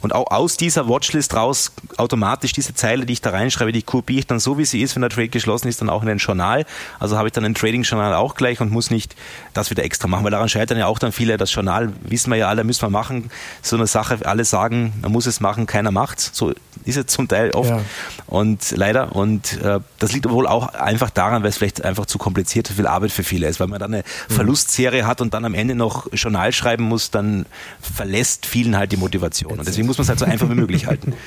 und 0.00 0.14
auch 0.14 0.30
aus 0.30 0.56
dieser 0.56 0.88
Watchlist 0.88 1.34
raus 1.34 1.72
automatisch 1.96 2.52
diese 2.52 2.74
Zeile, 2.74 3.06
die 3.06 3.14
ich 3.14 3.20
da 3.20 3.30
reinschreibe, 3.30 3.72
die 3.72 3.82
kopiere 3.82 4.20
ich 4.20 4.26
dann 4.26 4.40
so, 4.40 4.58
wie 4.58 4.64
sie 4.64 4.82
ist, 4.82 4.94
wenn 4.94 5.02
der 5.02 5.10
Trade 5.10 5.28
geschlossen 5.28 5.68
ist, 5.68 5.80
dann 5.80 5.90
auch 5.90 6.02
in 6.02 6.08
den 6.08 6.18
Journal. 6.18 6.64
Also 6.98 7.16
habe 7.16 7.28
ich 7.28 7.32
dann 7.32 7.44
ein 7.44 7.54
Trading-Journal 7.54 8.14
auch 8.14 8.34
gleich 8.34 8.60
und 8.60 8.70
muss 8.70 8.90
nicht 8.90 9.14
das 9.54 9.70
wieder 9.70 9.84
extra 9.84 10.08
machen, 10.08 10.24
weil 10.24 10.30
daran 10.30 10.48
scheitern 10.48 10.78
ja 10.78 10.86
auch 10.86 10.98
dann 10.98 11.12
viele. 11.12 11.36
Das 11.36 11.52
Journal 11.52 11.92
wissen 12.02 12.30
wir 12.30 12.36
ja 12.36 12.48
alle, 12.48 12.64
müssen 12.64 12.82
wir 12.82 12.90
machen. 12.90 13.30
So 13.62 13.76
eine 13.76 13.86
Sache, 13.86 14.18
alle 14.24 14.44
sagen, 14.44 14.92
man 15.02 15.12
muss 15.12 15.26
es 15.26 15.40
machen, 15.40 15.66
keiner 15.66 15.90
macht's. 15.90 16.30
So 16.32 16.52
ist 16.84 16.96
es 16.96 17.06
zum 17.06 17.28
Teil 17.28 17.50
oft. 17.52 17.70
Ja. 17.70 17.80
Und 18.26 18.72
leider. 18.72 19.14
Und 19.14 19.60
äh, 19.62 19.80
das 19.98 20.12
liegt 20.12 20.28
wohl 20.28 20.46
auch 20.46 20.74
einfach 20.74 21.10
daran, 21.10 21.42
weil 21.42 21.50
es 21.50 21.58
vielleicht 21.58 21.84
einfach 21.84 22.06
zu 22.06 22.18
kompliziert, 22.18 22.66
zu 22.66 22.74
viel 22.74 22.86
Arbeit 22.86 23.12
für 23.12 23.24
viele 23.24 23.46
ist, 23.48 23.60
weil 23.60 23.68
man 23.68 23.80
dann 23.80 23.94
eine 23.94 24.04
mhm. 24.28 24.34
Verlustserie 24.34 25.06
hat 25.06 25.20
und 25.20 25.34
dann 25.34 25.44
am 25.44 25.54
Ende 25.54 25.74
noch 25.74 26.06
Journal 26.12 26.52
schreiben 26.52 26.84
muss, 26.84 27.10
dann 27.10 27.46
verlässt 27.80 28.46
vielen 28.46 28.76
halt 28.76 28.92
die 28.92 28.96
Motivation. 28.96 29.58
Deswegen 29.72 29.86
muss 29.86 29.98
man 29.98 30.02
es 30.02 30.08
halt 30.08 30.18
so 30.18 30.24
einfach 30.24 30.48
wie 30.48 30.54
möglich 30.54 30.86
halten. 30.86 31.14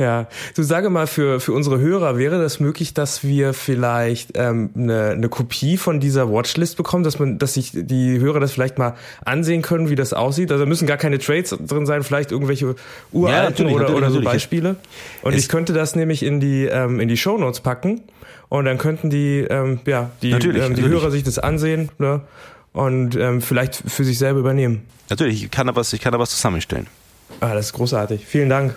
Ja, 0.00 0.28
du 0.56 0.62
sage 0.62 0.88
mal, 0.88 1.06
für, 1.06 1.40
für 1.40 1.52
unsere 1.52 1.78
Hörer, 1.78 2.16
wäre 2.16 2.40
das 2.40 2.58
möglich, 2.58 2.94
dass 2.94 3.22
wir 3.22 3.52
vielleicht 3.52 4.30
ähm, 4.34 4.70
eine, 4.74 5.10
eine 5.10 5.28
Kopie 5.28 5.76
von 5.76 6.00
dieser 6.00 6.32
Watchlist 6.32 6.78
bekommen, 6.78 7.04
dass 7.04 7.18
man, 7.18 7.36
dass 7.36 7.52
sich 7.52 7.72
die 7.74 8.18
Hörer 8.18 8.40
das 8.40 8.50
vielleicht 8.50 8.78
mal 8.78 8.94
ansehen 9.26 9.60
können, 9.60 9.90
wie 9.90 9.96
das 9.96 10.14
aussieht? 10.14 10.52
Also 10.52 10.64
müssen 10.64 10.86
gar 10.86 10.96
keine 10.96 11.18
Trades 11.18 11.50
drin 11.50 11.84
sein, 11.84 12.02
vielleicht 12.02 12.32
irgendwelche 12.32 12.76
uralten 13.12 13.42
ja, 13.42 13.50
natürlich, 13.50 13.74
oder, 13.74 13.82
natürlich, 13.82 14.02
oder 14.02 14.10
so. 14.10 14.22
Beispiele. 14.22 14.76
Und 15.20 15.34
es 15.34 15.40
ich 15.40 15.48
könnte 15.50 15.74
das 15.74 15.94
nämlich 15.94 16.22
in 16.22 16.40
die, 16.40 16.64
ähm, 16.64 16.98
in 16.98 17.08
die 17.08 17.18
Show 17.18 17.36
Notes 17.36 17.60
packen 17.60 18.00
und 18.48 18.64
dann 18.64 18.78
könnten 18.78 19.10
die, 19.10 19.40
ähm, 19.50 19.80
ja, 19.84 20.10
die, 20.22 20.30
ähm, 20.30 20.76
die 20.76 20.82
Hörer 20.82 21.10
sich 21.10 21.24
das 21.24 21.38
ansehen 21.38 21.90
ne? 21.98 22.22
und 22.72 23.16
ähm, 23.16 23.42
vielleicht 23.42 23.74
für 23.74 24.04
sich 24.04 24.18
selber 24.18 24.40
übernehmen. 24.40 24.80
Natürlich, 25.10 25.44
ich 25.44 25.50
kann 25.50 25.66
da 25.66 25.76
was, 25.76 25.92
ich 25.92 26.00
kann 26.00 26.12
da 26.12 26.18
was 26.18 26.30
zusammenstellen. 26.30 26.86
Ah, 27.40 27.54
das 27.54 27.66
ist 27.66 27.72
großartig. 27.72 28.26
Vielen 28.26 28.48
Dank. 28.48 28.74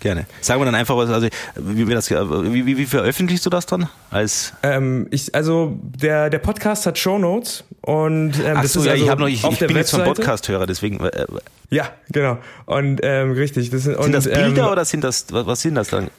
Gerne. 0.00 0.26
Sagen 0.42 0.60
wir 0.60 0.66
dann 0.66 0.74
einfach 0.74 0.96
was, 0.96 1.08
also 1.08 1.28
wie, 1.56 1.84
das, 1.86 2.10
wie, 2.10 2.66
wie, 2.66 2.76
wie 2.76 2.86
veröffentlichst 2.86 3.46
du 3.46 3.50
das 3.50 3.64
dann? 3.64 3.88
Als 4.10 4.52
ähm, 4.62 5.06
ich, 5.10 5.34
also 5.34 5.78
der, 5.82 6.28
der 6.28 6.38
Podcast 6.38 6.84
hat 6.84 6.98
Show 6.98 7.18
Notes 7.18 7.64
und 7.80 8.34
ähm, 8.44 8.58
das 8.60 8.74
so, 8.74 8.80
ist 8.80 8.86
ja, 8.86 8.92
also 8.92 9.04
ich, 9.04 9.18
noch, 9.18 9.28
ich, 9.28 9.44
ich 9.44 9.66
bin 9.66 9.76
jetzt 9.76 9.90
so 9.90 9.98
ein 9.98 10.04
Podcast-Hörer, 10.04 10.66
deswegen. 10.66 11.00
Äh, 11.00 11.26
ja, 11.70 11.88
genau. 12.10 12.36
Und 12.66 13.00
ähm, 13.02 13.32
richtig. 13.32 13.70
Das 13.70 13.84
sind, 13.84 14.00
sind 14.00 14.12
das 14.12 14.24
Bilder 14.24 14.66
ähm, 14.66 14.72
oder 14.72 14.84
sind 14.84 15.02
das, 15.02 15.26
was, 15.30 15.46
was 15.46 15.62
sind 15.62 15.76
das 15.76 15.88
dann? 15.88 16.10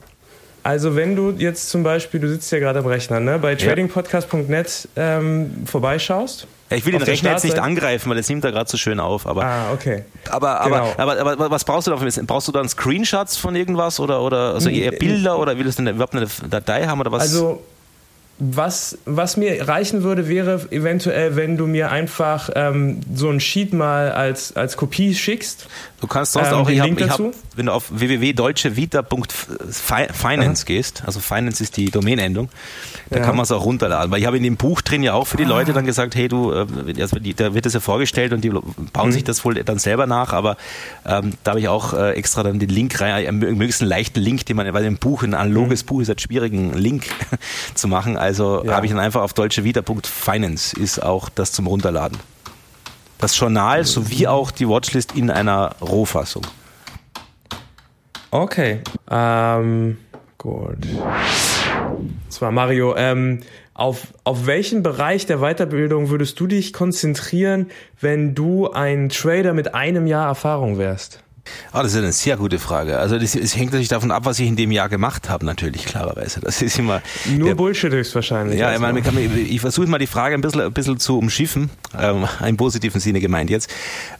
Also 0.63 0.95
wenn 0.95 1.15
du 1.15 1.31
jetzt 1.37 1.69
zum 1.69 1.83
Beispiel, 1.83 2.19
du 2.19 2.27
sitzt 2.27 2.51
ja 2.51 2.59
gerade 2.59 2.79
am 2.79 2.87
Rechner, 2.87 3.19
ne, 3.19 3.37
bei 3.39 3.55
tradingpodcast.net 3.55 4.89
ähm, 4.97 5.51
vorbeischaust, 5.65 6.47
ich 6.69 6.85
will 6.85 6.93
den 6.93 7.01
Rechner 7.01 7.31
jetzt 7.31 7.43
nicht 7.43 7.59
angreifen, 7.59 8.09
weil 8.09 8.17
es 8.17 8.27
nimmt 8.27 8.43
da 8.43 8.51
gerade 8.51 8.69
so 8.69 8.77
schön 8.77 8.99
auf. 8.99 9.25
Aber, 9.25 9.45
ah, 9.45 9.71
okay. 9.73 10.03
Aber, 10.29 10.61
aber, 10.61 10.69
genau. 10.69 10.93
aber, 10.97 11.31
aber, 11.31 11.51
was 11.51 11.63
brauchst 11.63 11.87
du 11.87 11.91
da? 11.91 12.23
Brauchst 12.23 12.47
du 12.47 12.51
dann 12.51 12.67
Screenshots 12.67 13.37
von 13.37 13.55
irgendwas 13.55 13.99
oder, 13.99 14.21
oder 14.21 14.53
also 14.55 14.69
eher 14.69 14.91
Bilder 14.91 15.39
oder 15.39 15.57
willst 15.57 15.79
du 15.79 15.83
denn 15.83 15.95
überhaupt 15.95 16.15
eine 16.15 16.27
Datei 16.49 16.85
haben 16.85 16.99
oder 16.99 17.11
was? 17.11 17.21
Also 17.21 17.61
was, 18.39 18.99
was 19.05 19.35
mir 19.35 19.67
reichen 19.67 20.03
würde, 20.03 20.27
wäre 20.27 20.67
eventuell, 20.69 21.35
wenn 21.35 21.57
du 21.57 21.65
mir 21.65 21.89
einfach 21.89 22.51
ähm, 22.55 22.99
so 23.13 23.29
ein 23.29 23.39
Sheet 23.39 23.73
mal 23.73 24.11
als, 24.11 24.55
als 24.55 24.77
Kopie 24.77 25.15
schickst. 25.15 25.67
Du 25.99 26.05
kannst 26.05 26.33
sonst 26.33 26.49
ähm, 26.49 26.53
auch, 26.53 26.69
ich 26.69 26.79
hab, 26.79 26.89
ich 26.89 27.09
hab, 27.09 27.19
wenn 27.55 27.65
du 27.65 27.71
auf 27.71 27.85
www.deutschevita.finance 27.89 30.65
gehst, 30.65 31.01
also 31.07 31.19
Finance 31.19 31.63
ist 31.63 31.75
die 31.75 31.89
Domänendung, 31.89 32.49
da 33.09 33.17
ja. 33.17 33.23
kann 33.23 33.35
man 33.35 33.45
es 33.45 33.51
auch 33.51 33.65
runterladen. 33.65 34.11
Weil 34.11 34.19
ich 34.19 34.27
habe 34.27 34.37
in 34.37 34.43
dem 34.43 34.57
Buch 34.57 34.81
drin 34.81 35.01
ja 35.01 35.13
auch 35.13 35.25
für 35.25 35.37
die 35.37 35.45
ah. 35.45 35.49
Leute 35.49 35.73
dann 35.73 35.87
gesagt, 35.87 36.13
hey 36.13 36.27
du, 36.27 36.51
also 36.51 37.17
da 37.35 37.55
wird 37.55 37.65
das 37.65 37.73
ja 37.73 37.79
vorgestellt 37.79 38.31
und 38.33 38.41
die 38.41 38.51
bauen 38.51 39.07
mhm. 39.07 39.11
sich 39.11 39.23
das 39.23 39.43
wohl 39.43 39.55
dann 39.55 39.79
selber 39.79 40.05
nach, 40.05 40.33
aber 40.33 40.57
ähm, 41.07 41.33
da 41.43 41.49
habe 41.51 41.61
ich 41.61 41.67
auch 41.67 41.93
äh, 41.93 42.11
extra 42.11 42.43
dann 42.43 42.59
den 42.59 42.69
Link 42.69 43.01
rein, 43.01 43.25
äh, 43.25 43.31
möglichst 43.31 43.81
einen 43.81 43.89
leichten 43.89 44.19
Link, 44.19 44.45
den 44.45 44.55
man, 44.55 44.71
weil 44.73 44.85
im 44.85 44.97
Buch, 44.97 45.23
ein 45.23 45.33
analoges 45.33 45.83
mhm. 45.83 45.87
Buch 45.87 46.01
ist 46.01 46.09
halt 46.09 46.21
schwierig, 46.21 46.53
einen 46.53 46.75
Link 46.75 47.07
zu 47.73 47.87
machen. 47.87 48.17
Also 48.27 48.61
ja. 48.65 48.75
habe 48.75 48.85
ich 48.85 48.91
dann 48.91 48.99
einfach 48.99 49.21
auf 49.21 49.33
deutschevita.finance 49.33 50.77
ist 50.77 51.01
auch 51.01 51.29
das 51.29 51.53
zum 51.53 51.65
Runterladen. 51.65 52.17
Das 53.19 53.39
Journal 53.39 53.85
sowie 53.85 54.27
auch 54.27 54.51
die 54.51 54.67
Watchlist 54.67 55.15
in 55.15 55.31
einer 55.31 55.77
Rohfassung. 55.79 56.45
Okay. 58.29 58.81
Ähm, 59.09 59.97
gut. 60.37 60.75
Zwar 62.27 62.51
Mario, 62.51 62.97
ähm, 62.97 63.39
auf, 63.73 64.07
auf 64.25 64.45
welchen 64.45 64.83
Bereich 64.83 65.25
der 65.25 65.37
Weiterbildung 65.37 66.09
würdest 66.09 66.37
du 66.41 66.47
dich 66.47 66.73
konzentrieren, 66.73 67.71
wenn 68.01 68.35
du 68.35 68.69
ein 68.69 69.07
Trader 69.07 69.53
mit 69.53 69.73
einem 69.73 70.05
Jahr 70.05 70.27
Erfahrung 70.27 70.77
wärst? 70.77 71.23
Ah, 71.71 71.83
das 71.83 71.93
ist 71.93 71.97
eine 71.97 72.11
sehr 72.11 72.37
gute 72.37 72.59
Frage. 72.59 72.97
Also 72.97 73.17
das, 73.17 73.33
das, 73.33 73.55
hängt 73.55 73.71
natürlich 73.71 73.87
davon 73.87 74.11
ab, 74.11 74.25
was 74.25 74.39
ich 74.39 74.47
in 74.47 74.55
dem 74.55 74.71
Jahr 74.71 74.89
gemacht 74.89 75.29
habe, 75.29 75.45
natürlich, 75.45 75.85
klarerweise. 75.85 76.39
Das 76.39 76.61
ist 76.61 76.79
immer. 76.79 77.01
Nur 77.25 77.49
der, 77.49 77.55
Bullshit 77.55 77.91
höchstwahrscheinlich. 77.91 78.59
Ja, 78.59 78.73
ich, 78.73 78.79
meine, 78.79 78.99
ich, 78.99 79.51
ich 79.51 79.61
versuche 79.61 79.87
mal 79.87 79.97
die 79.97 80.07
Frage 80.07 80.35
ein 80.35 80.41
bisschen, 80.41 80.61
ein 80.61 80.73
bisschen 80.73 80.99
zu 80.99 81.17
umschiffen, 81.17 81.69
ähm, 81.99 82.27
im 82.45 82.57
positiven 82.57 83.01
Sinne 83.01 83.19
gemeint 83.19 83.49
jetzt. 83.49 83.69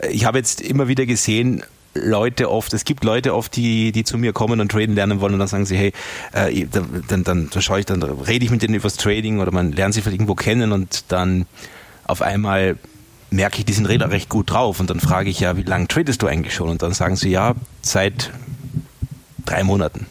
Ich 0.10 0.26
habe 0.26 0.38
jetzt 0.38 0.62
immer 0.62 0.88
wieder 0.88 1.06
gesehen, 1.06 1.64
Leute 1.94 2.52
oft, 2.52 2.74
es 2.74 2.86
gibt 2.86 3.04
Leute 3.04 3.34
oft, 3.34 3.56
die, 3.56 3.92
die 3.92 4.04
zu 4.04 4.18
mir 4.18 4.34
kommen 4.34 4.60
und 4.60 4.72
traden 4.72 4.96
lernen 4.96 5.20
wollen 5.20 5.34
und 5.34 5.40
dann 5.40 5.48
sagen 5.48 5.66
sie, 5.66 5.78
hey, 5.78 5.94
äh, 6.34 6.66
dann, 6.72 7.04
dann, 7.08 7.24
dann, 7.24 7.50
dann 7.50 7.62
schaue 7.62 7.80
ich, 7.80 7.86
dann 7.86 8.04
rede 8.04 8.46
ich 8.46 8.52
mit 8.52 8.62
denen 8.62 8.76
übers 8.76 8.98
Trading 8.98 9.40
oder 9.40 9.52
man 9.52 9.72
lernt 9.72 9.94
sie 9.94 10.02
vielleicht 10.02 10.16
irgendwo 10.16 10.36
kennen 10.36 10.72
und 10.72 11.06
dann 11.12 11.46
auf 12.06 12.22
einmal 12.22 12.78
merke 13.30 13.60
ich, 13.60 13.66
die 13.66 13.74
sind 13.74 13.86
recht 13.86 14.30
gut 14.30 14.52
drauf 14.52 14.80
und 14.80 14.90
dann 14.90 15.00
frage 15.00 15.30
ich 15.30 15.40
ja, 15.40 15.58
wie 15.58 15.64
lange 15.64 15.88
tradest 15.88 16.22
du 16.22 16.28
eigentlich 16.28 16.54
schon? 16.54 16.70
Und 16.70 16.82
dann 16.82 16.94
sagen 16.94 17.16
sie, 17.16 17.30
ja, 17.30 17.56
seit 17.82 18.32
drei 19.46 19.64
Monaten. 19.64 20.08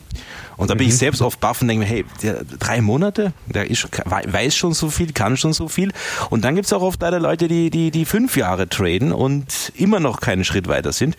Und 0.56 0.70
da 0.70 0.74
bin 0.74 0.86
mhm. 0.86 0.92
ich 0.92 0.98
selbst 0.98 1.20
oft 1.20 1.38
baff 1.40 1.60
und 1.60 1.68
denke 1.68 1.84
mir, 1.84 1.90
hey, 1.90 2.04
der, 2.22 2.42
drei 2.58 2.80
Monate, 2.80 3.32
der 3.46 3.70
ist, 3.70 3.88
weiß 4.04 4.56
schon 4.56 4.72
so 4.72 4.88
viel, 4.88 5.12
kann 5.12 5.36
schon 5.36 5.52
so 5.52 5.68
viel. 5.68 5.92
Und 6.30 6.44
dann 6.44 6.54
gibt 6.54 6.66
es 6.66 6.72
auch 6.72 6.82
oft 6.82 7.00
leider 7.02 7.20
Leute, 7.20 7.46
die, 7.46 7.70
die, 7.70 7.90
die 7.90 8.04
fünf 8.04 8.36
Jahre 8.36 8.68
traden 8.68 9.12
und 9.12 9.72
immer 9.76 10.00
noch 10.00 10.20
keinen 10.20 10.44
Schritt 10.44 10.66
weiter 10.66 10.92
sind. 10.92 11.16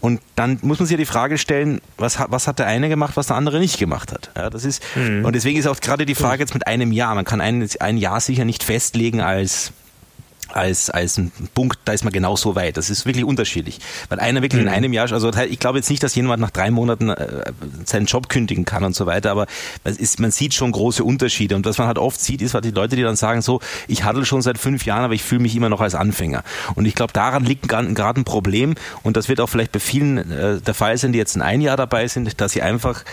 Und 0.00 0.20
dann 0.34 0.58
muss 0.62 0.78
man 0.78 0.86
sich 0.86 0.92
ja 0.92 0.98
die 0.98 1.06
Frage 1.06 1.38
stellen, 1.38 1.80
was 1.98 2.18
hat, 2.18 2.32
was 2.32 2.48
hat 2.48 2.58
der 2.58 2.66
eine 2.66 2.88
gemacht, 2.88 3.16
was 3.16 3.28
der 3.28 3.36
andere 3.36 3.60
nicht 3.60 3.78
gemacht 3.78 4.12
hat. 4.12 4.30
Ja, 4.36 4.50
das 4.50 4.64
ist, 4.64 4.82
mhm. 4.96 5.24
Und 5.24 5.34
deswegen 5.34 5.58
ist 5.58 5.66
auch 5.66 5.78
gerade 5.80 6.06
die 6.06 6.14
Frage 6.14 6.42
jetzt 6.42 6.54
mit 6.54 6.66
einem 6.66 6.90
Jahr. 6.90 7.14
Man 7.14 7.24
kann 7.24 7.40
ein, 7.40 7.68
ein 7.78 7.96
Jahr 7.96 8.20
sicher 8.20 8.44
nicht 8.44 8.64
festlegen 8.64 9.20
als 9.20 9.72
als, 10.52 10.90
als 10.90 11.18
ein 11.18 11.32
Punkt, 11.54 11.78
da 11.84 11.92
ist 11.92 12.04
man 12.04 12.12
genau 12.12 12.36
so 12.36 12.54
weit. 12.54 12.76
Das 12.76 12.90
ist 12.90 13.06
wirklich 13.06 13.24
unterschiedlich. 13.24 13.80
Weil 14.08 14.20
einer 14.20 14.42
wirklich 14.42 14.62
mhm. 14.62 14.68
in 14.68 14.74
einem 14.74 14.92
Jahr, 14.92 15.10
also 15.12 15.30
ich 15.30 15.58
glaube 15.58 15.78
jetzt 15.78 15.90
nicht, 15.90 16.02
dass 16.02 16.14
jemand 16.14 16.40
nach 16.40 16.50
drei 16.50 16.70
Monaten 16.70 17.10
äh, 17.10 17.52
seinen 17.84 18.06
Job 18.06 18.28
kündigen 18.28 18.64
kann 18.64 18.84
und 18.84 18.94
so 18.94 19.06
weiter, 19.06 19.30
aber 19.30 19.46
ist, 19.84 20.20
man 20.20 20.30
sieht 20.30 20.54
schon 20.54 20.72
große 20.72 21.04
Unterschiede. 21.04 21.56
Und 21.56 21.66
was 21.66 21.78
man 21.78 21.86
halt 21.86 21.98
oft 21.98 22.20
sieht, 22.20 22.42
ist, 22.42 22.54
was 22.54 22.62
die 22.62 22.70
Leute, 22.70 22.96
die 22.96 23.02
dann 23.02 23.16
sagen, 23.16 23.42
so, 23.42 23.60
ich 23.88 24.04
handle 24.04 24.24
schon 24.24 24.42
seit 24.42 24.58
fünf 24.58 24.84
Jahren, 24.86 25.04
aber 25.04 25.14
ich 25.14 25.22
fühle 25.22 25.42
mich 25.42 25.56
immer 25.56 25.68
noch 25.68 25.80
als 25.80 25.94
Anfänger. 25.94 26.42
Und 26.74 26.86
ich 26.86 26.94
glaube, 26.94 27.12
daran 27.12 27.44
liegt 27.44 27.68
gerade 27.68 28.20
ein 28.20 28.24
Problem 28.24 28.74
und 29.02 29.16
das 29.16 29.28
wird 29.28 29.40
auch 29.40 29.48
vielleicht 29.48 29.72
bei 29.72 29.80
vielen 29.80 30.18
äh, 30.30 30.60
der 30.60 30.74
Fall 30.74 30.96
sein, 30.96 31.12
die 31.12 31.18
jetzt 31.18 31.36
in 31.36 31.42
ein 31.42 31.60
Jahr 31.60 31.76
dabei 31.76 32.08
sind, 32.08 32.40
dass 32.40 32.52
sie 32.52 32.62
einfach 32.62 33.04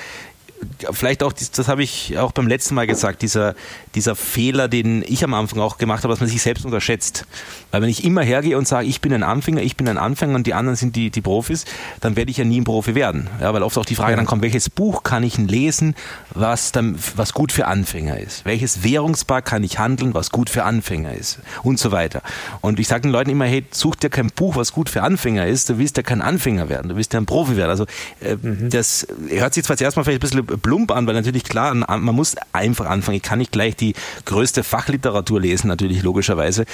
vielleicht 0.91 1.23
auch, 1.23 1.33
das 1.33 1.67
habe 1.67 1.83
ich 1.83 2.17
auch 2.17 2.31
beim 2.31 2.47
letzten 2.47 2.75
Mal 2.75 2.87
gesagt, 2.87 3.21
dieser, 3.21 3.55
dieser 3.95 4.15
Fehler, 4.15 4.67
den 4.67 5.03
ich 5.07 5.23
am 5.23 5.33
Anfang 5.33 5.59
auch 5.59 5.77
gemacht 5.77 6.03
habe, 6.03 6.13
dass 6.13 6.19
man 6.19 6.29
sich 6.29 6.41
selbst 6.41 6.65
unterschätzt. 6.65 7.25
Weil 7.71 7.81
wenn 7.81 7.89
ich 7.89 8.03
immer 8.03 8.21
hergehe 8.21 8.57
und 8.57 8.67
sage, 8.67 8.87
ich 8.87 9.01
bin 9.01 9.13
ein 9.13 9.23
Anfänger, 9.23 9.61
ich 9.61 9.75
bin 9.75 9.87
ein 9.87 9.97
Anfänger 9.97 10.35
und 10.35 10.47
die 10.47 10.53
anderen 10.53 10.75
sind 10.75 10.95
die, 10.95 11.09
die 11.09 11.21
Profis, 11.21 11.65
dann 11.99 12.15
werde 12.15 12.31
ich 12.31 12.37
ja 12.37 12.45
nie 12.45 12.61
ein 12.61 12.63
Profi 12.63 12.95
werden. 12.95 13.29
Ja, 13.41 13.53
weil 13.53 13.63
oft 13.63 13.77
auch 13.77 13.85
die 13.85 13.95
Frage 13.95 14.15
dann 14.15 14.25
kommt, 14.25 14.41
welches 14.41 14.69
Buch 14.69 15.03
kann 15.03 15.23
ich 15.23 15.37
lesen, 15.37 15.95
was, 16.33 16.71
dann, 16.71 16.97
was 17.15 17.33
gut 17.33 17.51
für 17.51 17.67
Anfänger 17.67 18.19
ist? 18.19 18.45
Welches 18.45 18.83
Währungspaar 18.83 19.41
kann 19.41 19.63
ich 19.63 19.79
handeln, 19.79 20.13
was 20.13 20.31
gut 20.31 20.49
für 20.49 20.63
Anfänger 20.63 21.13
ist? 21.13 21.39
Und 21.63 21.79
so 21.79 21.91
weiter. 21.91 22.21
Und 22.61 22.79
ich 22.79 22.87
sage 22.87 23.03
den 23.03 23.11
Leuten 23.11 23.29
immer, 23.29 23.45
hey, 23.45 23.65
such 23.71 23.95
dir 23.95 24.09
kein 24.09 24.29
Buch, 24.29 24.55
was 24.55 24.71
gut 24.71 24.89
für 24.89 25.03
Anfänger 25.03 25.47
ist, 25.47 25.69
du 25.69 25.77
willst 25.77 25.97
ja 25.97 26.03
kein 26.03 26.21
Anfänger 26.21 26.69
werden, 26.69 26.89
du 26.89 26.95
willst 26.95 27.13
ja 27.13 27.19
ein 27.19 27.25
Profi 27.25 27.57
werden. 27.57 27.69
Also 27.69 27.85
äh, 28.21 28.35
mhm. 28.35 28.69
das 28.69 29.07
hört 29.29 29.53
sich 29.53 29.63
zwar 29.63 29.77
zuerst 29.77 29.97
mal 29.97 30.03
vielleicht 30.03 30.23
ein 30.23 30.29
bisschen 30.29 30.46
plump 30.61 30.91
an, 30.91 31.07
weil 31.07 31.13
natürlich 31.13 31.43
klar, 31.43 31.73
man 31.73 32.15
muss 32.15 32.35
einfach 32.53 32.85
anfangen. 32.85 33.17
Ich 33.17 33.23
kann 33.23 33.39
nicht 33.39 33.51
gleich 33.51 33.75
die 33.75 33.93
größte 34.25 34.63
Fachliteratur 34.63 35.41
lesen, 35.41 35.67
natürlich 35.67 36.03
logischerweise. 36.03 36.65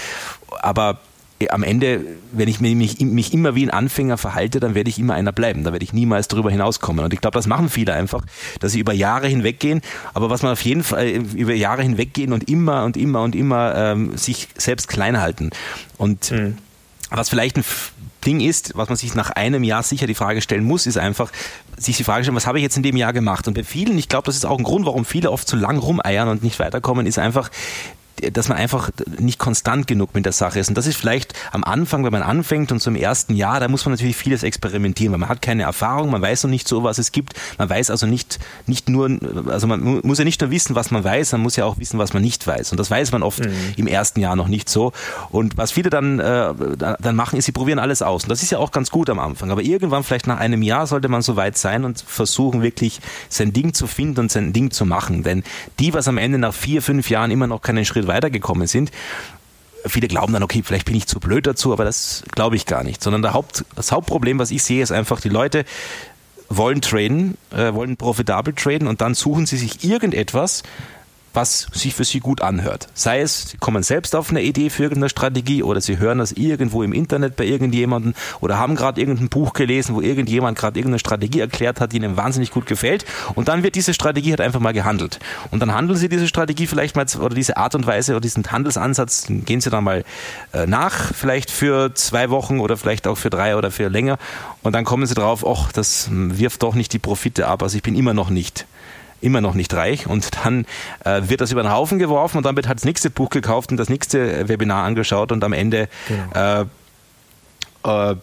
Aber 0.62 1.00
äh, 1.40 1.50
am 1.50 1.64
Ende, 1.64 2.02
wenn 2.32 2.48
ich 2.48 2.60
mich, 2.60 3.00
mich, 3.00 3.34
immer 3.34 3.56
wie 3.56 3.64
ein 3.64 3.70
Anfänger 3.70 4.18
verhalte, 4.18 4.60
dann 4.60 4.76
werde 4.76 4.90
ich 4.90 5.00
immer 5.00 5.14
einer 5.14 5.32
bleiben. 5.32 5.64
Da 5.64 5.72
werde 5.72 5.84
ich 5.84 5.94
niemals 5.94 6.28
darüber 6.28 6.52
hinauskommen. 6.52 7.04
Und 7.04 7.14
ich 7.14 7.22
glaube, 7.22 7.36
das 7.36 7.48
machen 7.48 7.70
viele 7.70 7.94
einfach, 7.94 8.24
dass 8.60 8.72
sie 8.72 8.80
über 8.80 8.94
Jahre 8.94 9.28
hinweggehen. 9.28 9.82
Aber 10.14 10.30
was 10.30 10.42
man 10.42 10.52
auf 10.52 10.62
jeden 10.62 10.84
Fall 10.84 11.06
äh, 11.06 11.18
über 11.18 11.54
Jahre 11.54 11.84
hinweggehen 11.84 12.34
und 12.34 12.50
immer 12.50 12.84
und 12.84 12.98
immer 12.98 13.24
und 13.24 13.36
immer 13.36 13.76
ähm, 13.76 14.18
sich 14.18 14.48
selbst 14.58 14.88
klein 14.88 15.20
halten. 15.20 15.52
Und 15.98 16.32
mhm. 16.32 16.58
was 17.10 17.30
vielleicht 17.30 17.58
ein 17.58 17.64
Ding 18.24 18.40
ist, 18.40 18.76
was 18.76 18.90
man 18.90 18.98
sich 18.98 19.16
nach 19.16 19.30
einem 19.30 19.64
Jahr 19.64 19.84
sicher 19.84 20.08
die 20.08 20.16
Frage 20.16 20.42
stellen 20.42 20.64
muss, 20.64 20.88
ist 20.88 20.98
einfach, 20.98 21.32
sich 21.78 21.98
die 21.98 22.04
Frage 22.04 22.24
stellen, 22.24 22.36
was 22.36 22.48
habe 22.48 22.60
ich 22.60 22.64
jetzt 22.64 22.78
in 22.78 22.84
dem 22.84 22.98
Jahr 22.98 23.14
gemacht? 23.14 23.48
Und 23.48 23.54
bei 23.54 23.64
vielen, 23.64 23.98
ich 23.98 24.10
glaube, 24.10 24.26
das 24.26 24.36
ist 24.36 24.46
auch 24.46 24.58
ein 24.58 24.64
Grund, 24.64 24.86
warum 24.86 25.06
viele 25.06 25.32
oft 25.32 25.48
zu 25.48 25.56
lang 25.56 25.78
rumeiern 25.78 26.28
und 26.30 26.44
nicht 26.44 26.60
weiterkommen, 26.60 27.06
ist 27.06 27.20
einfach, 27.20 27.50
dass 28.32 28.48
man 28.48 28.58
einfach 28.58 28.92
nicht 29.20 29.40
konstant 29.40 29.88
genug 29.88 30.14
mit 30.14 30.26
der 30.26 30.32
Sache 30.32 30.60
ist. 30.60 30.70
Und 30.70 30.78
das 30.78 30.88
ist 30.88 30.98
vielleicht 30.98 31.34
am 31.52 31.64
Anfang, 31.64 32.04
wenn 32.04 32.12
man 32.12 32.22
anfängt 32.22 32.72
und 32.72 32.80
zum 32.80 32.96
ersten 32.96 33.36
Jahr, 33.36 33.60
da 33.60 33.68
muss 33.68 33.86
man 33.86 33.94
natürlich 33.94 34.16
vieles 34.16 34.44
experimentieren, 34.44 35.12
weil 35.12 35.20
man 35.20 35.30
hat 35.30 35.42
keine 35.42 35.64
Erfahrung, 35.64 36.12
man 36.12 36.22
weiß 36.22 36.44
noch 36.44 36.50
nicht 36.50 36.68
so, 36.68 36.84
was 36.84 36.98
es 36.98 37.12
gibt. 37.12 37.34
Man 37.58 37.70
weiß 37.70 37.90
also 37.90 38.06
nicht, 38.06 38.40
nicht 38.68 38.90
nur, 38.90 39.10
also 39.48 39.68
man 39.68 40.02
muss 40.04 40.20
ja 40.20 40.26
nicht 40.26 40.42
nur 40.42 40.52
wissen, 40.52 40.76
was 40.76 40.92
man 40.92 41.04
weiß, 41.04 41.32
man 41.34 41.42
muss 41.42 41.56
ja 41.56 41.66
auch 41.66 41.80
wissen, 41.80 41.98
was 41.98 42.14
man 42.14 42.22
nicht 42.22 42.46
weiß. 42.46 42.72
Und 42.72 42.80
das 42.80 42.92
weiß 42.92 43.12
man 43.12 43.24
oft 43.24 43.46
mhm. 43.46 43.54
im 43.78 43.88
ersten 43.88 44.20
Jahr 44.20 44.36
noch 44.36 44.48
nicht 44.48 44.70
so. 44.70 44.94
Und 45.32 45.58
was 45.58 45.72
viele 45.72 45.90
dann, 45.90 46.20
äh, 46.20 46.54
dann 46.78 47.16
machen, 47.16 47.38
ist, 47.38 47.46
sie 47.46 47.52
probieren 47.52 47.80
alles 47.80 48.02
aus. 48.02 48.24
Und 48.24 48.30
das 48.30 48.44
ist 48.44 48.52
ja 48.52 48.60
auch 48.60 48.72
ganz 48.72 48.92
gut 48.92 49.10
am 49.10 49.20
Anfang. 49.20 49.52
Aber 49.52 49.62
irgendwann, 49.62 50.04
vielleicht 50.04 50.28
nach 50.28 50.40
einem 50.40 50.62
Jahr, 50.62 50.88
sollte 50.88 51.10
man 51.10 51.22
so 51.22 51.36
weit 51.36 51.58
sein 51.58 51.84
und 51.84 52.02
versuchen, 52.02 52.62
wirklich 52.62 53.00
sein 53.30 53.54
Ding 53.54 53.74
zu 53.74 53.88
finden 53.88 54.20
und 54.20 54.32
sein 54.32 54.54
Ding 54.54 54.72
zu 54.72 54.86
machen. 54.86 55.24
Denn 55.24 55.44
die, 55.80 55.94
was 55.94 56.08
am 56.08 56.18
Ende 56.18 56.38
nach 56.38 56.54
vier, 56.54 56.82
fünf 56.82 57.10
Jahren 57.10 57.32
immer 57.32 57.48
noch 57.48 57.62
keinen 57.62 57.86
Schritt 57.86 58.03
weiter 58.08 58.24
weitergekommen 58.24 58.68
sind. 58.68 58.92
Viele 59.86 60.08
glauben 60.08 60.32
dann, 60.32 60.44
okay, 60.44 60.62
vielleicht 60.64 60.86
bin 60.86 60.96
ich 60.96 61.08
zu 61.08 61.20
blöd 61.20 61.46
dazu, 61.46 61.74
aber 61.74 61.84
das 61.84 62.24
glaube 62.32 62.56
ich 62.56 62.66
gar 62.66 62.84
nicht. 62.84 63.04
Sondern 63.04 63.22
der 63.22 63.34
Haupt, 63.34 63.66
das 63.76 63.92
Hauptproblem, 63.92 64.40
was 64.40 64.52
ich 64.52 64.64
sehe, 64.64 64.82
ist 64.82 64.92
einfach, 64.92 65.20
die 65.20 65.30
Leute 65.30 65.66
wollen 66.50 66.82
traden, 66.82 67.38
äh, 67.52 67.74
wollen 67.74 67.98
profitabel 67.98 68.54
traden 68.54 68.88
und 68.88 69.02
dann 69.02 69.14
suchen 69.14 69.46
sie 69.46 69.58
sich 69.58 69.84
irgendetwas, 69.84 70.64
was 71.34 71.68
sich 71.74 71.94
für 71.94 72.04
sie 72.04 72.20
gut 72.20 72.42
anhört. 72.42 72.88
Sei 72.94 73.22
es, 73.22 73.50
sie 73.50 73.58
kommen 73.58 73.84
selbst 73.84 74.16
auf 74.16 74.30
eine 74.30 74.42
Idee 74.42 74.70
für 74.70 74.84
irgendeine 74.84 75.10
Strategie 75.10 75.64
oder 75.64 75.82
sie 75.82 75.98
hören 75.98 76.20
das 76.20 76.32
irgendwo 76.32 76.84
im 76.84 76.94
Internet 76.94 77.36
bei 77.36 77.46
irgendjemandem 77.46 78.14
oder 78.42 78.58
haben 78.58 78.76
gerade 78.76 79.02
irgendein 79.02 79.30
Buch 79.30 79.54
gelesen, 79.54 79.96
wo 79.96 80.02
irgendjemand 80.02 80.58
gerade 80.58 80.80
irgendeine 80.80 81.00
Strategie 81.00 81.40
erklärt 81.40 81.80
hat, 81.80 81.92
die 81.92 81.98
ihnen 81.98 82.18
wahnsinnig 82.18 82.52
gut 82.52 82.66
gefällt 82.66 83.06
und 83.36 83.48
dann 83.48 83.64
wird 83.64 83.76
diese 83.76 83.94
Strategie 83.94 84.32
halt 84.32 84.42
einfach 84.42 84.60
mal 84.60 84.74
gehandelt. 84.74 85.20
Und 85.52 85.60
dann 85.60 85.74
handeln 85.74 85.98
sie 85.98 86.10
diese 86.10 86.28
Strategie 86.28 86.68
vielleicht 86.68 86.96
mal 86.96 87.06
oder 87.20 87.36
diese 87.36 87.58
Art 87.58 87.76
und 87.76 87.86
Weise 87.86 88.14
oder 88.14 88.22
diesen 88.22 88.50
Handelsansatz, 88.52 89.26
gehen 89.28 89.62
sie 89.62 89.70
dann 89.70 89.84
mal 89.84 90.04
äh, 90.54 90.66
nach, 90.68 91.14
vielleicht 91.14 91.52
für 91.52 91.94
zwei 91.96 92.30
Wochen 92.30 92.60
oder 92.60 92.78
vielleicht 92.78 93.08
auch 93.08 93.18
für 93.18 93.30
drei 93.30 93.56
oder 93.56 93.72
für 93.72 93.88
länger 93.88 94.18
und 94.62 94.74
dann 94.74 94.86
kommen 94.86 95.06
sie 95.06 95.16
drauf, 95.16 95.46
ach, 95.46 95.72
das 95.72 96.10
wirft 96.12 96.64
doch 96.64 96.76
nicht 96.76 96.94
die 96.94 97.00
Profite 97.00 97.48
ab, 97.48 97.64
also 97.64 97.76
ich 97.76 97.84
bin 97.84 97.96
immer 97.96 98.14
noch 98.14 98.30
nicht 98.30 98.66
immer 99.24 99.42
noch 99.42 99.54
nicht 99.54 99.74
reich. 99.74 100.08
Und 100.08 100.30
dann 100.44 100.66
äh, 101.06 101.22
wird 101.24 101.42
das 101.42 101.52
über 101.52 101.64
den 101.64 101.72
Haufen 101.72 102.00
geworfen 102.00 102.38
und 102.38 102.46
dann 102.46 102.56
wird 102.56 102.68
halt 102.68 102.80
das 102.80 102.86
nächste 102.86 103.10
Buch 103.10 103.30
gekauft 103.30 103.72
und 103.72 103.78
das 103.78 103.90
nächste 103.90 104.48
Webinar 104.48 104.84
angeschaut 104.84 105.32
und 105.32 105.44
am 105.44 105.54
Ende 105.54 105.88
genau. 106.08 106.66
äh, 107.84 108.12
äh, 108.12 108.16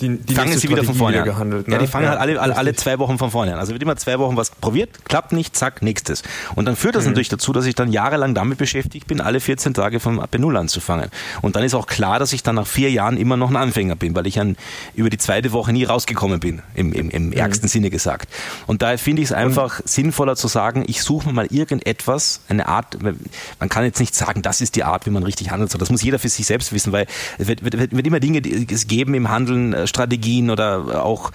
die, 0.00 0.16
die 0.18 0.34
fangen 0.34 0.58
sie 0.58 0.68
wieder 0.68 0.84
von 0.84 0.94
vorne 0.94 1.18
an. 1.18 1.24
Gehandelt, 1.24 1.68
ne? 1.68 1.74
Ja, 1.74 1.80
die 1.80 1.86
fangen 1.86 2.04
ja, 2.04 2.10
halt 2.10 2.20
alle, 2.20 2.40
alle, 2.40 2.56
alle, 2.56 2.74
zwei 2.74 2.98
Wochen 2.98 3.18
von 3.18 3.30
vorne 3.30 3.52
an. 3.52 3.58
Also 3.58 3.72
wird 3.72 3.82
immer 3.82 3.96
zwei 3.96 4.18
Wochen 4.18 4.36
was 4.36 4.50
probiert, 4.50 5.04
klappt 5.04 5.32
nicht, 5.32 5.56
zack, 5.56 5.82
nächstes. 5.82 6.22
Und 6.54 6.64
dann 6.64 6.76
führt 6.76 6.96
das 6.96 7.04
mhm. 7.04 7.10
natürlich 7.10 7.28
dazu, 7.28 7.52
dass 7.52 7.66
ich 7.66 7.74
dann 7.74 7.92
jahrelang 7.92 8.34
damit 8.34 8.58
beschäftigt 8.58 9.06
bin, 9.06 9.20
alle 9.20 9.38
14 9.38 9.74
Tage 9.74 10.00
vom 10.00 10.18
AP 10.18 10.38
Null 10.38 10.56
anzufangen. 10.56 11.10
Und 11.40 11.56
dann 11.56 11.62
ist 11.62 11.74
auch 11.74 11.86
klar, 11.86 12.18
dass 12.18 12.32
ich 12.32 12.42
dann 12.42 12.56
nach 12.56 12.66
vier 12.66 12.90
Jahren 12.90 13.16
immer 13.16 13.36
noch 13.36 13.50
ein 13.50 13.56
Anfänger 13.56 13.94
bin, 13.94 14.14
weil 14.14 14.26
ich 14.26 14.40
an, 14.40 14.56
über 14.94 15.10
die 15.10 15.18
zweite 15.18 15.52
Woche 15.52 15.72
nie 15.72 15.84
rausgekommen 15.84 16.40
bin, 16.40 16.62
im, 16.74 16.92
im, 16.92 17.10
im 17.10 17.26
mhm. 17.26 17.32
ärgsten 17.32 17.68
Sinne 17.68 17.90
gesagt. 17.90 18.28
Und 18.66 18.82
daher 18.82 18.98
finde 18.98 19.22
ich 19.22 19.28
es 19.28 19.32
einfach 19.32 19.80
Und 19.80 19.88
sinnvoller 19.88 20.36
zu 20.36 20.48
sagen, 20.48 20.84
ich 20.86 21.02
suche 21.02 21.28
mir 21.28 21.32
mal 21.32 21.46
irgendetwas, 21.46 22.40
eine 22.48 22.66
Art, 22.66 22.98
man 23.02 23.68
kann 23.68 23.84
jetzt 23.84 24.00
nicht 24.00 24.14
sagen, 24.14 24.42
das 24.42 24.60
ist 24.60 24.74
die 24.74 24.84
Art, 24.84 25.06
wie 25.06 25.10
man 25.10 25.22
richtig 25.22 25.50
handelt, 25.50 25.80
das 25.80 25.90
muss 25.90 26.02
jeder 26.02 26.18
für 26.18 26.28
sich 26.28 26.46
selbst 26.46 26.72
wissen, 26.72 26.92
weil 26.92 27.06
es 27.38 27.46
wird, 27.46 27.62
wird, 27.62 27.92
wird 27.92 28.06
immer 28.06 28.20
Dinge 28.20 28.40
geben 28.40 29.14
im 29.14 29.28
Handeln, 29.28 29.86
äh, 29.92 30.02
Strategien 30.02 30.50
oder 30.50 31.04
auch 31.04 31.32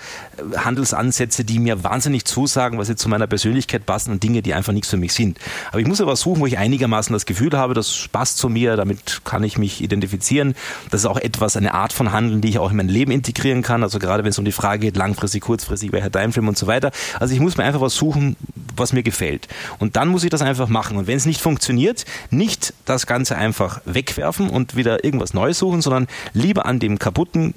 Handelsansätze, 0.55 1.43
die 1.43 1.59
mir 1.59 1.83
wahnsinnig 1.83 2.25
zusagen, 2.25 2.77
was 2.77 2.89
jetzt 2.89 3.01
zu 3.01 3.09
meiner 3.09 3.27
Persönlichkeit 3.27 3.85
passen 3.85 4.11
und 4.11 4.23
Dinge, 4.23 4.41
die 4.41 4.53
einfach 4.53 4.73
nichts 4.73 4.89
für 4.89 4.97
mich 4.97 5.13
sind. 5.13 5.39
Aber 5.69 5.79
ich 5.79 5.87
muss 5.87 6.01
aber 6.01 6.15
suchen, 6.15 6.41
wo 6.41 6.45
ich 6.45 6.57
einigermaßen 6.57 7.13
das 7.13 7.25
Gefühl 7.25 7.51
habe, 7.53 7.73
das 7.73 8.07
passt 8.11 8.37
zu 8.37 8.49
mir, 8.49 8.75
damit 8.75 9.21
kann 9.23 9.43
ich 9.43 9.57
mich 9.57 9.81
identifizieren. 9.81 10.55
Das 10.91 11.01
ist 11.01 11.05
auch 11.05 11.17
etwas, 11.17 11.57
eine 11.57 11.73
Art 11.73 11.93
von 11.93 12.11
Handeln, 12.11 12.41
die 12.41 12.49
ich 12.49 12.59
auch 12.59 12.71
in 12.71 12.77
mein 12.77 12.89
Leben 12.89 13.11
integrieren 13.11 13.61
kann. 13.61 13.83
Also 13.83 13.99
gerade 13.99 14.23
wenn 14.23 14.31
es 14.31 14.39
um 14.39 14.45
die 14.45 14.51
Frage 14.51 14.79
geht, 14.79 14.97
langfristig, 14.97 15.41
kurzfristig, 15.41 15.91
welcher 15.91 16.11
Timeframe 16.11 16.49
und 16.49 16.57
so 16.57 16.67
weiter. 16.67 16.91
Also 17.19 17.33
ich 17.33 17.39
muss 17.39 17.57
mir 17.57 17.63
einfach 17.63 17.81
was 17.81 17.95
suchen, 17.95 18.35
was 18.75 18.93
mir 18.93 19.03
gefällt. 19.03 19.47
Und 19.79 19.95
dann 19.95 20.07
muss 20.09 20.23
ich 20.23 20.29
das 20.29 20.41
einfach 20.41 20.67
machen. 20.67 20.97
Und 20.97 21.07
wenn 21.07 21.17
es 21.17 21.25
nicht 21.25 21.41
funktioniert, 21.41 22.05
nicht 22.29 22.73
das 22.85 23.07
Ganze 23.07 23.35
einfach 23.35 23.81
wegwerfen 23.85 24.49
und 24.49 24.75
wieder 24.75 25.03
irgendwas 25.03 25.33
Neues 25.33 25.59
suchen, 25.59 25.81
sondern 25.81 26.07
lieber 26.33 26.65
an 26.65 26.79
dem 26.79 26.99
kaputten 26.99 27.53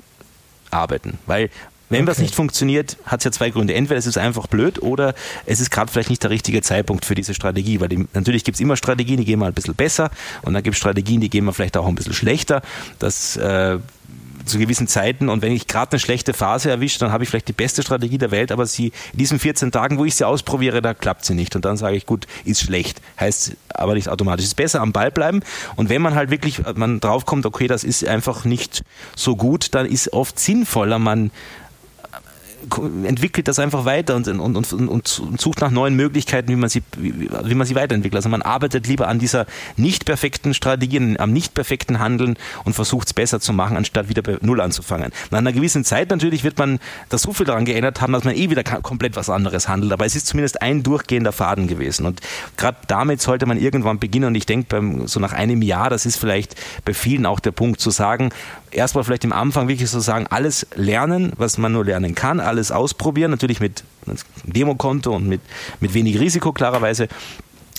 arbeiten. 0.70 1.18
Weil 1.26 1.50
wenn 1.90 2.02
okay. 2.02 2.10
was 2.12 2.18
nicht 2.18 2.34
funktioniert, 2.36 2.96
hat 3.04 3.20
es 3.20 3.24
ja 3.24 3.32
zwei 3.32 3.50
Gründe. 3.50 3.74
Entweder 3.74 3.98
es 3.98 4.06
ist 4.06 4.16
einfach 4.16 4.46
blöd 4.46 4.80
oder 4.80 5.14
es 5.44 5.60
ist 5.60 5.70
gerade 5.70 5.90
vielleicht 5.90 6.08
nicht 6.08 6.22
der 6.22 6.30
richtige 6.30 6.62
Zeitpunkt 6.62 7.04
für 7.04 7.16
diese 7.16 7.34
Strategie. 7.34 7.80
Weil 7.80 7.88
die, 7.88 8.06
natürlich 8.14 8.44
gibt 8.44 8.54
es 8.54 8.60
immer 8.60 8.76
Strategien, 8.76 9.18
die 9.18 9.24
gehen 9.24 9.40
mal 9.40 9.48
ein 9.48 9.54
bisschen 9.54 9.74
besser 9.74 10.10
und 10.42 10.54
dann 10.54 10.62
gibt 10.62 10.74
es 10.74 10.78
Strategien, 10.78 11.20
die 11.20 11.28
gehen 11.28 11.44
mal 11.44 11.52
vielleicht 11.52 11.76
auch 11.76 11.88
ein 11.88 11.96
bisschen 11.96 12.14
schlechter. 12.14 12.62
Das 13.00 13.36
äh, 13.36 13.78
zu 14.50 14.58
gewissen 14.58 14.86
Zeiten. 14.86 15.28
Und 15.28 15.42
wenn 15.42 15.52
ich 15.52 15.66
gerade 15.66 15.92
eine 15.92 16.00
schlechte 16.00 16.34
Phase 16.34 16.70
erwische, 16.70 16.98
dann 16.98 17.12
habe 17.12 17.24
ich 17.24 17.30
vielleicht 17.30 17.48
die 17.48 17.52
beste 17.52 17.82
Strategie 17.82 18.18
der 18.18 18.30
Welt, 18.30 18.52
aber 18.52 18.66
sie 18.66 18.92
in 19.12 19.18
diesen 19.18 19.38
14 19.38 19.72
Tagen, 19.72 19.98
wo 19.98 20.04
ich 20.04 20.14
sie 20.14 20.26
ausprobiere, 20.26 20.82
da 20.82 20.94
klappt 20.94 21.24
sie 21.24 21.34
nicht. 21.34 21.56
Und 21.56 21.64
dann 21.64 21.76
sage 21.76 21.96
ich, 21.96 22.06
gut, 22.06 22.26
ist 22.44 22.60
schlecht, 22.60 23.00
heißt 23.18 23.56
aber 23.68 23.94
nicht 23.94 24.08
automatisch. 24.08 24.44
Es 24.44 24.50
ist 24.50 24.56
besser 24.56 24.80
am 24.80 24.92
Ball 24.92 25.10
bleiben. 25.10 25.40
Und 25.76 25.88
wenn 25.88 26.02
man 26.02 26.14
halt 26.14 26.30
wirklich 26.30 26.62
man 26.74 27.00
draufkommt, 27.00 27.46
okay, 27.46 27.66
das 27.66 27.84
ist 27.84 28.04
einfach 28.06 28.44
nicht 28.44 28.82
so 29.16 29.36
gut, 29.36 29.74
dann 29.74 29.86
ist 29.86 30.12
oft 30.12 30.38
sinnvoller, 30.38 30.98
man 30.98 31.30
entwickelt 33.04 33.48
das 33.48 33.58
einfach 33.58 33.84
weiter 33.84 34.16
und, 34.16 34.28
und, 34.28 34.72
und, 34.72 34.88
und, 34.88 35.08
sucht 35.08 35.60
nach 35.60 35.70
neuen 35.70 35.94
Möglichkeiten, 35.96 36.48
wie 36.48 36.56
man 36.56 36.68
sie, 36.68 36.82
wie, 36.96 37.30
wie 37.30 37.54
man 37.54 37.66
sie 37.66 37.74
weiterentwickelt. 37.74 38.16
Also 38.16 38.28
man 38.28 38.42
arbeitet 38.42 38.86
lieber 38.86 39.08
an 39.08 39.18
dieser 39.18 39.46
nicht 39.76 40.04
perfekten 40.04 40.54
Strategie, 40.54 41.16
am 41.18 41.32
nicht 41.32 41.54
perfekten 41.54 41.98
Handeln 41.98 42.36
und 42.64 42.74
versucht 42.74 43.08
es 43.08 43.14
besser 43.14 43.40
zu 43.40 43.52
machen, 43.52 43.76
anstatt 43.76 44.08
wieder 44.08 44.22
bei 44.22 44.36
Null 44.40 44.60
anzufangen. 44.60 45.12
Nach 45.30 45.38
einer 45.38 45.52
gewissen 45.52 45.84
Zeit 45.84 46.10
natürlich 46.10 46.44
wird 46.44 46.58
man 46.58 46.78
da 47.08 47.18
so 47.18 47.32
viel 47.32 47.46
daran 47.46 47.64
geändert 47.64 48.00
haben, 48.00 48.12
dass 48.12 48.24
man 48.24 48.34
eh 48.34 48.50
wieder 48.50 48.62
komplett 48.64 49.16
was 49.16 49.30
anderes 49.30 49.68
handelt. 49.68 49.92
Aber 49.92 50.06
es 50.06 50.14
ist 50.14 50.26
zumindest 50.26 50.62
ein 50.62 50.82
durchgehender 50.82 51.32
Faden 51.32 51.66
gewesen. 51.66 52.06
Und 52.06 52.20
gerade 52.56 52.78
damit 52.86 53.20
sollte 53.20 53.46
man 53.46 53.58
irgendwann 53.58 53.98
beginnen. 53.98 54.26
Und 54.26 54.34
ich 54.34 54.46
denke, 54.46 55.06
so 55.06 55.20
nach 55.20 55.32
einem 55.32 55.62
Jahr, 55.62 55.90
das 55.90 56.06
ist 56.06 56.16
vielleicht 56.16 56.54
bei 56.84 56.94
vielen 56.94 57.26
auch 57.26 57.40
der 57.40 57.52
Punkt 57.52 57.80
zu 57.80 57.90
sagen, 57.90 58.30
erstmal 58.70 59.04
vielleicht 59.04 59.24
im 59.24 59.32
Anfang 59.32 59.68
wirklich 59.68 59.90
so 59.90 60.00
sagen, 60.00 60.26
alles 60.28 60.66
lernen, 60.74 61.32
was 61.36 61.58
man 61.58 61.72
nur 61.72 61.84
lernen 61.84 62.14
kann, 62.14 62.40
alles 62.40 62.72
ausprobieren, 62.72 63.30
natürlich 63.30 63.60
mit 63.60 63.84
Demokonto 64.44 65.14
und 65.14 65.28
mit, 65.28 65.40
mit 65.80 65.94
wenig 65.94 66.18
Risiko 66.18 66.52
klarerweise. 66.52 67.08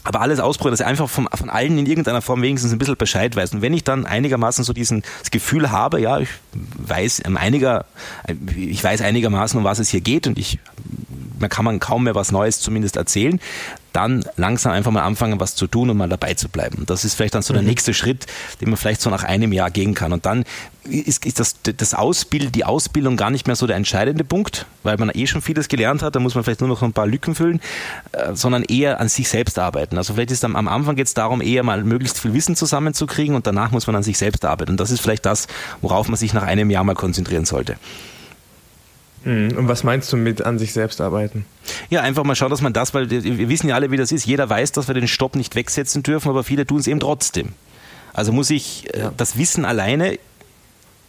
Aber 0.03 0.21
alles 0.21 0.39
ausprobieren, 0.39 0.73
dass 0.73 0.79
ich 0.79 0.85
einfach 0.85 1.09
von, 1.09 1.27
von 1.31 1.49
allen 1.51 1.77
in 1.77 1.85
irgendeiner 1.85 2.23
Form 2.23 2.41
wenigstens 2.41 2.71
ein 2.71 2.79
bisschen 2.79 2.97
Bescheid 2.97 3.35
weiß. 3.35 3.53
Und 3.53 3.61
wenn 3.61 3.73
ich 3.73 3.83
dann 3.83 4.07
einigermaßen 4.07 4.63
so 4.63 4.73
diesen, 4.73 5.03
das 5.19 5.29
Gefühl 5.29 5.69
habe, 5.71 6.01
ja, 6.01 6.19
ich 6.19 6.29
weiß 6.53 7.23
einiger, 7.25 7.85
ich 8.55 8.83
weiß 8.83 9.01
einigermaßen, 9.01 9.59
um 9.59 9.63
was 9.63 9.77
es 9.77 9.89
hier 9.89 10.01
geht 10.01 10.25
und 10.25 10.39
ich, 10.39 10.57
man 11.39 11.49
kann 11.49 11.65
man 11.65 11.79
kaum 11.79 12.05
mehr 12.05 12.15
was 12.15 12.31
Neues 12.31 12.59
zumindest 12.61 12.95
erzählen, 12.97 13.39
dann 13.93 14.23
langsam 14.37 14.71
einfach 14.71 14.91
mal 14.91 15.03
anfangen, 15.03 15.39
was 15.39 15.55
zu 15.55 15.67
tun 15.67 15.89
und 15.89 15.97
mal 15.97 16.09
dabei 16.09 16.33
zu 16.33 16.49
bleiben. 16.49 16.83
Das 16.85 17.05
ist 17.05 17.15
vielleicht 17.15 17.35
dann 17.35 17.41
so 17.41 17.53
der 17.53 17.61
mhm. 17.61 17.69
nächste 17.69 17.93
Schritt, 17.93 18.25
den 18.59 18.69
man 18.69 18.77
vielleicht 18.77 19.01
so 19.01 19.09
nach 19.09 19.23
einem 19.23 19.51
Jahr 19.53 19.71
gehen 19.71 19.93
kann. 19.93 20.13
Und 20.13 20.25
dann 20.25 20.45
ist, 20.83 21.25
ist 21.25 21.39
das, 21.39 21.55
das 21.61 21.93
Ausbild, 21.93 22.55
die 22.55 22.65
Ausbildung 22.65 23.17
gar 23.17 23.29
nicht 23.29 23.47
mehr 23.47 23.55
so 23.55 23.67
der 23.67 23.75
entscheidende 23.75 24.23
Punkt, 24.23 24.65
weil 24.83 24.97
man 24.97 25.11
eh 25.13 25.27
schon 25.27 25.41
vieles 25.41 25.67
gelernt 25.67 26.01
hat, 26.01 26.15
da 26.15 26.19
muss 26.19 26.35
man 26.35 26.43
vielleicht 26.43 26.61
nur 26.61 26.69
noch 26.69 26.81
ein 26.81 26.93
paar 26.93 27.07
Lücken 27.07 27.35
füllen, 27.35 27.61
äh, 28.13 28.33
sondern 28.33 28.63
eher 28.63 28.99
an 28.99 29.09
sich 29.09 29.29
selbst 29.29 29.59
arbeiten. 29.59 29.97
Also 29.97 30.13
vielleicht 30.13 30.31
ist 30.31 30.43
am, 30.43 30.55
am 30.55 30.67
Anfang 30.67 30.95
geht 30.95 31.07
es 31.07 31.13
darum, 31.13 31.41
eher 31.41 31.63
mal 31.63 31.83
möglichst 31.83 32.19
viel 32.19 32.33
Wissen 32.33 32.55
zusammenzukriegen 32.55 33.35
und 33.35 33.45
danach 33.45 33.71
muss 33.71 33.87
man 33.87 33.95
an 33.95 34.03
sich 34.03 34.17
selbst 34.17 34.45
arbeiten. 34.45 34.71
Und 34.71 34.79
das 34.79 34.91
ist 34.91 35.01
vielleicht 35.01 35.25
das, 35.25 35.47
worauf 35.81 36.07
man 36.07 36.17
sich 36.17 36.33
nach 36.33 36.43
einem 36.43 36.69
Jahr 36.69 36.83
mal 36.83 36.95
konzentrieren 36.95 37.45
sollte. 37.45 37.77
Mhm. 39.23 39.57
Und 39.57 39.67
was 39.67 39.83
meinst 39.83 40.11
du 40.11 40.17
mit 40.17 40.41
an 40.41 40.57
sich 40.59 40.73
selbst 40.73 41.01
arbeiten? 41.01 41.45
Ja, 41.89 42.01
einfach 42.01 42.23
mal 42.23 42.35
schauen, 42.35 42.49
dass 42.49 42.61
man 42.61 42.73
das, 42.73 42.93
weil 42.93 43.09
wir 43.09 43.49
wissen 43.49 43.69
ja 43.69 43.75
alle, 43.75 43.91
wie 43.91 43.97
das 43.97 44.11
ist. 44.11 44.25
Jeder 44.25 44.49
weiß, 44.49 44.71
dass 44.71 44.87
wir 44.87 44.95
den 44.95 45.07
Stopp 45.07 45.35
nicht 45.35 45.55
wegsetzen 45.55 46.03
dürfen, 46.03 46.29
aber 46.29 46.43
viele 46.43 46.65
tun 46.65 46.79
es 46.79 46.87
eben 46.87 46.99
trotzdem. 46.99 47.49
Also 48.13 48.31
muss 48.31 48.49
ich 48.49 48.93
äh, 48.93 48.99
ja. 48.99 49.13
das 49.15 49.37
Wissen 49.37 49.65
alleine 49.65 50.17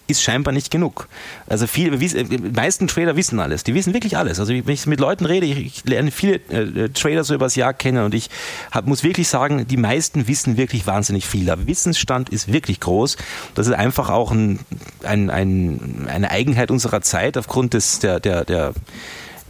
ist 0.07 0.23
scheinbar 0.23 0.53
nicht 0.53 0.71
genug. 0.71 1.09
Also 1.47 1.67
viele, 1.67 1.97
die 1.97 2.39
meisten 2.39 2.89
Trader 2.89 3.17
wissen 3.17 3.41
alles. 3.41 3.65
Die 3.65 3.75
wissen 3.75 3.95
wirklich 3.95 4.17
alles. 4.17 4.41
Also 4.41 4.53
wenn 4.53 4.69
ich 4.69 4.87
mit 4.87 5.01
Leuten 5.01 5.27
rede, 5.27 5.47
ich, 5.47 5.59
ich 5.59 5.85
lerne 5.85 6.11
viele 6.11 6.35
äh, 6.51 6.89
Trader 6.91 7.25
so 7.25 7.35
übers 7.35 7.57
Jahr 7.57 7.73
kennen 7.73 8.05
und 8.05 8.15
ich 8.15 8.31
hab, 8.71 8.87
muss 8.87 9.05
wirklich 9.05 9.29
sagen, 9.29 9.67
die 9.67 9.77
meisten 9.77 10.29
wissen 10.29 10.57
wirklich 10.57 10.87
wahnsinnig 10.87 11.27
viel. 11.27 11.45
Der 11.45 11.67
Wissensstand 11.67 12.31
ist 12.31 12.53
wirklich 12.53 12.81
groß. 12.81 13.17
Das 13.55 13.67
ist 13.67 13.75
einfach 13.75 14.11
auch 14.11 14.33
ein, 14.33 14.59
ein, 15.05 15.31
ein, 15.31 16.07
eine 16.09 16.31
Eigenheit 16.31 16.71
unserer 16.71 17.01
Zeit 17.01 17.39
aufgrund 17.39 17.75
des, 17.75 17.99
der, 18.01 18.21
der, 18.21 18.45
der 18.45 18.75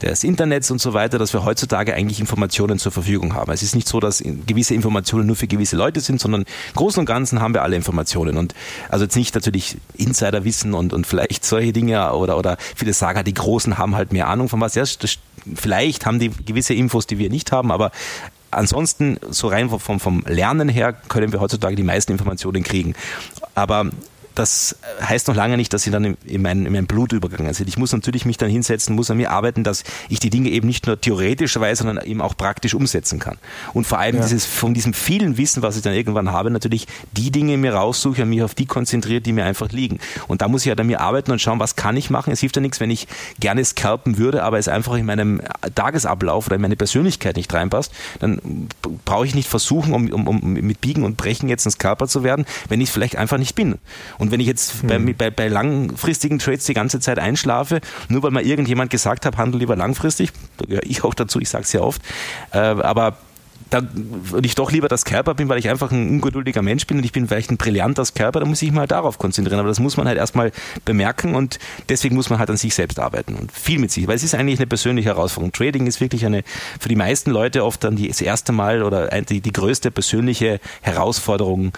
des 0.03 0.25
Internets 0.25 0.71
und 0.71 0.81
so 0.81 0.93
weiter, 0.93 1.19
dass 1.19 1.33
wir 1.33 1.45
heutzutage 1.45 1.95
eigentlich 1.95 2.21
Informationen 2.21 2.79
zur 2.79 2.93
Verfügung 2.93 3.35
haben. 3.35 3.53
Es 3.53 3.63
ist 3.63 3.75
nicht 3.75 3.89
so, 3.89 4.01
dass 4.01 4.23
gewisse 4.47 4.75
Informationen 4.75 5.27
nur 5.27 5.37
für 5.37 5.47
gewisse 5.47 5.77
Leute 5.77 6.01
sind, 6.01 6.21
sondern 6.21 6.43
im 6.43 6.47
Großen 6.75 7.01
und 7.01 7.07
Ganzen 7.07 7.41
haben 7.41 7.55
wir 7.55 7.63
alle 7.63 7.77
Informationen. 7.77 8.37
Und 8.37 8.55
also 8.89 9.05
jetzt 9.05 9.17
nicht 9.17 9.35
natürlich 9.35 9.77
Insiderwissen 9.95 10.75
und, 10.75 10.93
und 10.93 11.07
vielleicht 11.07 11.45
solche 11.45 11.73
Dinge 11.73 12.13
oder, 12.13 12.37
oder 12.37 12.57
viele 12.75 12.93
sagen, 12.93 13.25
die 13.25 13.35
Großen 13.35 13.79
haben 13.79 13.95
halt 13.95 14.13
mehr 14.13 14.29
Ahnung 14.29 14.49
von 14.49 14.61
was. 14.61 14.75
Ja, 14.75 14.85
vielleicht 15.55 16.07
haben 16.07 16.19
die 16.19 16.31
gewisse 16.31 16.75
Infos, 16.75 17.07
die 17.07 17.19
wir 17.19 17.31
nicht 17.31 17.53
haben, 17.53 17.71
aber 17.71 17.91
ansonsten, 18.51 19.19
so 19.31 19.49
rein 19.49 19.71
vom, 19.71 20.01
vom 20.01 20.25
Lernen 20.27 20.69
her, 20.69 20.93
können 20.93 21.33
wir 21.33 21.41
heutzutage 21.41 21.75
die 21.75 21.83
meisten 21.83 22.13
Informationen 22.13 22.63
kriegen. 22.63 22.95
Aber 23.55 23.91
das 24.35 24.77
heißt 25.01 25.29
noch 25.29 25.35
lange 25.35 25.57
nicht, 25.57 25.73
dass 25.73 25.83
sie 25.83 25.91
dann 25.91 26.17
in 26.25 26.43
mein, 26.43 26.67
in 26.67 26.73
mein 26.73 26.87
Blut 26.87 27.13
übergegangen 27.13 27.53
sind. 27.55 27.69
Ich 27.69 27.77
muss 27.77 27.93
natürlich 27.93 28.25
mich 28.25 28.37
dann 28.37 28.51
hinsetzen, 28.51 28.95
muss 28.95 29.11
an 29.11 29.17
mir 29.17 29.31
arbeiten, 29.31 29.65
dass 29.65 29.85
ich 30.09 30.21
die 30.21 30.31
Dinge 30.31 30.51
eben 30.51 30.67
nicht 30.67 30.87
nur 30.87 31.01
theoretisch 31.01 31.59
weiß, 31.59 31.79
sondern 31.79 32.05
eben 32.05 32.21
auch 32.21 32.37
praktisch 32.37 32.75
umsetzen 32.75 33.19
kann. 33.19 33.39
Und 33.73 33.87
vor 33.87 33.99
allem 33.99 34.17
ja. 34.17 34.23
dieses, 34.23 34.47
von 34.47 34.75
diesem 34.75 34.95
vielen 34.95 35.37
Wissen, 35.37 35.63
was 35.63 35.77
ich 35.77 35.83
dann 35.83 35.95
irgendwann 35.95 36.33
habe, 36.33 36.51
natürlich 36.51 36.87
die 37.13 37.31
Dinge 37.31 37.57
mir 37.57 37.75
raussuche 37.75 38.23
und 38.23 38.29
mich 38.29 38.43
auf 38.43 38.55
die 38.55 38.67
konzentriere, 38.67 39.21
die 39.21 39.33
mir 39.33 39.45
einfach 39.45 39.71
liegen. 39.71 39.99
Und 40.29 40.43
da 40.43 40.49
muss 40.49 40.63
ich 40.63 40.69
halt 40.69 40.81
an 40.81 40.87
mir 40.87 41.01
arbeiten 41.01 41.31
und 41.33 41.41
schauen, 41.41 41.59
was 41.59 41.77
kann 41.77 41.97
ich 41.97 42.11
machen. 42.11 42.33
Es 42.33 42.41
hilft 42.41 42.57
ja 42.57 42.63
nichts, 42.63 42.81
wenn 42.81 42.91
ich 42.91 43.09
gerne 43.41 43.65
scalpen 43.65 44.19
würde, 44.19 44.43
aber 44.43 44.59
es 44.59 44.69
einfach 44.69 44.95
in 44.95 45.07
meinem 45.07 45.41
Tagesablauf 45.75 46.47
oder 46.47 46.57
in 46.57 46.63
meine 46.63 46.77
Persönlichkeit 46.77 47.37
nicht 47.37 47.53
reinpasst, 47.53 47.93
dann 48.21 48.69
brauche 49.05 49.27
ich 49.27 49.35
nicht 49.35 49.49
versuchen, 49.49 49.95
um, 49.95 50.11
um, 50.11 50.29
um 50.29 50.53
mit 50.53 50.81
Biegen 50.81 51.05
und 51.05 51.17
Brechen 51.17 51.49
jetzt 51.49 51.67
ein 51.67 51.71
Scalper 51.71 52.09
zu 52.09 52.23
werden, 52.23 52.47
wenn 52.69 52.81
ich 52.81 52.89
es 52.89 52.95
vielleicht 52.95 53.17
einfach 53.17 53.39
nicht 53.39 53.55
bin. 53.55 53.79
Und 54.19 54.22
wenn 54.31 54.41
ich 54.41 54.47
jetzt 54.47 54.87
bei, 54.87 54.97
hm. 54.97 55.15
bei, 55.17 55.31
bei 55.31 55.49
langfristigen 55.49 56.39
Trades 56.39 56.65
die 56.65 56.75
ganze 56.75 57.01
Zeit 57.01 57.19
einschlafe, 57.19 57.81
nur 58.09 58.23
weil 58.23 58.31
mal 58.31 58.45
irgendjemand 58.45 58.91
gesagt 58.91 59.27
hat, 59.27 59.37
handel 59.37 59.61
lieber 59.61 59.77
langfristig, 59.77 60.31
da 60.59 60.67
gehöre 60.67 60.85
ich 60.85 61.05
auch 61.05 61.15
dazu, 61.15 61.41
ich 61.41 61.49
sage 61.49 61.65
es 61.65 61.73
ja 61.73 61.81
oft, 61.81 62.03
äh, 62.53 62.59
aber 62.59 63.17
dann 63.73 63.89
würde 63.95 64.47
ich 64.47 64.55
doch 64.55 64.71
lieber 64.71 64.89
das 64.89 65.05
Körper 65.05 65.35
bin, 65.35 65.49
weil 65.49 65.59
ich 65.59 65.71
einfach 65.71 65.91
ein 65.91 66.09
ungeduldiger 66.11 66.61
Mensch 66.61 66.87
bin 66.87 66.99
und 66.99 67.05
ich 67.05 67.13
bin 67.13 67.27
vielleicht 67.27 67.51
ein 67.51 67.57
brillanter 67.57 68.03
Körper, 68.15 68.41
dann 68.41 68.49
muss 68.49 68.61
ich 68.61 68.71
mal 68.71 68.87
darauf 68.87 69.19
konzentrieren. 69.19 69.61
Aber 69.61 69.69
das 69.69 69.81
muss 69.81 69.97
man 69.97 70.07
halt 70.07 70.19
erstmal 70.19 70.53
bemerken 70.85 71.35
und 71.35 71.59
deswegen 71.89 72.17
muss 72.17 72.29
man 72.29 72.39
halt 72.39 72.51
an 72.51 72.57
sich 72.57 72.75
selbst 72.75 72.99
arbeiten 72.99 73.35
und 73.35 73.51
viel 73.51 73.79
mit 73.79 73.91
sich, 73.91 74.07
weil 74.09 74.17
es 74.17 74.25
ist 74.25 74.35
eigentlich 74.35 74.59
eine 74.59 74.67
persönliche 74.67 75.09
Herausforderung. 75.11 75.53
Trading 75.53 75.87
ist 75.87 76.01
wirklich 76.01 76.27
eine, 76.27 76.43
für 76.81 76.89
die 76.89 76.97
meisten 76.97 77.31
Leute 77.31 77.65
oft 77.65 77.83
dann 77.85 77.97
das 77.97 78.21
erste 78.21 78.53
Mal 78.53 78.83
oder 78.83 79.09
die, 79.23 79.41
die 79.41 79.53
größte 79.53 79.91
persönliche 79.91 80.61
Herausforderung, 80.83 81.73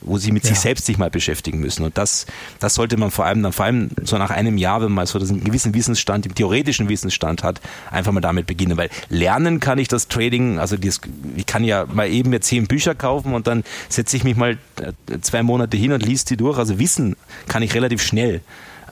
wo 0.00 0.18
sie 0.18 0.32
mit 0.32 0.44
ja. 0.44 0.50
sich 0.50 0.60
selbst 0.60 0.86
sich 0.86 0.98
mal 0.98 1.10
beschäftigen 1.10 1.60
müssen. 1.60 1.84
Und 1.84 1.98
das, 1.98 2.26
das 2.58 2.74
sollte 2.74 2.96
man 2.96 3.10
vor 3.10 3.26
allem 3.26 3.42
dann, 3.42 3.52
vor 3.52 3.66
allem 3.66 3.90
so 4.02 4.16
nach 4.18 4.30
einem 4.30 4.58
Jahr, 4.58 4.82
wenn 4.82 4.92
man 4.92 5.06
so 5.06 5.18
einen 5.18 5.44
gewissen 5.44 5.74
Wissensstand, 5.74 6.26
im 6.26 6.34
theoretischen 6.34 6.88
Wissensstand 6.88 7.42
hat, 7.42 7.60
einfach 7.90 8.12
mal 8.12 8.20
damit 8.20 8.46
beginnen. 8.46 8.76
Weil 8.76 8.90
lernen 9.08 9.60
kann 9.60 9.78
ich 9.78 9.88
das 9.88 10.08
Trading, 10.08 10.58
also 10.58 10.76
das, 10.76 11.00
ich 11.36 11.46
kann 11.46 11.64
ja 11.64 11.86
mal 11.86 12.08
eben 12.08 12.30
mir 12.30 12.40
zehn 12.40 12.66
Bücher 12.66 12.94
kaufen 12.94 13.34
und 13.34 13.46
dann 13.46 13.64
setze 13.88 14.16
ich 14.16 14.24
mich 14.24 14.36
mal 14.36 14.58
äh, 14.80 15.20
zwei 15.20 15.42
Monate 15.42 15.76
hin 15.76 15.92
und 15.92 16.04
liest 16.04 16.30
die 16.30 16.36
durch. 16.36 16.58
Also 16.58 16.78
wissen 16.78 17.16
kann 17.48 17.62
ich 17.62 17.74
relativ 17.74 18.02
schnell 18.02 18.40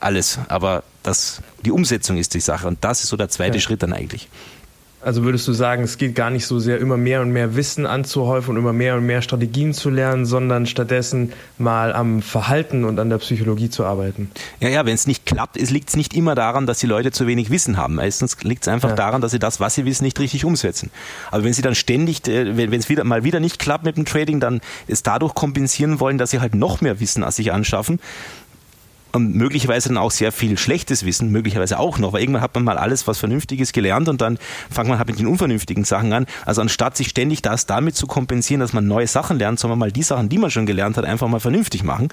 alles. 0.00 0.38
Aber 0.48 0.84
das, 1.02 1.42
die 1.64 1.70
Umsetzung 1.70 2.16
ist 2.16 2.34
die 2.34 2.40
Sache. 2.40 2.68
Und 2.68 2.84
das 2.84 3.02
ist 3.02 3.09
so 3.09 3.16
der 3.16 3.28
zweite 3.28 3.56
ja. 3.56 3.61
Schritt 3.61 3.82
dann 3.82 3.92
eigentlich. 3.92 4.28
Also 5.01 5.22
würdest 5.22 5.46
du 5.46 5.53
sagen, 5.53 5.84
es 5.84 5.96
geht 5.96 6.16
gar 6.16 6.30
nicht 6.30 6.44
so 6.44 6.59
sehr, 6.59 6.78
immer 6.78 6.96
mehr 6.96 7.20
und 7.20 7.30
mehr 7.30 7.55
Wissen 7.55 7.86
anzuhäufen 7.86 8.51
und 8.51 8.57
immer 8.57 8.72
mehr 8.72 8.96
und 8.96 9.07
mehr 9.07 9.22
Strategien 9.22 9.72
zu 9.72 9.90
lernen, 9.90 10.26
sondern 10.26 10.66
stattdessen 10.66 11.32
mal 11.57 11.92
am 11.92 12.20
Verhalten 12.20 12.84
und 12.84 12.99
an 12.99 13.09
der 13.09 13.18
Psychologie 13.18 13.70
zu 13.70 13.84
arbeiten? 13.84 14.30
Ja, 14.59 14.68
ja, 14.68 14.84
wenn 14.86 14.94
es 14.94 15.07
nicht 15.07 15.24
klappt, 15.24 15.57
liegt 15.57 15.90
es 15.90 15.96
nicht 15.96 16.14
immer 16.14 16.34
daran, 16.34 16.66
dass 16.66 16.80
die 16.80 16.86
Leute 16.86 17.12
zu 17.12 17.28
wenig 17.28 17.51
Wissen 17.51 17.76
haben. 17.76 17.94
Meistens 17.94 18.36
liegt 18.42 18.62
es 18.62 18.68
einfach 18.68 18.90
ja. 18.90 18.96
daran, 18.96 19.20
dass 19.20 19.30
sie 19.30 19.38
das, 19.38 19.61
was 19.61 19.76
sie 19.76 19.84
wissen, 19.84 20.03
nicht 20.03 20.18
richtig 20.18 20.44
umsetzen. 20.44 20.90
Aber 21.30 21.44
wenn 21.44 21.53
sie 21.53 21.62
dann 21.62 21.76
ständig, 21.76 22.26
äh, 22.26 22.57
wenn 22.57 22.72
es 22.72 22.88
wieder 22.88 23.05
mal 23.05 23.22
wieder 23.22 23.38
nicht 23.38 23.61
klappt 23.61 23.84
mit 23.84 23.96
dem 23.96 24.05
Trading, 24.05 24.40
dann 24.40 24.61
es 24.88 25.05
dadurch 25.05 25.34
kompensieren 25.34 26.01
wollen, 26.01 26.18
dass 26.18 26.30
sie 26.30 26.40
halt 26.40 26.57
noch 26.57 26.80
mehr 26.80 26.99
Wissen 26.99 27.22
als 27.22 27.36
sich 27.36 27.53
anschaffen, 27.53 28.01
und 29.12 29.34
möglicherweise 29.34 29.88
dann 29.88 29.98
auch 29.98 30.11
sehr 30.11 30.32
viel 30.32 30.59
schlechtes 30.59 31.04
Wissen, 31.04 31.30
möglicherweise 31.30 31.78
auch 31.78 31.98
noch, 31.98 32.12
weil 32.12 32.20
irgendwann 32.20 32.42
hat 32.42 32.54
man 32.54 32.64
mal 32.64 32.78
alles, 32.78 33.06
was 33.06 33.18
Vernünftiges 33.18 33.72
gelernt 33.72 34.09
und 34.09 34.20
dann 34.20 34.38
fängt 34.70 34.88
man 34.88 34.98
halt 34.98 35.09
mit 35.09 35.18
den 35.18 35.26
unvernünftigen 35.26 35.84
Sachen 35.84 36.12
an. 36.12 36.26
Also 36.44 36.61
anstatt 36.61 36.96
sich 36.96 37.09
ständig 37.09 37.42
das 37.42 37.66
damit 37.66 37.96
zu 37.96 38.06
kompensieren, 38.06 38.61
dass 38.61 38.72
man 38.72 38.86
neue 38.86 39.06
Sachen 39.06 39.38
lernt, 39.38 39.59
soll 39.59 39.70
man 39.70 39.78
mal 39.78 39.92
die 39.92 40.02
Sachen, 40.02 40.28
die 40.28 40.38
man 40.38 40.50
schon 40.50 40.66
gelernt 40.66 40.96
hat, 40.96 41.04
einfach 41.04 41.26
mal 41.28 41.40
vernünftig 41.40 41.84
machen 41.84 42.09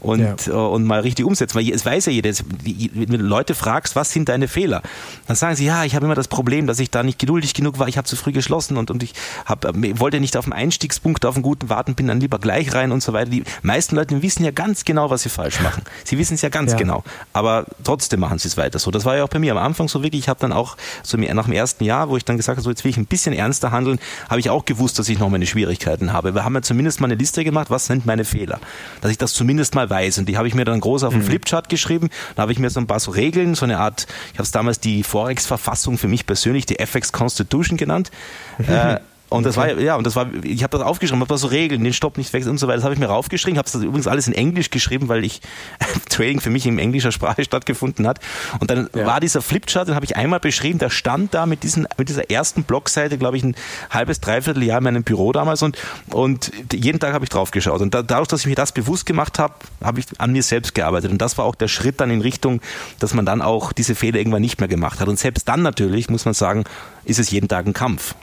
und, 0.00 0.20
ja. 0.20 0.34
Äh, 0.46 0.50
und 0.50 0.84
mal 0.84 1.00
richtig 1.00 1.24
umsetzen. 1.24 1.56
Weil 1.56 1.70
es 1.70 1.86
weiß 1.86 2.06
ja 2.06 2.12
jeder, 2.12 2.30
wenn 2.30 3.06
du 3.06 3.16
Leute 3.16 3.54
fragst, 3.54 3.96
was 3.96 4.12
sind 4.12 4.28
deine 4.28 4.48
Fehler, 4.48 4.82
dann 5.26 5.36
sagen 5.36 5.56
sie, 5.56 5.64
ja, 5.64 5.84
ich 5.84 5.94
habe 5.94 6.04
immer 6.04 6.14
das 6.14 6.28
Problem, 6.28 6.66
dass 6.66 6.78
ich 6.78 6.90
da 6.90 7.02
nicht 7.02 7.18
geduldig 7.18 7.54
genug 7.54 7.78
war, 7.78 7.88
ich 7.88 7.96
habe 7.96 8.06
zu 8.06 8.16
früh 8.16 8.32
geschlossen 8.32 8.76
und, 8.76 8.90
und 8.90 9.02
ich 9.02 9.14
hab, 9.46 9.64
äh, 9.64 9.98
wollte 9.98 10.20
nicht 10.20 10.36
auf 10.36 10.44
dem 10.44 10.52
Einstiegspunkt 10.52 11.24
auf 11.24 11.36
einen 11.36 11.42
guten 11.42 11.70
warten, 11.70 11.94
bin 11.94 12.06
dann 12.06 12.20
lieber 12.20 12.38
gleich 12.38 12.74
rein 12.74 12.92
und 12.92 13.02
so 13.02 13.12
weiter. 13.12 13.30
Die 13.30 13.44
meisten 13.62 13.96
Leute 13.96 14.20
wissen 14.22 14.44
ja 14.44 14.50
ganz 14.50 14.84
genau, 14.84 15.08
was 15.08 15.22
sie 15.22 15.30
falsch 15.30 15.60
machen. 15.60 15.82
Sie 16.04 16.18
wissen 16.18 16.33
es 16.34 16.42
ja 16.42 16.48
ganz 16.48 16.72
ja. 16.72 16.78
genau. 16.78 17.04
Aber 17.32 17.64
trotzdem 17.82 18.20
machen 18.20 18.38
sie 18.38 18.48
es 18.48 18.56
weiter 18.56 18.78
so. 18.78 18.90
Das 18.90 19.04
war 19.04 19.16
ja 19.16 19.24
auch 19.24 19.28
bei 19.28 19.38
mir 19.38 19.52
am 19.52 19.58
Anfang 19.58 19.88
so 19.88 20.02
wirklich. 20.02 20.22
Ich 20.22 20.28
habe 20.28 20.40
dann 20.40 20.52
auch 20.52 20.76
so 21.02 21.16
nach 21.16 21.44
dem 21.44 21.52
ersten 21.52 21.84
Jahr, 21.84 22.08
wo 22.08 22.16
ich 22.16 22.24
dann 22.24 22.36
gesagt 22.36 22.56
habe, 22.56 22.62
so 22.62 22.70
jetzt 22.70 22.84
will 22.84 22.90
ich 22.90 22.96
ein 22.96 23.06
bisschen 23.06 23.32
ernster 23.34 23.70
handeln, 23.70 23.98
habe 24.28 24.40
ich 24.40 24.50
auch 24.50 24.64
gewusst, 24.64 24.98
dass 24.98 25.08
ich 25.08 25.18
noch 25.18 25.28
meine 25.28 25.46
Schwierigkeiten 25.46 26.12
habe. 26.12 26.34
Wir 26.34 26.44
haben 26.44 26.54
ja 26.54 26.62
zumindest 26.62 27.00
mal 27.00 27.06
eine 27.06 27.14
Liste 27.14 27.44
gemacht, 27.44 27.70
was 27.70 27.86
sind 27.86 28.06
meine 28.06 28.24
Fehler. 28.24 28.60
Dass 29.00 29.10
ich 29.10 29.18
das 29.18 29.32
zumindest 29.32 29.74
mal 29.74 29.88
weiß. 29.88 30.18
Und 30.18 30.28
die 30.28 30.36
habe 30.36 30.48
ich 30.48 30.54
mir 30.54 30.64
dann 30.64 30.80
groß 30.80 31.04
auf 31.04 31.12
den 31.12 31.22
mhm. 31.22 31.26
Flipchart 31.26 31.68
geschrieben. 31.68 32.10
Da 32.36 32.42
habe 32.42 32.52
ich 32.52 32.58
mir 32.58 32.70
so 32.70 32.80
ein 32.80 32.86
paar 32.86 33.00
so 33.00 33.10
Regeln, 33.10 33.54
so 33.54 33.64
eine 33.64 33.78
Art, 33.78 34.06
ich 34.32 34.38
habe 34.38 34.44
es 34.44 34.50
damals 34.50 34.80
die 34.80 35.02
Forex-Verfassung 35.02 35.98
für 35.98 36.08
mich 36.08 36.26
persönlich, 36.26 36.66
die 36.66 36.78
FX 36.78 37.12
Constitution 37.12 37.76
genannt. 37.76 38.10
Äh, 38.66 38.98
Und 39.34 39.44
das 39.44 39.58
okay. 39.58 39.76
war 39.76 39.80
ja 39.80 39.96
und 39.96 40.06
das 40.06 40.14
war 40.14 40.32
ich 40.42 40.62
habe 40.62 40.78
das 40.78 40.86
aufgeschrieben, 40.86 41.20
habe 41.20 41.28
da 41.28 41.36
so 41.36 41.48
Regeln, 41.48 41.82
den 41.82 41.92
Stopp 41.92 42.18
nicht 42.18 42.32
wechseln 42.32 42.52
und 42.52 42.58
so 42.58 42.68
weiter. 42.68 42.76
Das 42.76 42.84
habe 42.84 42.94
ich 42.94 43.00
mir 43.00 43.06
raufgeschrieben, 43.06 43.58
habe 43.58 43.68
das 43.70 43.82
übrigens 43.82 44.06
alles 44.06 44.28
in 44.28 44.32
Englisch 44.32 44.70
geschrieben, 44.70 45.08
weil 45.08 45.24
ich 45.24 45.40
Trading 46.08 46.40
für 46.40 46.50
mich 46.50 46.66
in 46.66 46.78
englischer 46.78 47.10
Sprache 47.10 47.42
stattgefunden 47.44 48.06
hat. 48.06 48.20
Und 48.60 48.70
dann 48.70 48.88
ja. 48.94 49.06
war 49.06 49.18
dieser 49.18 49.42
Flipchart, 49.42 49.88
den 49.88 49.96
habe 49.96 50.04
ich 50.04 50.16
einmal 50.16 50.38
beschrieben, 50.38 50.78
der 50.78 50.90
stand 50.90 51.34
da 51.34 51.46
mit 51.46 51.64
diesen 51.64 51.88
mit 51.98 52.08
dieser 52.08 52.30
ersten 52.30 52.62
Blogseite, 52.62 53.18
glaube 53.18 53.36
ich, 53.36 53.42
ein 53.42 53.56
halbes 53.90 54.20
dreiviertel 54.20 54.62
Jahr 54.62 54.78
in 54.78 54.84
meinem 54.84 55.02
Büro 55.02 55.32
damals 55.32 55.62
und 55.62 55.78
und 56.10 56.52
jeden 56.72 57.00
Tag 57.00 57.12
habe 57.12 57.24
ich 57.24 57.30
drauf 57.30 57.50
geschaut 57.50 57.80
und 57.80 57.92
da, 57.92 58.02
dadurch, 58.02 58.28
dass 58.28 58.40
ich 58.40 58.46
mir 58.46 58.54
das 58.54 58.70
bewusst 58.72 59.04
gemacht 59.04 59.38
habe, 59.40 59.54
habe 59.82 59.98
ich 59.98 60.06
an 60.18 60.32
mir 60.32 60.42
selbst 60.44 60.74
gearbeitet 60.74 61.10
und 61.10 61.18
das 61.18 61.38
war 61.38 61.44
auch 61.44 61.56
der 61.56 61.68
Schritt 61.68 62.00
dann 62.00 62.10
in 62.10 62.20
Richtung, 62.20 62.60
dass 63.00 63.14
man 63.14 63.26
dann 63.26 63.42
auch 63.42 63.72
diese 63.72 63.96
Fehler 63.96 64.18
irgendwann 64.18 64.42
nicht 64.42 64.60
mehr 64.60 64.68
gemacht 64.68 65.00
hat 65.00 65.08
und 65.08 65.18
selbst 65.18 65.48
dann 65.48 65.62
natürlich 65.62 66.08
muss 66.08 66.24
man 66.24 66.34
sagen, 66.34 66.64
ist 67.04 67.18
es 67.18 67.30
jeden 67.30 67.48
Tag 67.48 67.66
ein 67.66 67.72
Kampf. 67.72 68.14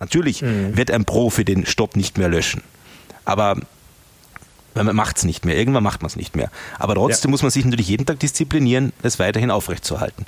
Natürlich 0.00 0.42
mhm. 0.42 0.76
wird 0.76 0.90
ein 0.90 1.04
Profi 1.04 1.44
den 1.44 1.66
Stopp 1.66 1.94
nicht 1.94 2.18
mehr 2.18 2.28
löschen. 2.28 2.62
Aber 3.24 3.56
man 4.74 4.96
macht 4.96 5.18
es 5.18 5.24
nicht 5.24 5.44
mehr. 5.44 5.56
Irgendwann 5.56 5.82
macht 5.82 6.02
man 6.02 6.08
es 6.08 6.16
nicht 6.16 6.36
mehr. 6.36 6.50
Aber 6.78 6.94
trotzdem 6.94 7.28
ja. 7.28 7.32
muss 7.32 7.42
man 7.42 7.50
sich 7.50 7.64
natürlich 7.64 7.88
jeden 7.88 8.06
Tag 8.06 8.18
disziplinieren, 8.18 8.92
es 9.02 9.18
weiterhin 9.18 9.50
aufrechtzuerhalten. 9.50 10.24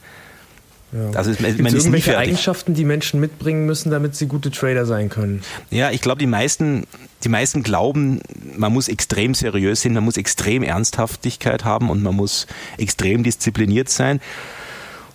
Ja. 0.92 1.10
Also 1.16 1.30
ist, 1.30 1.38
Gibt 1.38 1.68
es 1.68 1.72
irgendwelche 1.72 2.18
Eigenschaften, 2.18 2.74
die 2.74 2.84
Menschen 2.84 3.18
mitbringen 3.18 3.64
müssen, 3.64 3.90
damit 3.90 4.14
sie 4.14 4.26
gute 4.26 4.50
Trader 4.50 4.84
sein 4.84 5.08
können? 5.08 5.42
Ja, 5.70 5.90
ich 5.90 6.02
glaube, 6.02 6.18
die 6.18 6.26
meisten, 6.26 6.86
die 7.24 7.30
meisten 7.30 7.62
glauben, 7.62 8.20
man 8.56 8.74
muss 8.74 8.88
extrem 8.88 9.32
seriös 9.34 9.82
sein, 9.82 9.94
man 9.94 10.04
muss 10.04 10.18
extrem 10.18 10.62
Ernsthaftigkeit 10.62 11.64
haben 11.64 11.88
und 11.88 12.02
man 12.02 12.14
muss 12.14 12.46
extrem 12.76 13.22
diszipliniert 13.22 13.88
sein. 13.88 14.20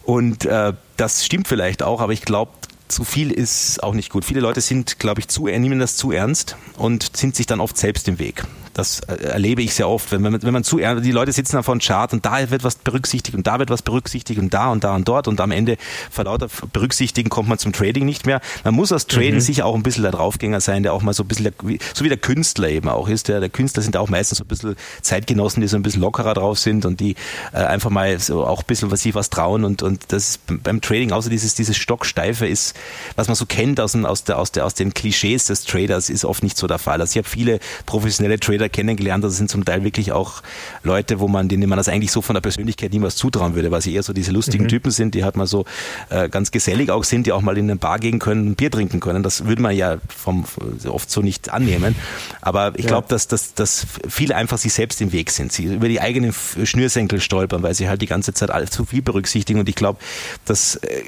Und 0.03 0.45
äh, 0.45 0.73
das 0.95 1.25
stimmt 1.25 1.47
vielleicht 1.47 1.83
auch, 1.83 2.01
aber 2.01 2.13
ich 2.13 2.23
glaube, 2.23 2.51
zu 2.87 3.03
viel 3.03 3.31
ist 3.31 3.83
auch 3.83 3.93
nicht 3.93 4.11
gut. 4.11 4.25
Viele 4.25 4.39
Leute 4.39 4.61
sind, 4.61 4.99
glaube 4.99 5.21
ich, 5.21 5.27
zu, 5.27 5.45
nehmen 5.45 5.79
das 5.79 5.95
zu 5.95 6.11
ernst 6.11 6.55
und 6.77 7.15
sind 7.15 7.35
sich 7.35 7.45
dann 7.45 7.59
oft 7.59 7.77
selbst 7.77 8.07
im 8.07 8.19
Weg. 8.19 8.43
Das 8.77 8.99
äh, 8.99 9.15
erlebe 9.15 9.63
ich 9.63 9.73
sehr 9.73 9.89
oft, 9.89 10.11
wenn 10.11 10.21
man, 10.21 10.41
wenn 10.41 10.53
man 10.53 10.63
zu 10.63 10.77
die 10.77 11.11
Leute 11.11 11.31
sitzen 11.31 11.55
da 11.55 11.63
vor 11.63 11.73
einem 11.73 11.81
Chart 11.81 12.13
und 12.13 12.25
da 12.25 12.49
wird 12.51 12.63
was 12.63 12.75
berücksichtigt 12.75 13.35
und 13.35 13.47
da 13.47 13.57
wird 13.57 13.71
was 13.71 13.81
berücksichtigt 13.81 14.39
und 14.39 14.53
da 14.53 14.71
und 14.71 14.83
da 14.83 14.95
und 14.95 15.07
dort 15.07 15.27
und 15.27 15.41
am 15.41 15.49
Ende 15.49 15.77
vor 16.11 16.25
lauter 16.25 16.47
Berücksichtigen 16.71 17.29
kommt 17.29 17.49
man 17.49 17.57
zum 17.57 17.73
Trading 17.73 18.05
nicht 18.05 18.27
mehr. 18.27 18.39
Man 18.63 18.75
muss 18.75 18.91
als 18.91 19.07
Traden 19.07 19.35
mhm. 19.35 19.41
sicher 19.41 19.65
auch 19.65 19.73
ein 19.73 19.81
bisschen 19.81 20.03
der 20.03 20.11
Draufgänger 20.11 20.61
sein, 20.61 20.83
der 20.83 20.93
auch 20.93 21.01
mal 21.01 21.13
so 21.13 21.23
ein 21.23 21.27
bisschen, 21.27 21.51
so 21.95 22.05
wie 22.05 22.09
der 22.09 22.19
Künstler 22.19 22.69
eben 22.69 22.87
auch 22.87 23.09
ist. 23.09 23.29
Der, 23.29 23.39
der 23.39 23.49
Künstler 23.49 23.81
sind 23.81 23.97
auch 23.97 24.09
meistens 24.09 24.37
so 24.37 24.43
ein 24.43 24.47
bisschen 24.47 24.75
Zeitgenossen, 25.01 25.61
die 25.61 25.67
so 25.67 25.75
ein 25.75 25.81
bisschen 25.81 26.01
lockerer 26.01 26.35
drauf 26.35 26.59
sind 26.59 26.85
und 26.85 26.99
die 26.99 27.15
äh, 27.53 27.57
einfach 27.57 27.89
mal 27.89 28.19
so 28.19 28.45
auch 28.45 28.59
ein 28.61 28.67
bisschen 28.67 28.91
was 28.91 29.01
sich 29.01 29.15
was 29.15 29.31
trauen 29.31 29.63
und, 29.63 29.81
und 29.81 30.03
das 30.09 30.29
ist 30.29 30.41
beim 30.63 30.81
Trading, 30.81 31.11
außer 31.11 31.31
dieses, 31.31 31.55
dieses 31.55 31.77
Stocksteife 31.77 32.45
ist, 32.45 32.75
was 33.15 33.27
man 33.27 33.35
so 33.35 33.47
kennt 33.47 33.79
aus, 33.79 33.95
aus, 33.95 34.23
der, 34.23 34.37
aus, 34.37 34.51
der, 34.51 34.65
aus 34.67 34.75
den 34.75 34.93
Klischees 34.93 35.45
des 35.45 35.63
Traders, 35.63 36.11
ist 36.11 36.25
oft 36.25 36.43
nicht 36.43 36.57
so 36.57 36.67
der 36.67 36.77
Fall. 36.77 37.01
Also 37.01 37.13
ich 37.13 37.17
habe 37.17 37.27
viele 37.27 37.59
professionelle 37.87 38.39
Trader 38.39 38.66
kennengelernt, 38.69 39.23
das 39.23 39.37
sind 39.37 39.49
zum 39.49 39.65
Teil 39.65 39.83
wirklich 39.83 40.11
auch 40.11 40.41
Leute, 40.83 41.19
wo 41.19 41.27
man, 41.27 41.47
denen 41.47 41.67
man 41.69 41.77
das 41.77 41.89
eigentlich 41.89 42.11
so 42.11 42.21
von 42.21 42.33
der 42.33 42.41
Persönlichkeit 42.41 42.91
niemals 42.91 43.15
zutrauen 43.15 43.55
würde, 43.55 43.71
weil 43.71 43.81
sie 43.81 43.93
eher 43.93 44.03
so 44.03 44.13
diese 44.13 44.31
lustigen 44.31 44.65
mhm. 44.65 44.69
Typen 44.69 44.91
sind, 44.91 45.15
die 45.15 45.23
halt 45.23 45.35
mal 45.35 45.47
so 45.47 45.65
äh, 46.09 46.29
ganz 46.29 46.51
gesellig 46.51 46.89
auch 46.91 47.03
sind, 47.03 47.27
die 47.27 47.31
auch 47.31 47.41
mal 47.41 47.57
in 47.57 47.65
eine 47.65 47.75
Bar 47.75 47.99
gehen 47.99 48.19
können, 48.19 48.51
ein 48.51 48.55
Bier 48.55 48.71
trinken 48.71 48.99
können. 48.99 49.23
Das 49.23 49.45
würde 49.45 49.61
man 49.61 49.75
ja 49.75 49.97
vom, 50.15 50.45
oft 50.87 51.09
so 51.09 51.21
nicht 51.21 51.49
annehmen. 51.49 51.95
Aber 52.41 52.73
ich 52.75 52.85
ja. 52.85 52.89
glaube, 52.89 53.07
dass, 53.07 53.27
dass, 53.27 53.53
dass 53.53 53.85
viele 54.07 54.35
einfach 54.35 54.57
sich 54.57 54.73
selbst 54.73 55.01
im 55.01 55.11
Weg 55.11 55.31
sind. 55.31 55.51
Sie 55.51 55.65
über 55.65 55.87
die 55.87 56.01
eigenen 56.01 56.33
Schnürsenkel 56.33 57.21
stolpern, 57.21 57.63
weil 57.63 57.73
sie 57.73 57.89
halt 57.89 58.01
die 58.01 58.07
ganze 58.07 58.33
Zeit 58.33 58.51
alles 58.51 58.71
zu 58.71 58.85
viel 58.85 59.01
berücksichtigen. 59.01 59.59
Und 59.59 59.69
ich 59.69 59.75
glaube, 59.75 59.99
dass 60.45 60.75
äh, 60.77 61.03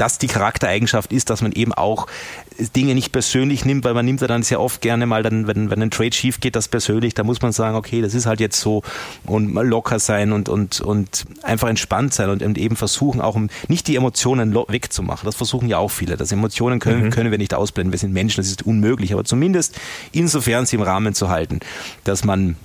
das 0.00 0.18
die 0.18 0.28
Charaktereigenschaft 0.28 1.12
ist, 1.12 1.28
dass 1.30 1.42
man 1.42 1.52
eben 1.52 1.74
auch 1.74 2.06
Dinge 2.74 2.94
nicht 2.94 3.12
persönlich 3.12 3.64
nimmt, 3.64 3.84
weil 3.84 3.94
man 3.94 4.04
nimmt 4.04 4.20
ja 4.20 4.26
dann 4.26 4.42
sehr 4.42 4.60
oft 4.60 4.80
gerne 4.80 5.06
mal 5.06 5.22
dann, 5.22 5.46
wenn, 5.46 5.70
wenn 5.70 5.82
ein 5.82 5.90
Trade 5.90 6.12
schief 6.12 6.40
geht, 6.40 6.56
das 6.56 6.68
persönlich, 6.68 6.89
da 7.14 7.22
muss 7.22 7.40
man 7.42 7.52
sagen, 7.52 7.76
okay, 7.76 8.02
das 8.02 8.14
ist 8.14 8.26
halt 8.26 8.40
jetzt 8.40 8.60
so 8.60 8.82
und 9.26 9.52
mal 9.52 9.66
locker 9.66 9.98
sein 9.98 10.32
und, 10.32 10.48
und, 10.48 10.80
und 10.80 11.26
einfach 11.42 11.68
entspannt 11.68 12.14
sein 12.14 12.30
und, 12.30 12.42
und 12.42 12.58
eben 12.58 12.76
versuchen 12.76 13.20
auch 13.20 13.38
nicht 13.68 13.86
die 13.88 13.96
Emotionen 13.96 14.54
wegzumachen. 14.54 15.26
Das 15.26 15.36
versuchen 15.36 15.68
ja 15.68 15.78
auch 15.78 15.90
viele. 15.90 16.16
Das 16.16 16.32
Emotionen 16.32 16.80
können, 16.80 17.04
mhm. 17.04 17.10
können 17.10 17.30
wir 17.30 17.38
nicht 17.38 17.54
ausblenden. 17.54 17.92
Wir 17.92 17.98
sind 17.98 18.12
Menschen, 18.12 18.40
das 18.40 18.48
ist 18.48 18.66
unmöglich, 18.66 19.12
aber 19.12 19.24
zumindest 19.24 19.78
insofern 20.12 20.66
sie 20.66 20.76
im 20.76 20.82
Rahmen 20.82 21.14
zu 21.14 21.28
halten, 21.28 21.60
dass 22.04 22.24
man 22.24 22.56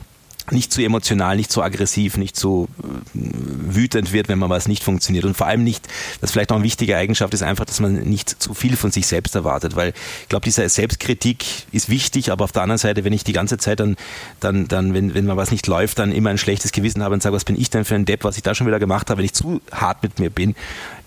nicht 0.52 0.72
zu 0.72 0.82
emotional, 0.82 1.36
nicht 1.36 1.52
zu 1.52 1.62
aggressiv, 1.64 2.18
nicht 2.18 2.36
zu 2.36 2.68
äh, 2.84 2.86
wütend 3.14 4.14
wird, 4.14 4.28
wenn 4.28 4.39
man 4.39 4.50
was 4.50 4.68
nicht 4.68 4.84
funktioniert. 4.84 5.26
Und 5.26 5.36
vor 5.36 5.48
allem 5.48 5.64
nicht, 5.64 5.88
das 6.22 6.32
vielleicht 6.32 6.52
auch 6.52 6.56
eine 6.56 6.64
wichtige 6.64 6.98
Eigenschaft 6.98 7.34
ist 7.34 7.41
einfach, 7.41 7.66
dass 7.66 7.80
man 7.80 7.96
nicht 7.96 8.30
zu 8.41 8.54
viel 8.54 8.76
von 8.76 8.91
sich 8.91 9.08
selbst 9.08 9.36
erwartet. 9.36 9.76
Weil 9.76 9.93
ich 10.22 10.30
glaube, 10.30 10.43
diese 10.43 10.68
Selbstkritik 10.70 11.46
ist 11.72 11.89
wichtig, 11.89 12.32
aber 12.32 12.43
auf 12.43 12.52
der 12.52 12.62
anderen 12.62 12.78
Seite, 12.78 13.04
wenn 13.04 13.14
ich 13.14 13.24
die 13.24 13.34
ganze 13.34 13.58
Zeit 13.58 13.80
dann, 13.80 13.96
dann, 14.39 14.68
dann, 14.68 14.93
wenn, 14.93 15.14
wenn 15.14 15.26
mal 15.26 15.38
was 15.38 15.52
nicht 15.52 15.68
läuft, 15.68 16.00
dann 16.00 16.12
immer 16.12 16.30
ein 16.30 16.38
schlechtes 16.38 16.72
Gewissen 16.72 17.04
habe 17.04 17.14
und 17.14 17.24
sage, 17.24 17.36
was 17.36 17.46
bin 17.46 17.60
ich 17.60 17.70
denn 17.70 17.86
für 17.86 17.96
ein 17.96 18.06
Depp, 18.06 18.24
was 18.24 18.38
ich 18.38 18.43
da 18.43 18.54
schon 18.54 18.68
wieder 18.68 18.80
gemacht 18.80 19.10
habe, 19.10 19.20
wenn 19.20 19.26
ich 19.26 19.34
zu 19.34 19.62
hart 19.72 20.04
mit 20.04 20.20
mir 20.20 20.30
bin, 20.30 20.56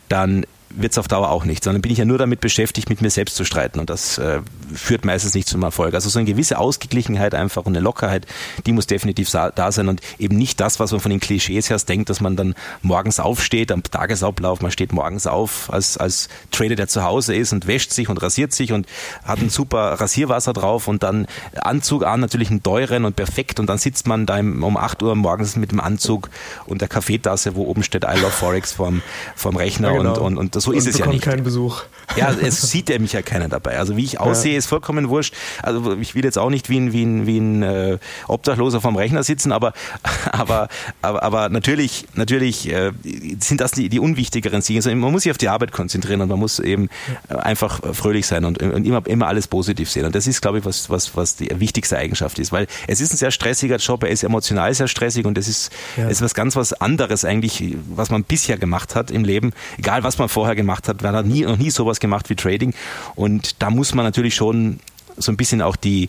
dann 0.09 0.45
wird 0.71 0.93
es 0.93 0.99
auf 0.99 1.09
Dauer 1.09 1.31
auch 1.31 1.45
nicht, 1.45 1.65
sondern 1.65 1.83
bin 1.83 1.93
ich 1.93 1.99
ja 1.99 2.05
nur 2.05 2.19
damit 2.19 2.41
beschäftigt, 2.41 2.91
mit 2.91 3.01
mir 3.01 3.11
selbst 3.11 3.37
zu 3.37 3.45
streiten 3.45 3.81
und 3.81 3.91
das 3.91 4.19
äh, 4.19 4.41
führt 4.75 5.05
meistens 5.05 5.35
nicht 5.35 5.49
zum 5.49 5.63
Erfolg. 5.63 5.95
Also 5.95 6.09
so 6.09 6.19
eine 6.19 6.27
gewisse 6.27 6.59
Ausgeglichenheit 6.59 7.35
einfach 7.35 7.65
und 7.65 7.77
eine 7.77 7.83
Lockerheit, 7.83 8.27
die 8.67 8.73
muss 8.73 8.87
definitiv 8.87 9.31
da 9.31 9.73
sein 9.73 9.89
und 9.89 10.01
eben 10.19 10.37
nicht 10.37 10.61
das, 10.61 10.79
was 10.81 10.93
man 10.93 11.01
von 11.01 11.11
den 11.11 11.21
Klischees 11.21 11.71
her 11.71 11.79
denkt, 11.79 12.11
dass 12.11 12.21
man 12.21 12.37
dann 12.37 12.55
morgens 12.83 13.21
aufsteht 13.21 13.73
am 13.73 13.83
Tagesablauf, 13.83 14.61
man 14.61 14.71
steht 14.71 14.93
morgens 14.93 15.27
auf 15.27 15.73
als, 15.73 15.97
als 15.97 16.29
Trader, 16.51 16.77
der 16.77 16.89
zu 16.89 17.03
Hause 17.03 17.35
ist 17.35 17.53
und 17.53 17.67
wäscht 17.67 17.93
sich 17.93 18.09
und 18.09 18.21
rasiert 18.21 18.53
sich 18.53 18.73
und 18.73 18.87
hat 19.25 19.41
ein 19.41 19.51
super 19.51 20.01
Rasierwasser 20.01 20.53
drauf 20.53 20.89
und 20.89 21.03
dann 21.03 21.27
Anzug 21.57 22.05
an, 22.05 22.21
natürlich 22.21 22.51
einen 22.51 22.63
teuren 22.63 23.05
und 23.05 23.17
perfekt 23.17 23.61
und 23.61 23.69
dann 23.69 23.79
sitzt 23.79 24.07
man 24.07 24.27
da 24.27 24.39
um 24.39 24.77
8 24.77 25.03
Uhr 25.03 25.15
morgens 25.15 25.57
mit 25.57 25.73
dem 25.73 25.81
Anzug 25.81 26.31
und 26.67 26.81
der 26.81 26.89
Kaffeetasse, 26.89 27.55
wo 27.55 27.65
oben 27.65 27.83
steht 27.83 28.05
I 28.05 28.19
love 28.21 28.31
Forex 28.31 28.73
vorm, 28.73 29.03
vorm 29.35 29.57
Rechner 29.57 29.93
ja, 29.93 29.99
genau. 29.99 30.15
und, 30.21 30.37
und, 30.37 30.39
und 30.39 30.55
so 30.61 30.73
ist 30.73 30.87
es 30.87 30.99
ja 30.99 31.07
nicht. 31.07 31.23
keinen 31.23 31.45
Besuch. 31.45 31.83
Ja, 32.17 32.31
es 32.31 32.63
sieht 32.63 32.89
ja 32.89 32.99
mich 32.99 33.13
ja 33.13 33.23
keiner 33.23 33.49
dabei. 33.49 33.79
Also 33.79 33.97
wie 33.97 34.05
ich 34.05 34.21
aussehe, 34.21 34.53
ja. 34.53 34.59
ist 34.59 34.67
vollkommen 34.67 35.09
wurscht. 35.09 35.35
Also 35.63 35.97
ich 35.97 36.15
will 36.15 36.25
jetzt 36.25 36.39
auch 36.39 36.51
nicht 36.51 36.69
wie 36.69 36.79
ein, 36.79 36.93
wie 36.93 37.05
ein, 37.05 37.27
wie 37.27 37.39
ein 37.39 37.63
äh, 37.63 37.99
Obdachloser 38.27 38.81
vom 38.81 38.97
Rechner 38.97 39.23
sitzen, 39.23 39.53
aber, 39.53 39.73
aber, 40.33 40.69
aber, 41.03 41.23
aber 41.23 41.49
natürlich, 41.49 42.07
natürlich 42.15 42.71
äh, 42.73 42.93
sind 43.41 43.61
das 43.61 43.73
die, 43.73 43.89
die 43.89 44.01
unwichtigeren 44.01 44.63
Dinge. 44.63 44.79
Also 44.79 44.95
man 44.95 45.13
muss 45.13 45.23
sich 45.23 45.31
auf 45.31 45.39
die 45.39 45.49
Arbeit 45.49 45.73
konzentrieren 45.73 46.21
und 46.21 46.29
man 46.29 46.39
muss 46.39 46.59
eben 46.59 46.89
äh, 47.29 47.35
einfach 47.35 47.81
fröhlich 47.95 48.27
sein 48.27 48.45
und, 48.45 48.63
und 48.63 48.87
immer, 48.87 49.07
immer 49.07 49.27
alles 49.27 49.47
positiv 49.47 49.91
sehen. 49.91 50.07
Und 50.07 50.15
das 50.15 50.27
ist, 50.27 50.41
glaube 50.41 50.59
ich, 50.59 50.65
was, 50.65 50.91
was, 50.91 51.17
was 51.17 51.37
die 51.37 51.49
wichtigste 51.61 51.97
Eigenschaft 51.97 52.39
ist. 52.39 52.53
Weil 52.53 52.67
es 52.87 53.01
ist 53.01 53.13
ein 53.13 53.17
sehr 53.17 53.31
stressiger 53.31 53.77
Job, 53.77 54.03
er 54.05 54.11
ist 54.11 54.23
emotional 54.23 54.73
sehr 54.75 54.89
stressig 54.89 55.27
und 55.27 55.39
es 55.39 55.49
ist, 55.49 55.73
ja. 55.97 56.09
ist 56.09 56.23
was 56.23 56.35
ganz 56.35 56.57
was 56.57 56.73
anderes 56.73 57.25
eigentlich, 57.25 57.77
was 57.89 58.11
man 58.11 58.25
bisher 58.25 58.57
gemacht 58.57 58.95
hat 58.95 59.11
im 59.11 59.25
Leben. 59.25 59.53
Egal, 59.79 60.03
was 60.03 60.19
man 60.19 60.29
vorher 60.29 60.48
gemacht 60.55 60.89
hat, 60.89 61.03
man 61.03 61.15
hat 61.15 61.27
nie, 61.27 61.43
noch 61.43 61.59
nie 61.59 61.71
sowas 61.71 62.01
gemacht 62.01 62.29
wie 62.31 62.37
Trading. 62.37 62.75
Und 63.15 63.63
da 63.63 63.71
muss 63.71 63.95
man 63.95 64.05
natürlich 64.05 64.35
schon 64.35 64.81
so 65.17 65.33
ein 65.33 65.37
bisschen 65.37 65.63
auch 65.63 65.77
die, 65.77 66.09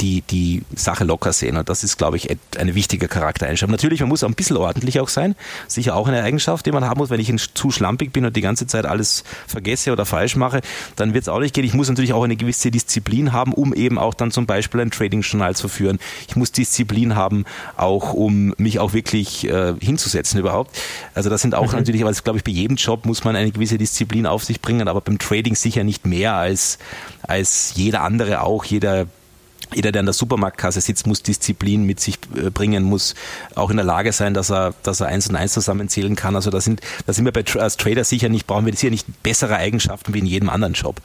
die, 0.00 0.22
die 0.22 0.62
Sache 0.74 1.04
locker 1.04 1.32
sehen. 1.32 1.56
Und 1.56 1.68
das 1.68 1.84
ist, 1.84 1.98
glaube 1.98 2.16
ich, 2.16 2.28
eine 2.58 2.74
wichtige 2.74 3.08
Charaktereigenschaft. 3.08 3.70
Natürlich, 3.70 4.00
man 4.00 4.08
muss 4.08 4.24
auch 4.24 4.28
ein 4.28 4.34
bisschen 4.34 4.56
ordentlich 4.56 5.00
auch 5.00 5.08
sein. 5.08 5.34
Sicher 5.68 5.94
auch 5.94 6.08
eine 6.08 6.22
Eigenschaft, 6.22 6.66
die 6.66 6.72
man 6.72 6.84
haben 6.84 6.98
muss. 6.98 7.10
Wenn 7.10 7.20
ich 7.20 7.32
zu 7.54 7.70
schlampig 7.70 8.12
bin 8.12 8.24
und 8.24 8.34
die 8.36 8.40
ganze 8.40 8.66
Zeit 8.66 8.86
alles 8.86 9.24
vergesse 9.46 9.92
oder 9.92 10.06
falsch 10.06 10.36
mache, 10.36 10.60
dann 10.96 11.14
wird 11.14 11.22
es 11.22 11.28
auch 11.28 11.40
nicht 11.40 11.54
gehen. 11.54 11.64
Ich 11.64 11.74
muss 11.74 11.88
natürlich 11.88 12.12
auch 12.12 12.24
eine 12.24 12.36
gewisse 12.36 12.70
Disziplin 12.70 13.32
haben, 13.32 13.52
um 13.52 13.74
eben 13.74 13.98
auch 13.98 14.14
dann 14.14 14.30
zum 14.30 14.46
Beispiel 14.46 14.80
ein 14.80 14.90
Trading-Journal 14.90 15.54
zu 15.54 15.68
führen. 15.68 15.98
Ich 16.28 16.36
muss 16.36 16.52
Disziplin 16.52 17.14
haben, 17.14 17.44
auch 17.76 18.12
um 18.12 18.54
mich 18.56 18.78
auch 18.78 18.92
wirklich 18.92 19.48
äh, 19.48 19.74
hinzusetzen 19.80 20.40
überhaupt. 20.40 20.78
Also 21.14 21.30
das 21.30 21.42
sind 21.42 21.54
auch 21.54 21.72
mhm. 21.72 21.78
natürlich, 21.78 22.02
aber 22.02 22.10
das 22.10 22.24
glaube 22.24 22.38
ich, 22.38 22.44
bei 22.44 22.52
jedem 22.52 22.76
Job 22.76 23.04
muss 23.04 23.24
man 23.24 23.36
eine 23.36 23.50
gewisse 23.50 23.78
Disziplin 23.78 24.26
auf 24.26 24.44
sich 24.44 24.60
bringen, 24.60 24.88
aber 24.88 25.00
beim 25.00 25.18
Trading 25.18 25.54
sicher 25.54 25.84
nicht 25.84 26.06
mehr 26.06 26.34
als, 26.34 26.78
als 27.22 27.72
jeder 27.76 28.02
andere 28.02 28.42
auch. 28.42 28.64
Jeder 28.64 29.06
jeder, 29.74 29.92
der 29.92 30.00
in 30.00 30.06
der 30.06 30.12
Supermarktkasse 30.12 30.80
sitzt, 30.80 31.06
muss 31.06 31.22
Disziplin 31.22 31.84
mit 31.84 32.00
sich 32.00 32.18
äh, 32.34 32.50
bringen, 32.50 32.84
muss 32.84 33.14
auch 33.54 33.70
in 33.70 33.76
der 33.76 33.86
Lage 33.86 34.12
sein, 34.12 34.34
dass 34.34 34.50
er, 34.50 34.74
dass 34.82 35.00
er 35.00 35.08
eins 35.08 35.28
und 35.28 35.36
eins 35.36 35.52
zusammenzählen 35.52 36.16
kann. 36.16 36.36
Also 36.36 36.50
da 36.50 36.60
sind, 36.60 36.80
da 37.06 37.12
sind 37.12 37.24
wir 37.24 37.32
bei, 37.32 37.44
als 37.58 37.76
Trader 37.76 38.04
sicher 38.04 38.28
nicht, 38.28 38.46
brauchen 38.46 38.66
wir 38.66 38.74
sicher 38.74 38.90
nicht 38.90 39.06
bessere 39.22 39.56
Eigenschaften 39.56 40.14
wie 40.14 40.18
in 40.20 40.26
jedem 40.26 40.48
anderen 40.48 40.74
Job. 40.74 41.00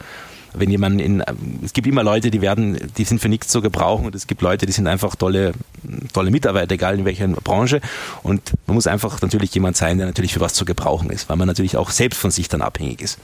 Wenn 0.57 0.70
jemand 0.70 1.01
in, 1.01 1.22
es 1.66 1.74
gibt 1.74 1.86
immer 1.86 2.03
Leute, 2.03 2.32
die 2.32 2.41
werden, 2.41 2.78
die 2.97 3.03
sind 3.03 3.20
für 3.20 3.28
nichts 3.28 3.49
zu 3.49 3.61
gebrauchen 3.61 4.05
und 4.05 4.16
es 4.16 4.26
gibt 4.26 4.41
Leute, 4.41 4.66
die 4.66 4.72
sind 4.72 4.88
einfach 4.88 5.16
tolle, 5.16 5.51
tolle 6.13 6.32
Mitarbeiter, 6.32 6.76
egal 6.76 6.97
in 6.97 7.03
welcher 7.03 7.28
Branche. 7.28 7.82
Und 8.24 8.53
man 8.66 8.76
muss 8.76 8.88
einfach 8.88 9.22
natürlich 9.22 9.53
jemand 9.53 9.76
sein, 9.76 9.97
der 9.97 10.07
natürlich 10.07 10.34
für 10.34 10.39
was 10.39 10.53
zu 10.53 10.63
gebrauchen 10.63 11.09
ist, 11.09 11.28
weil 11.28 11.36
man 11.36 11.47
natürlich 11.47 11.76
auch 11.76 11.89
selbst 11.89 12.20
von 12.20 12.32
sich 12.32 12.47
dann 12.47 12.61
abhängig 12.61 13.01
ist. 13.01 13.20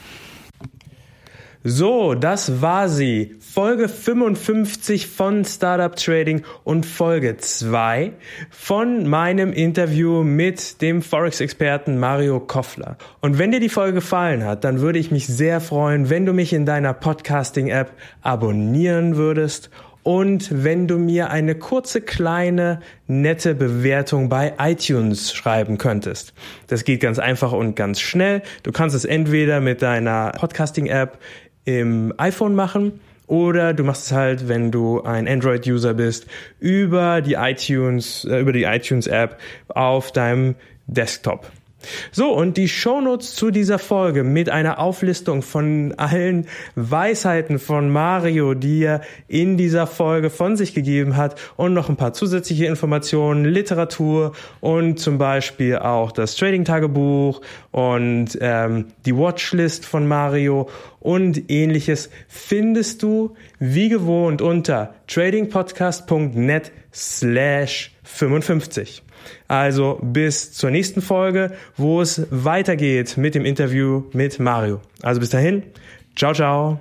So, 1.64 2.16
das 2.16 2.64
war 2.64 2.89
sie. 2.89 3.36
Folge 3.39 3.88
55 3.88 5.05
von 5.05 5.45
Startup 5.45 5.95
Trading 5.95 6.41
und 6.64 6.88
Folge 6.88 7.38
2 7.38 8.14
von 8.49 9.07
meinem 9.07 9.53
Interview 9.53 10.24
mit 10.24 10.82
dem 10.82 11.03
Forex-Experten 11.03 11.99
Mario 11.99 12.39
Koffler. 12.39 12.97
Und 13.20 13.38
wenn 13.38 13.51
dir 13.51 13.59
die 13.59 13.70
Folge 13.70 13.93
gefallen 13.93 14.43
hat, 14.43 14.64
dann 14.64 14.80
würde 14.80 14.97
ich 14.97 15.12
mich 15.12 15.28
sehr 15.28 15.62
freuen, 15.62 16.09
wenn 16.09 16.26
du 16.26 16.34
mich 16.34 16.51
in 16.51 16.66
deiner 16.66 16.95
Podcasting-App 16.95 17.91
abonnieren 18.24 19.16
würdest 19.16 19.70
und 20.01 20.64
wenn 20.64 20.88
du 20.88 20.97
mir 20.97 21.30
eine 21.30 21.53
kurze, 21.53 22.01
kleine, 22.01 22.80
nette 23.05 23.53
Bewertung 23.53 24.30
bei 24.30 24.53
iTunes 24.57 25.32
schreiben 25.32 25.78
könntest. 25.78 26.34
Das 26.66 26.86
geht 26.86 27.01
ganz 27.01 27.20
einfach 27.20 27.51
und 27.51 27.76
ganz 27.76 27.99
schnell. 27.99 28.41
Du 28.64 28.72
kannst 28.72 28.95
es 28.95 29.05
entweder 29.05 29.62
mit 29.62 29.84
deiner 29.84 30.32
Podcasting-App 30.32 31.20
im 31.66 32.14
iPhone 32.18 32.55
machen 32.55 32.99
oder 33.28 33.74
du 33.74 33.84
machst 33.84 34.07
es 34.07 34.12
halt, 34.12 34.47
wenn 34.49 34.72
du 34.72 35.03
ein 35.03 35.28
Android-User 35.28 35.93
bist, 35.93 36.28
über 36.59 37.22
die 37.22 37.36
iTunes, 37.36 38.26
äh, 38.26 38.39
über 38.39 38.51
die 38.51 38.64
iTunes-App 38.64 39.39
auf 39.70 40.12
deinem 40.12 40.55
Desktop. 40.88 41.49
So, 42.12 42.32
und 42.34 42.58
die 42.58 42.68
Shownotes 42.68 43.36
zu 43.36 43.52
dieser 43.52 43.80
Folge 43.80 44.24
mit 44.24 44.50
einer 44.50 44.80
Auflistung 44.80 45.42
von 45.42 45.94
allen 45.98 46.48
Weisheiten 46.76 47.60
von 47.60 47.90
Mario, 47.90 48.54
die 48.54 48.84
er 48.84 49.02
in 49.28 49.58
dieser 49.58 49.88
Folge 49.88 50.30
von 50.30 50.58
sich 50.58 50.74
gegeben 50.74 51.18
hat 51.18 51.40
und 51.58 51.74
noch 51.74 51.90
ein 51.90 51.96
paar 51.96 52.14
zusätzliche 52.14 52.66
Informationen, 52.66 53.46
Literatur 53.46 54.34
und 54.60 55.00
zum 55.00 55.18
Beispiel 55.18 55.78
auch 55.78 56.12
das 56.12 56.36
Trading-Tagebuch 56.36 57.42
und 57.72 58.38
ähm, 58.42 58.86
die 59.06 59.16
Watchlist 59.16 59.86
von 59.86 60.08
Mario 60.08 60.70
und 61.00 61.50
ähnliches 61.50 62.10
findest 62.28 63.02
du 63.04 63.36
wie 63.60 63.90
gewohnt 63.90 64.42
unter 64.42 64.94
tradingpodcast.net 65.08 66.72
slash 66.94 67.92
55. 68.04 69.04
Also 69.47 69.99
bis 70.01 70.53
zur 70.53 70.72
nächsten 70.72 71.01
Folge, 71.01 71.51
wo 71.78 72.01
es 72.01 72.28
weitergeht 72.30 73.17
mit 73.17 73.36
dem 73.36 73.45
Interview 73.45 74.03
mit 74.13 74.39
Mario. 74.39 74.82
Also 75.01 75.19
bis 75.19 75.30
dahin, 75.30 75.63
ciao, 76.15 76.34
ciao. 76.34 76.80